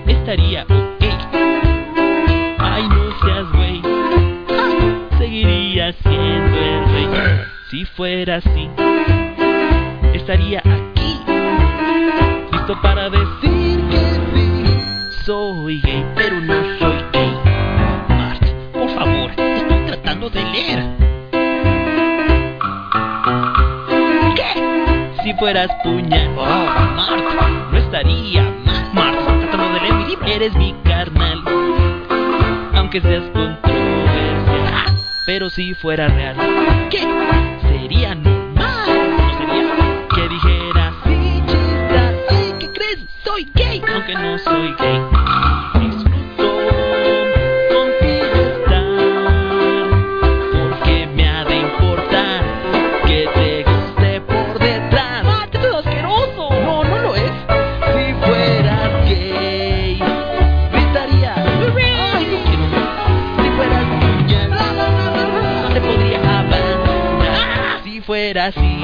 [0.08, 1.04] estaría ok.
[2.60, 3.82] Ay, no seas güey,
[5.18, 7.42] seguiría siendo el rey.
[7.72, 8.70] Si fuera así,
[10.14, 10.87] estaría aquí,
[12.76, 13.98] para decir que
[14.34, 15.24] sí.
[15.26, 17.32] Soy gay, pero no soy gay.
[18.10, 20.84] Mart, por favor, estoy tratando de leer.
[24.36, 25.24] ¿Qué?
[25.24, 28.44] Si fueras puñal, oh, Marta, no estaría
[28.94, 29.16] mal.
[29.16, 30.18] Estoy tratando de leer mi.
[30.30, 31.42] Eres mi carnal,
[32.76, 34.98] aunque seas controversial.
[35.26, 36.36] Pero si fuera real,
[36.90, 37.00] ¿qué?
[37.62, 39.18] Sería normal.
[39.18, 40.08] ¿No sería?
[40.14, 40.57] Que dijera,
[44.08, 45.02] gay, aunque no soy gay.
[45.80, 46.48] Disfruto
[47.70, 48.86] contigo estar,
[50.52, 52.42] porque me ha de importar
[53.06, 55.24] que te guste por detrás.
[55.24, 56.50] ¡Mate, todo asqueroso!
[56.64, 57.32] No, no lo es.
[57.94, 60.00] Si fueras gay,
[60.72, 61.34] gritaría.
[61.36, 62.68] ¡Ay, no quiero!
[63.44, 64.50] Si fueras puñal,
[65.62, 67.84] no te podría abandonar.
[67.84, 68.77] Si fuera así,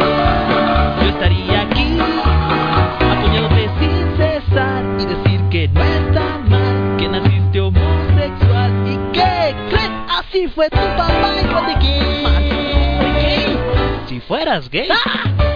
[10.53, 13.57] fue tu papá y fue de gay.
[14.07, 14.88] Si fueras gay.
[14.89, 15.52] ¡Uno,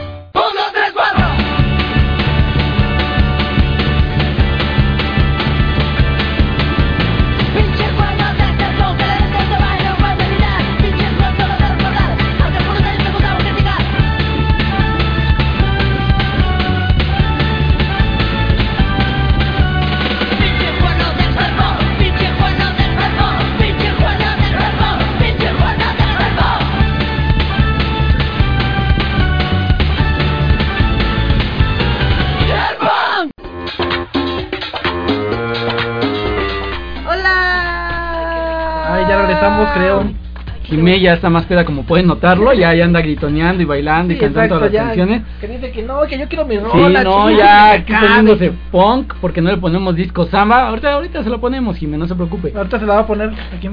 [39.41, 40.27] Regresamos, creo.
[40.64, 44.18] Jimé ya está más peda como pueden notarlo, ya, ya anda gritoneando y bailando y
[44.18, 44.88] Sí, cantando exacto, todas las ya.
[44.88, 45.22] canciones.
[45.39, 47.03] Que dice que no, que yo quiero mi Sí, rola.
[47.05, 47.38] no, chinga,
[47.77, 50.68] ya que aquí poniéndose punk porque no le ponemos disco samba.
[50.68, 52.51] Ahorita, ahorita se lo ponemos, Jimé, no se preocupe.
[52.53, 53.69] Ahorita se la va a poner aquí.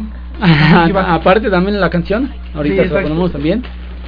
[0.95, 3.65] Aparte también la canción, ahorita Sí, se la ponemos también.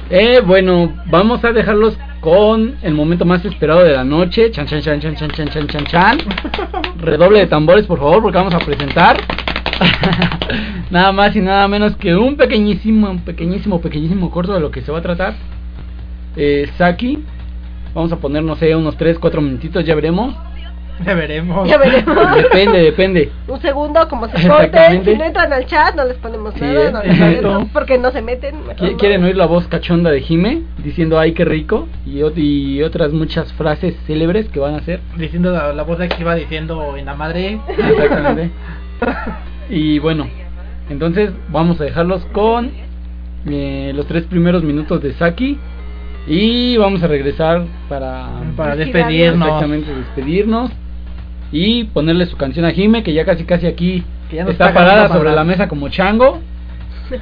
[0.09, 4.49] Eh, bueno, vamos a dejarlos con el momento más esperado de la noche.
[4.51, 6.17] Chan, chan, chan, chan, chan, chan, chan, chan, chan.
[7.01, 9.17] Redoble de tambores, por favor, porque vamos a presentar.
[10.91, 14.81] nada más y nada menos que un pequeñísimo, un pequeñísimo, pequeñísimo corto de lo que
[14.81, 15.33] se va a tratar.
[16.35, 17.23] Eh, Saki.
[17.93, 20.35] Vamos a poner, no sé, unos 3, 4 minutitos, ya veremos.
[21.05, 21.67] Ya veremos.
[21.69, 22.35] Ya veremos.
[22.35, 23.31] Depende, depende.
[23.47, 26.91] Un segundo, como se corten, si no entran al chat, no les ponemos Sí, nada,
[26.91, 27.41] no les exacto.
[27.43, 28.55] ponemos, porque no se meten.
[28.65, 28.97] no.
[28.97, 31.87] ¿Quieren oír la voz cachonda de Jime diciendo ay qué rico?
[32.05, 34.99] Y, y otras muchas frases célebres que van a hacer.
[35.17, 37.59] Diciendo la, la voz de aquí va diciendo en la madre.
[37.67, 38.49] Exactamente.
[39.69, 40.27] Y bueno,
[40.89, 42.71] entonces vamos a dejarlos con
[43.45, 45.57] eh, los tres primeros minutos de Saki.
[46.27, 49.47] Y vamos a regresar para, Para despedirnos.
[49.47, 50.71] Exactamente, despedirnos.
[51.51, 54.67] Y ponerle su canción a Jime, que ya casi casi aquí Que ya nos está
[54.67, 56.41] está parada sobre la mesa como chango.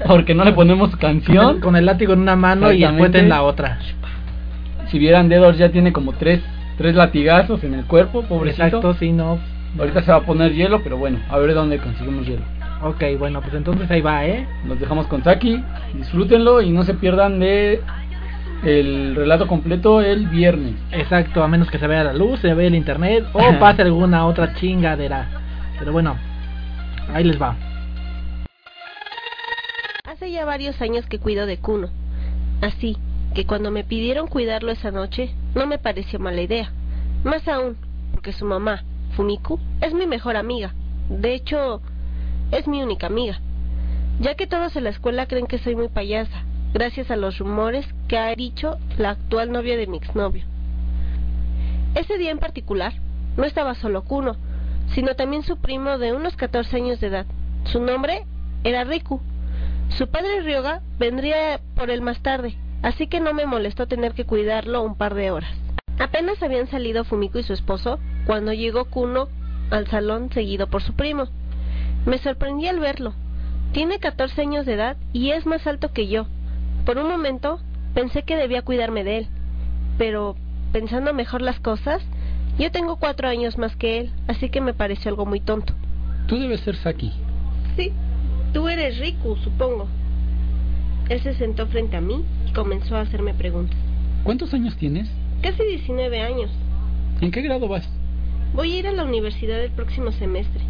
[0.08, 1.60] Porque no le ponemos canción.
[1.60, 3.80] Con el látigo en una mano y el puente en la otra.
[4.88, 6.42] Si vieran dedos ya tiene como tres,
[6.78, 8.66] tres latigazos en el cuerpo, pobrecito.
[8.66, 9.40] Exacto, sí, no.
[9.78, 12.44] Ahorita se va a poner hielo, pero bueno, a ver dónde conseguimos hielo.
[12.82, 14.48] Ok, bueno, pues entonces ahí va, ¿eh?
[14.66, 17.82] Nos dejamos con Saki, disfrútenlo y no se pierdan de
[18.64, 20.76] el relato completo el viernes.
[20.92, 24.26] Exacto, a menos que se vea la luz, se vea el internet o pase alguna
[24.26, 25.30] otra chingadera.
[25.78, 26.18] Pero bueno,
[27.14, 27.56] ahí les va.
[30.06, 31.90] Hace ya varios años que cuido de Kuno.
[32.62, 32.98] Así
[33.34, 36.72] que cuando me pidieron cuidarlo esa noche, no me pareció mala idea.
[37.24, 37.76] Más aún,
[38.12, 38.84] porque su mamá,
[39.16, 40.74] Fumiku, es mi mejor amiga.
[41.10, 41.82] De hecho,
[42.52, 43.40] es mi única amiga.
[44.20, 46.44] Ya que todos en la escuela creen que soy muy payasa,
[46.74, 50.44] gracias a los rumores que ha dicho la actual novia de mi exnovio.
[51.96, 52.94] Ese día en particular,
[53.38, 54.36] no estaba solo Kuno,
[54.94, 57.26] sino también su primo de unos 14 años de edad.
[57.66, 58.26] Su nombre
[58.64, 59.22] era Riku.
[59.90, 64.26] Su padre Ryoga vendría por él más tarde, así que no me molestó tener que
[64.26, 65.65] cuidarlo un par de horas.
[66.00, 69.28] Apenas habían salido Fumiko y su esposo cuando llegó Kuno
[69.72, 71.28] al salón seguido por su primo.
[72.06, 73.14] Me sorprendí al verlo.
[73.72, 76.28] Tiene 14 años de edad y es más alto que yo.
[76.86, 77.60] Por un momento
[77.94, 79.28] pensé que debía cuidarme de él,
[79.98, 80.36] pero
[80.72, 82.02] pensando mejor las cosas,
[82.60, 85.74] yo tengo cuatro años más que él, así que me pareció algo muy tonto.
[86.28, 87.12] Tú debes ser Saki.
[87.76, 87.92] Sí,
[88.54, 89.88] tú eres Riku, supongo.
[91.10, 93.78] Él se sentó frente a mí y comenzó a hacerme preguntas.
[94.24, 95.08] ¿Cuántos años tienes?
[95.42, 96.50] Casi 19 años.
[97.22, 97.88] ¿En qué grado vas?
[98.54, 100.62] Voy a ir a la universidad el próximo semestre.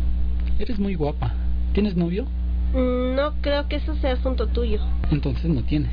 [0.59, 1.33] Eres muy guapa.
[1.73, 2.25] ¿Tienes novio?
[2.73, 4.79] Mm, No creo que eso sea asunto tuyo.
[5.11, 5.91] Entonces no tienes.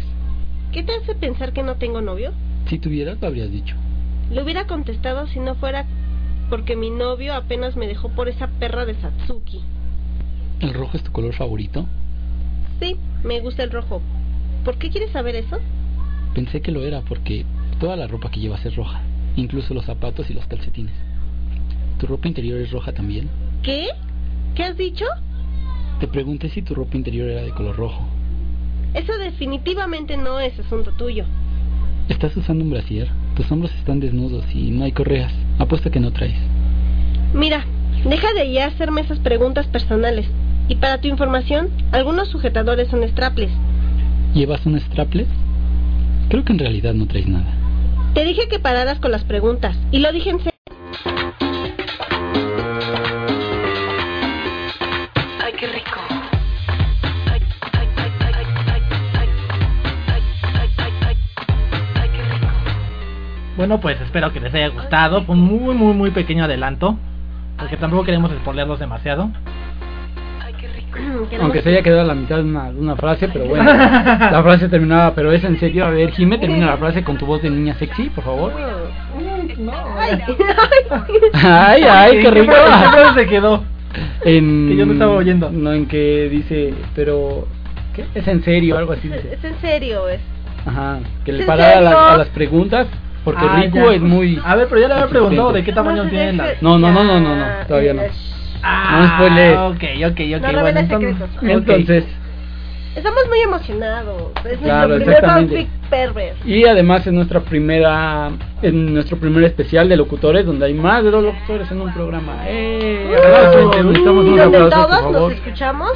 [0.72, 2.32] ¿Qué te hace pensar que no tengo novio?
[2.66, 3.76] Si tuvieras, lo habrías dicho.
[4.30, 5.86] Le hubiera contestado si no fuera
[6.48, 9.60] porque mi novio apenas me dejó por esa perra de Satsuki.
[10.60, 11.86] ¿El rojo es tu color favorito?
[12.80, 14.00] Sí, me gusta el rojo.
[14.64, 15.58] ¿Por qué quieres saber eso?
[16.34, 17.44] Pensé que lo era porque
[17.82, 19.00] toda la ropa que llevas es roja,
[19.34, 20.94] incluso los zapatos y los calcetines.
[21.98, 23.28] ¿Tu ropa interior es roja también?
[23.64, 23.88] ¿Qué?
[24.54, 25.04] ¿Qué has dicho?
[25.98, 28.06] Te pregunté si tu ropa interior era de color rojo.
[28.94, 31.24] Eso definitivamente no es asunto tuyo.
[32.09, 35.32] Estás usando un brasier, tus hombros están desnudos y no hay correas.
[35.59, 36.38] Apuesto que no traes.
[37.34, 37.64] Mira,
[38.04, 40.26] deja de ya hacerme esas preguntas personales.
[40.68, 43.50] Y para tu información, algunos sujetadores son straples.
[44.34, 45.26] ¿Llevas un strapless?
[46.28, 47.59] Creo que en realidad no traes nada.
[48.14, 49.74] Te dije que pararas con las preguntas.
[49.90, 50.52] Y lo dije en serio.
[55.43, 55.98] Ay, qué rico.
[63.56, 65.24] Bueno, pues espero que les haya gustado.
[65.24, 66.98] Fue un muy, muy, muy pequeño adelanto.
[67.56, 69.30] Porque tampoco queremos spoilearlos demasiado.
[71.40, 74.40] Aunque se haya quedado a la mitad de una, de una frase, pero bueno, la
[74.43, 75.86] frase terminaba, pero es en serio.
[75.86, 78.52] A ver, Jime, termina la frase con tu voz de niña sexy, por favor.
[78.55, 80.23] Ay,
[81.32, 82.52] Ay, ay, qué rico.
[82.52, 83.64] ¿Qué frase se quedó?
[84.24, 85.51] En, Que yo no estaba oyendo.
[85.51, 87.47] No, en que dice, pero,
[87.94, 88.05] ¿qué?
[88.14, 88.78] ¿Es en serio?
[88.78, 89.35] Algo así dice.
[89.35, 90.20] Es en serio, es.
[90.64, 92.06] Ajá, que le ¿En parara a, la- serio?
[92.06, 92.86] a las preguntas,
[93.24, 93.94] porque Ah, Rico ya.
[93.97, 94.40] es muy...
[94.44, 96.62] A ver, pero ya le había preguntado de qué tamaño No las.
[96.62, 98.02] No, no, no, no, no, no, todavía no.
[98.62, 99.59] Ah, No spoilees.
[99.59, 100.30] Ok, ok, ok.
[100.30, 101.43] No bueno, reveles entonces, secretos.
[101.43, 102.05] Entonces,
[102.94, 104.32] Estamos muy emocionados.
[104.44, 105.55] Es Claro, nuestro primer exactamente.
[105.56, 106.36] fanfic pervers.
[106.47, 108.30] y además en nuestra primera,
[108.60, 112.34] en nuestro primer especial de locutores, donde hay más de dos locutores en un programa.
[112.47, 113.16] ¡Eh!
[113.16, 115.32] Aplausos, Uh, necesitamos por todos nos favor.
[115.32, 115.90] escuchamos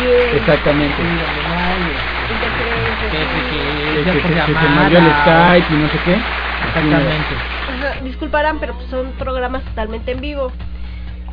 [0.00, 0.36] bien.
[0.38, 0.96] Exactamente.
[3.12, 4.70] Que, que, que, por se llamada.
[4.84, 6.14] movió el Skype y no sé qué.
[6.66, 7.34] Exactamente.
[7.68, 10.50] Ajá, disculparán, pero pues son programas totalmente en vivo.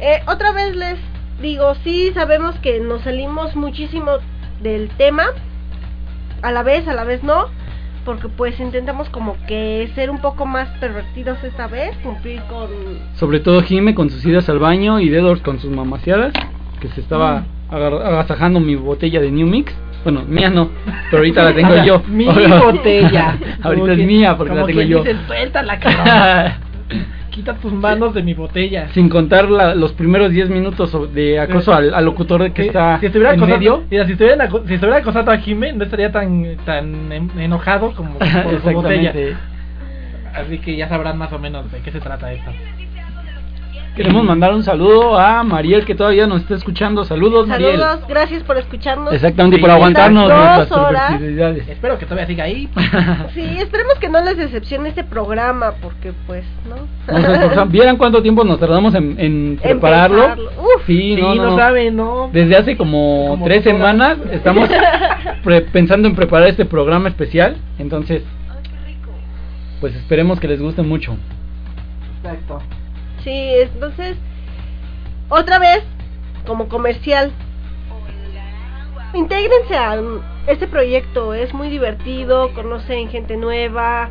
[0.02, 0.98] Eh, otra vez les
[1.42, 4.12] digo, sí sabemos que nos salimos muchísimo
[4.62, 5.26] del tema,
[6.42, 7.46] a la vez, a la vez no,
[8.04, 12.68] porque pues intentamos como que ser un poco más pervertidos esta vez, cumplir con...
[13.16, 16.34] Sobre todo Jime con sus idas al baño y Dedors con sus mamaseadas,
[16.80, 17.74] que se estaba Mm.
[17.76, 19.74] agar- agasajando mi botella de New Mix.
[20.04, 20.70] Bueno, mía no,
[21.12, 22.02] pero ahorita la tengo yo.
[22.08, 23.38] Mi botella.
[23.62, 25.04] Como ahorita es mía porque la tengo yo.
[25.04, 26.54] dice, suéltala, cabrón.
[27.32, 28.90] Quita tus manos de mi botella.
[28.94, 33.00] Sin contar la- los primeros 10 minutos de acoso al, al locutor que Si- está
[33.00, 33.84] si estuviera en medio.
[33.90, 38.20] mira, si estuviera, si estuviera acosando a Jime, no estaría tan tan en- enojado como
[38.20, 39.14] por su botella.
[40.36, 42.52] Así que ya sabrán más o menos de qué se trata esto.
[44.02, 47.06] Queremos mandar un saludo a Mariel que todavía nos está escuchando.
[47.06, 47.80] Saludos, Mariel.
[47.80, 49.14] Saludos, gracias por escucharnos.
[49.14, 51.22] Exactamente, y por aguantarnos nuestras dos horas.
[51.70, 52.68] Espero que todavía siga ahí.
[53.36, 57.16] Sí, esperemos que no les decepcione este programa, porque pues, ¿no?
[57.56, 57.72] Nos.
[57.72, 60.34] ¿Vieran cuánto tiempo nos tardamos en, en prepararlo?
[60.58, 60.86] Uf.
[60.88, 62.30] sí, Sí, no, no, no, saben, ¿no?
[62.34, 64.68] Desde hace como, Como tres semanas estamos
[65.44, 67.58] pre- pensando en preparar este programa especial.
[67.78, 68.24] Entonces,
[69.80, 71.16] pues esperemos que les guste mucho.
[72.24, 72.60] Exacto.
[73.24, 74.18] Sí, entonces,
[75.30, 75.84] otra vez,
[76.46, 77.32] como comercial,
[79.14, 80.02] intégrense a
[80.48, 84.10] este proyecto, es muy divertido, conocen gente nueva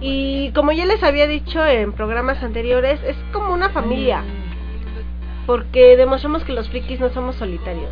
[0.00, 4.22] y como ya les había dicho en programas anteriores, es como una familia,
[5.46, 7.90] porque demostramos que los frikis no somos solitarios.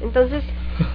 [0.00, 0.44] Entonces,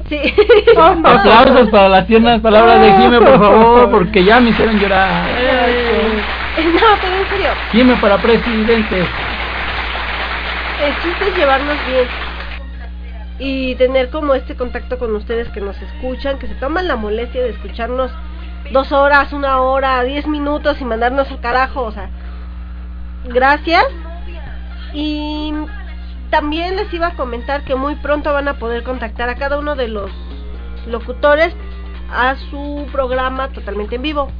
[0.08, 0.18] sí.
[0.78, 5.28] Aplausos para las tiernas palabras de Jime, por favor, porque ya me hicieron llorar.
[6.58, 9.00] No, pero en serio, Jime para presidente.
[10.84, 12.08] El chiste es llevarnos bien
[13.40, 17.42] y tener como este contacto con ustedes que nos escuchan, que se toman la molestia
[17.42, 18.12] de escucharnos
[18.72, 22.10] dos horas, una hora, diez minutos y mandarnos al carajo, o sea,
[23.26, 23.84] gracias.
[24.94, 25.54] Y
[26.30, 29.76] también les iba a comentar que muy pronto van a poder contactar a cada uno
[29.76, 30.12] de los
[30.88, 31.54] locutores
[32.12, 34.32] a su programa totalmente en vivo.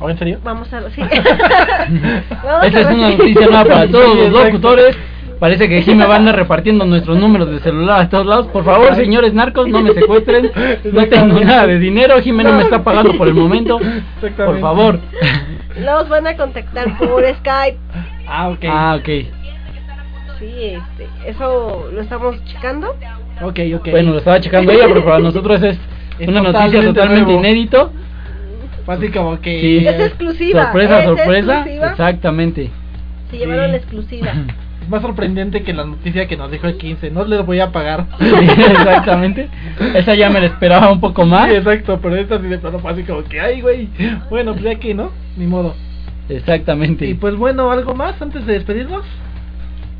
[0.00, 0.38] ¿O en serio?
[0.42, 1.00] Vamos a sí.
[2.44, 4.96] Vamos Esta a es una noticia nueva para todos los locutores.
[5.38, 8.46] Parece que Jime va a andar repartiendo nuestros números de celular a todos lados.
[8.48, 10.50] Por favor, señores narcos, no me secuestren.
[10.92, 12.20] No tengo nada de dinero.
[12.20, 13.78] Jime no me está pagando por el momento.
[14.36, 15.00] Por favor.
[15.78, 17.78] Los van a contactar por Skype.
[18.26, 18.64] Ah, ok.
[18.68, 19.08] Ah, ok.
[20.38, 22.94] Sí, este, eso lo estamos checando.
[23.42, 23.90] Ok, ok.
[23.90, 25.78] Bueno, lo estaba checando ella, pero para nosotros es
[26.18, 27.38] Es una noticia totalmente totalmente nuevo.
[27.40, 27.92] inédito.
[28.90, 29.60] Así como que.
[29.60, 29.86] Sí.
[29.86, 30.64] Es exclusiva.
[30.64, 31.54] Sorpresa, es sorpresa.
[31.58, 31.90] exclusiva.
[31.90, 32.70] Exactamente.
[33.30, 33.70] Se llevaron Sí.
[33.70, 34.32] la exclusiva.
[34.82, 37.10] Es más sorprendente que la noticia que nos dijo el 15.
[37.10, 38.06] No les voy a pagar.
[38.18, 39.48] Sí, exactamente.
[39.94, 41.48] Esa ya me la esperaba un poco más.
[41.50, 43.88] Sí, exacto, pero esta sí de plano fue así como que, ay, güey.
[44.28, 45.10] Bueno, pues ya que, ¿no?
[45.36, 45.74] Ni modo.
[46.28, 47.06] Exactamente.
[47.06, 49.04] Y pues bueno, ¿algo más antes de despedirnos?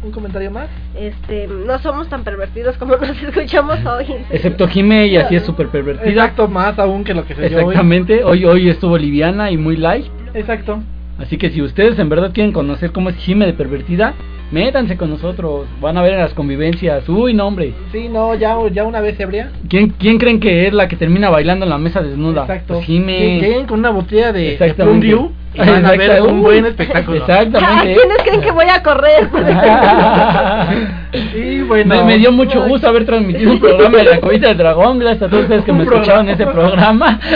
[0.02, 0.68] Un comentario más.
[0.98, 4.06] Este, no somos tan pervertidos como nos escuchamos hoy.
[4.30, 6.08] Excepto Jime, y así es súper pervertida.
[6.08, 7.64] Exacto, más aún que lo que se dio hoy.
[7.64, 10.06] Exactamente, hoy hoy estuvo liviana y muy light.
[10.34, 10.82] Exacto.
[11.18, 14.14] Así que si ustedes en verdad quieren conocer cómo es Jime de pervertida,
[14.50, 15.66] métanse con nosotros.
[15.80, 17.08] Van a ver en las convivencias.
[17.08, 17.74] Uy, no, hombre.
[17.92, 19.50] Sí, no, ya, ya una vez ebria.
[19.68, 22.42] ¿Quién, ¿Quién creen que es la que termina bailando en la mesa desnuda?
[22.42, 22.74] Exacto.
[22.74, 23.16] Pues Jime.
[23.16, 25.06] Que lleguen con una botella de, de Exactamente.
[25.08, 26.24] Plum Dew y van a ver Exacto.
[26.28, 27.16] un buen espectáculo.
[27.18, 27.94] Exactamente.
[28.00, 29.28] ¿Quiénes creen que voy a correr?
[31.36, 31.94] y bueno.
[31.96, 34.98] me, me dio mucho gusto haber transmitido un programa de la cobita del dragón.
[34.98, 37.20] Gracias a todos ustedes que me escucharon ese programa.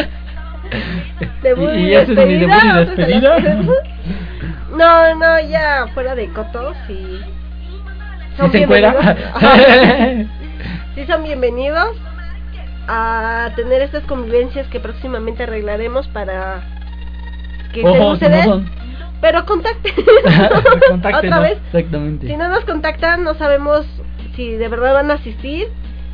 [1.44, 3.36] Y- y ese es mi debut y despedida.
[4.76, 7.20] No, no, ya fuera de cotos y...
[8.40, 9.16] ¿Sí se encuera?
[10.94, 11.96] Sí son bienvenidos
[12.86, 16.62] a tener estas convivencias que próximamente arreglaremos para
[17.72, 18.70] que se Ojo, si no son.
[19.20, 19.92] Pero contacten.
[21.16, 21.58] Otra vez.
[21.72, 22.28] Exactamente.
[22.28, 23.84] Si no nos contactan, no sabemos
[24.36, 25.66] si de verdad van a asistir,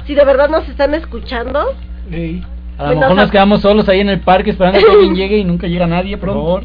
[0.07, 1.75] si de verdad nos están escuchando.
[2.11, 2.43] Sí.
[2.79, 4.91] A lo Bueno, mejor sea- nos quedamos solos ahí en el parque esperando a que
[4.91, 6.65] alguien llegue y nunca llega nadie, por favor.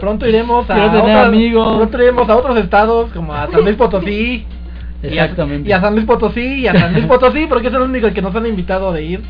[0.00, 1.76] Pronto iremos a otras- amigos.
[1.76, 4.44] Pronto iremos a otros estados como a San Luis Potosí.
[5.02, 5.68] y a- Exactamente.
[5.68, 8.20] Y a, San Luis Potosí y a San Luis Potosí porque es el único que
[8.22, 9.20] nos han invitado de ir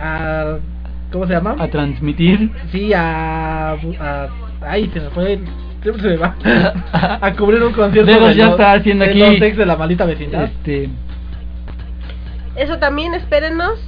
[0.00, 0.56] a
[1.12, 1.54] ¿cómo se llama?
[1.58, 2.50] A transmitir.
[2.72, 4.28] Sí, a, a
[4.62, 5.38] ay, se me fue
[5.82, 6.34] siempre se me va
[7.20, 9.66] a cubrir un concierto Luego de ya los- está haciendo de aquí- los ex de
[9.66, 10.44] la maldita vecindad.
[10.44, 10.88] Este,
[12.56, 13.78] Eso también, espérenos.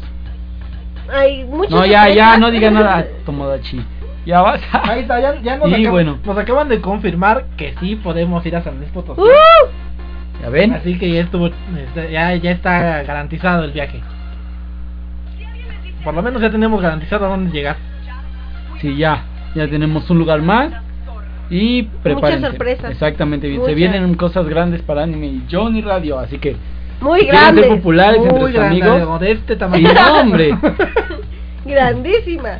[1.12, 3.84] Hay muchas no, ya, ya, no diga nada, Tomodachi.
[4.26, 4.60] Ya vas.
[4.72, 6.18] Ahí está, ya, ya nos, Y acaban, bueno.
[6.24, 9.20] nos acaban de confirmar que sí podemos ir a San Luis Potosí.
[9.20, 10.42] ¡Uh!
[10.42, 10.72] ¿Ya ven?
[10.72, 14.00] Así que ya estuvo, este, ya, ya está garantizado el viaje.
[16.02, 17.76] Por lo menos ya tenemos garantizado a dónde llegar.
[18.80, 19.24] Sí, ya.
[19.54, 20.72] Ya tenemos un lugar más.
[21.50, 22.48] Y prepárense.
[22.48, 22.90] sorpresas.
[22.90, 23.60] Exactamente, bien.
[23.60, 23.76] Se Muchas.
[23.76, 26.18] vienen cosas grandes para anime y Johnny Radio.
[26.18, 26.56] Así que.
[27.00, 27.62] Muy si grande.
[27.62, 29.20] ser populares entre Muy sus grande, amigos.
[29.20, 29.92] de este Sí, tamaño.
[29.94, 30.50] no, hombre.
[31.64, 32.58] Grandísima.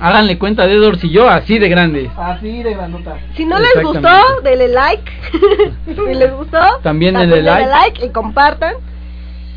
[0.00, 2.10] Háganle cuenta de Edwards y yo, así de grandes.
[2.16, 3.16] Así de grandota.
[3.36, 4.08] Si no les gustó,
[4.42, 5.10] denle like.
[5.86, 8.04] si les gustó, También denle like.
[8.04, 8.74] y compartan.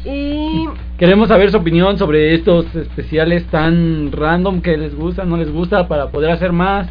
[0.05, 0.67] Y
[0.97, 5.87] Queremos saber su opinión sobre estos especiales tan random que les gusta, no les gusta,
[5.87, 6.87] para poder hacer más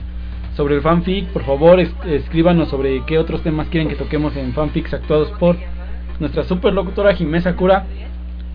[0.56, 1.28] sobre el fanfic.
[1.28, 5.56] Por favor, es- escríbanos sobre qué otros temas quieren que toquemos en fanfics actuados por
[6.20, 7.84] nuestra super locutora Jimé Sakura.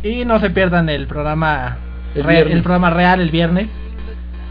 [0.03, 1.77] Y no se pierdan el programa
[2.15, 3.67] El re- el programa real el viernes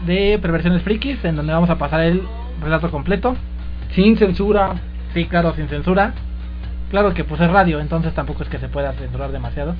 [0.05, 2.21] de Perversiones Frikis, en donde vamos a pasar el
[2.61, 3.35] relato completo.
[3.93, 4.75] Sin censura.
[5.13, 6.13] Sí, claro, sin censura.
[6.89, 9.75] Claro que pues es radio, entonces tampoco es que se pueda censurar demasiado.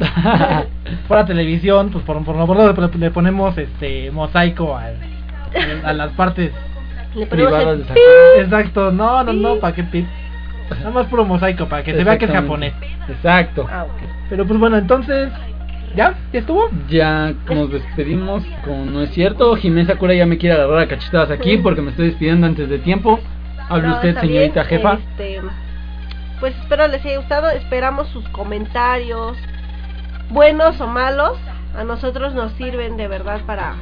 [1.08, 4.98] Para televisión, pues por, por lo menos le- le ponemos este mosaico al-
[5.86, 6.52] a las partes
[7.16, 8.42] le Privadas el de.
[8.42, 10.06] Exacto, no, no, no, para qué pip.
[10.70, 12.74] Nada más puro mosaico, para que se vea que es japonés.
[13.08, 13.66] Exacto.
[13.72, 13.86] Ah.
[14.30, 15.30] Pero pues bueno, entonces,
[15.96, 16.18] ¿ya?
[16.34, 16.70] ¿Ya estuvo?
[16.90, 19.56] Ya nos despedimos con no es cierto.
[19.56, 22.80] Jimé Sakura ya me quiere agarrar a cachetadas aquí porque me estoy despidiendo antes de
[22.80, 23.20] tiempo.
[23.70, 24.94] Hable No, usted, señorita bien, jefa.
[24.94, 25.42] este,
[26.40, 27.50] pues espero les haya gustado.
[27.50, 29.38] Esperamos sus comentarios,
[30.30, 31.38] buenos o malos.
[31.76, 33.76] A nosotros nos sirven de verdad para,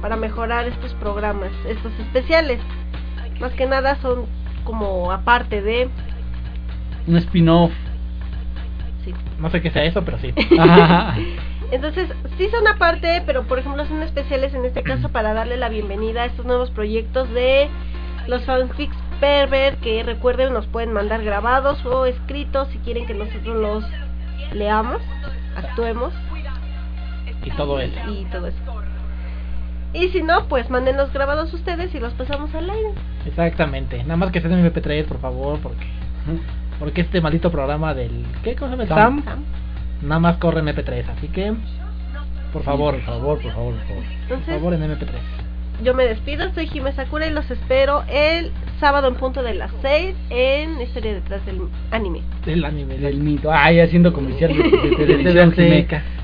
[0.00, 2.60] para mejorar estos programas, estos especiales.
[3.40, 4.26] Más que nada son
[4.64, 5.88] como aparte de...
[7.06, 7.72] Un spin-off.
[9.38, 10.32] No sé qué sea eso, pero sí.
[11.72, 12.08] Entonces,
[12.38, 16.22] sí son aparte, pero por ejemplo son especiales en este caso para darle la bienvenida
[16.22, 17.68] a estos nuevos proyectos de
[18.28, 23.56] los fanfics pervert que recuerden nos pueden mandar grabados o escritos si quieren que nosotros
[23.56, 23.84] los
[24.52, 25.02] leamos,
[25.56, 26.12] actuemos
[27.44, 27.98] Y todo eso.
[28.10, 28.58] y todo eso.
[29.92, 32.90] Y si no, pues manden los grabados ustedes y los pasamos al aire.
[33.24, 34.02] Exactamente.
[34.02, 35.86] Nada más que estén en MP3, por favor, porque
[36.78, 39.24] porque este maldito programa del ¿qué cosa me Sam.
[39.24, 39.44] Sam?
[40.02, 41.54] Nada más corre en MP3, así que
[42.52, 44.04] por favor, por favor, por favor, por favor.
[44.28, 45.10] por favor en MP3.
[45.82, 48.50] yo me despido, soy Jimé Sakura y los espero el
[48.80, 52.22] sábado en punto de las 6 en Historia detrás del anime.
[52.46, 53.50] El anime Del mito.
[53.50, 56.00] Ay, haciendo comercial de.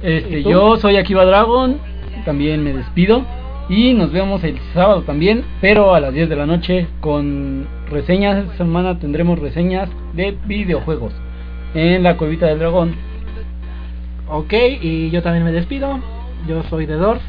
[0.00, 1.76] Este, yo soy Akiva Dragon,
[2.24, 3.24] también me despido
[3.68, 8.38] y nos vemos el sábado también, pero a las 10 de la noche con reseñas.
[8.38, 11.12] Esta semana tendremos reseñas de videojuegos
[11.74, 12.94] en la cuevita del dragón.
[14.28, 16.00] Ok, y yo también me despido.
[16.46, 17.20] Yo soy de Dors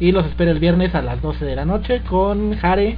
[0.00, 2.96] y los espero el viernes a las 12 de la noche con Jare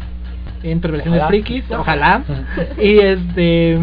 [0.63, 1.23] en Perversiones.
[1.27, 2.23] Frikis, ojalá.
[2.81, 3.79] y este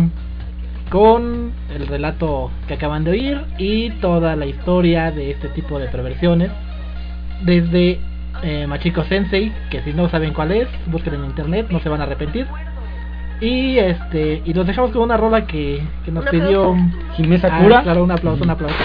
[0.90, 5.88] con el relato que acaban de oír y toda la historia de este tipo de
[5.88, 6.50] perversiones
[7.44, 8.00] desde
[8.44, 12.02] eh, Machiko Sensei, que si no saben cuál es, busquen en internet, no se van
[12.02, 12.48] a arrepentir.
[13.40, 16.76] Y este y los dejamos con una rola que, que nos pidió.
[17.16, 17.82] Jimé Ah, Sakura.
[17.84, 18.76] claro, un aplauso, un aplauso.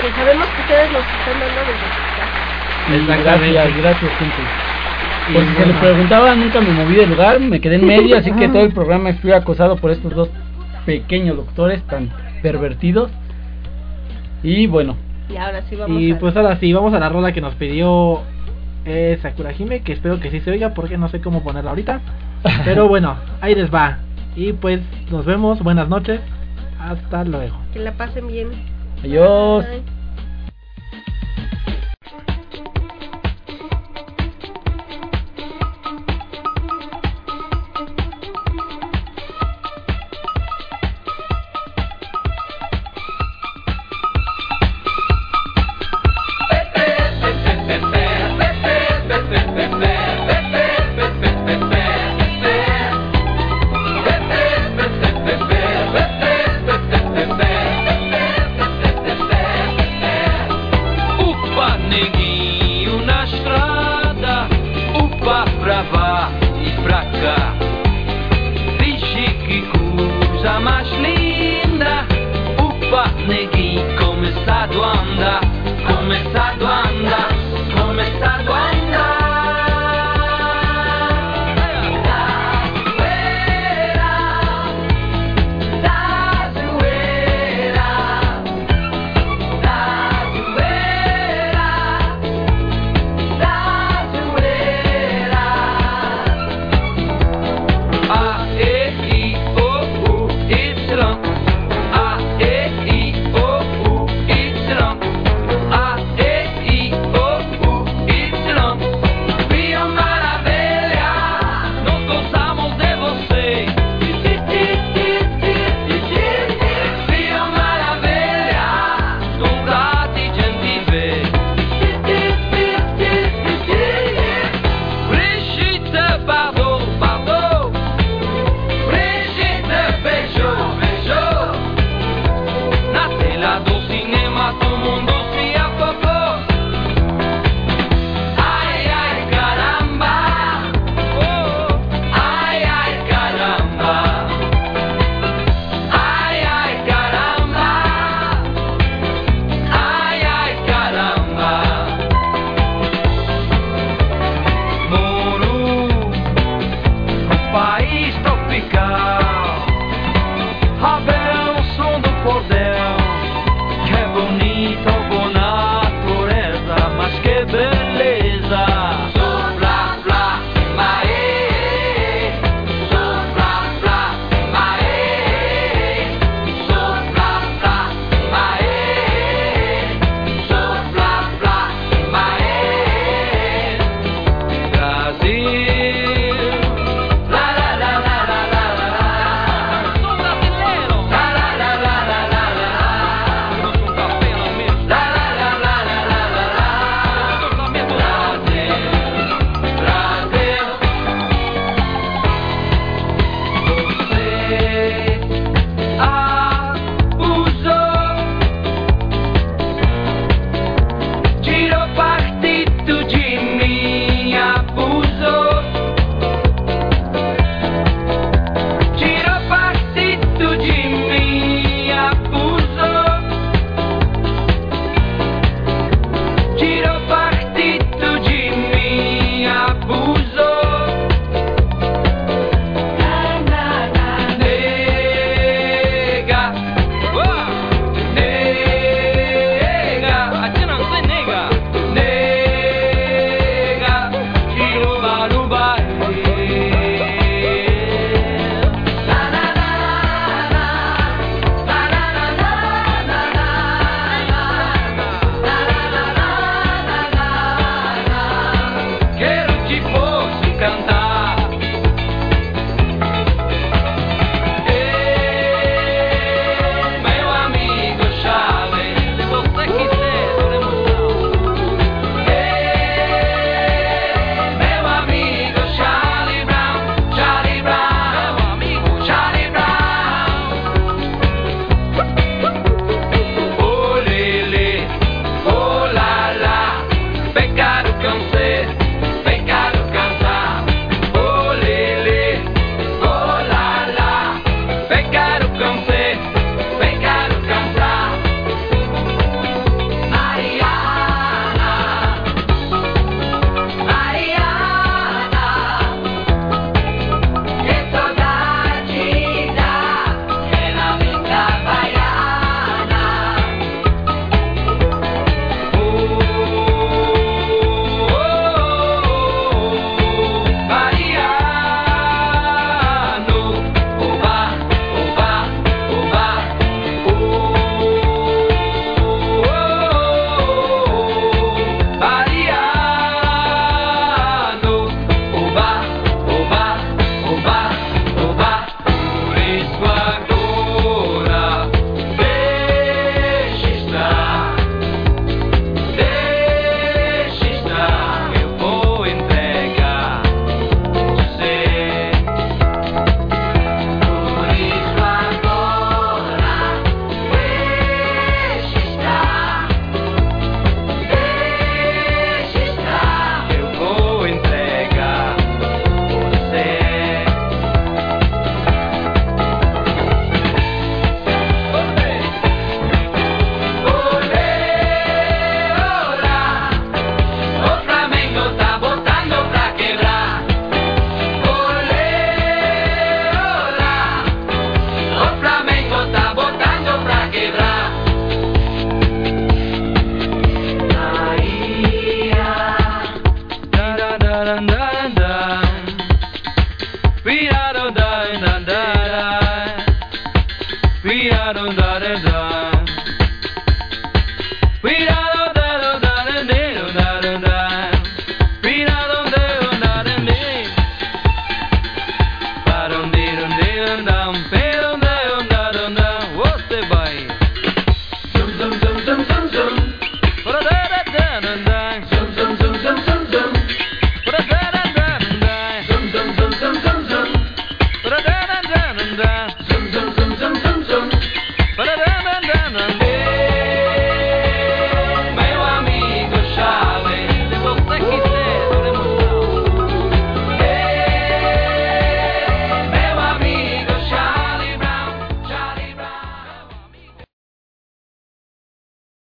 [0.00, 1.86] Que sabemos que ustedes nos están dando desde
[2.16, 2.94] casas.
[2.94, 3.52] Exactamente.
[3.52, 4.42] Gracias, gracias, gente.
[5.28, 8.16] Y Por si se les preguntaba, nunca me moví del lugar, me quedé en medio,
[8.16, 10.28] así que todo el programa fui acosado por estos dos
[10.86, 12.10] pequeños doctores tan
[12.42, 13.10] pervertidos.
[14.42, 14.96] Y bueno,
[15.28, 16.18] Y ahora sí vamos Y a...
[16.18, 18.20] pues ahora sí, vamos a la rola que nos pidió
[18.86, 22.00] eh, Sakura Hime, que espero que sí se oiga porque no sé cómo ponerla ahorita.
[22.64, 23.98] Pero bueno, ahí les va.
[24.36, 24.80] Y pues
[25.10, 26.20] nos vemos, buenas noches,
[26.78, 27.56] hasta luego.
[27.72, 28.48] Que la pasen bien.
[29.02, 29.66] adiós.
[29.66, 29.95] Bye.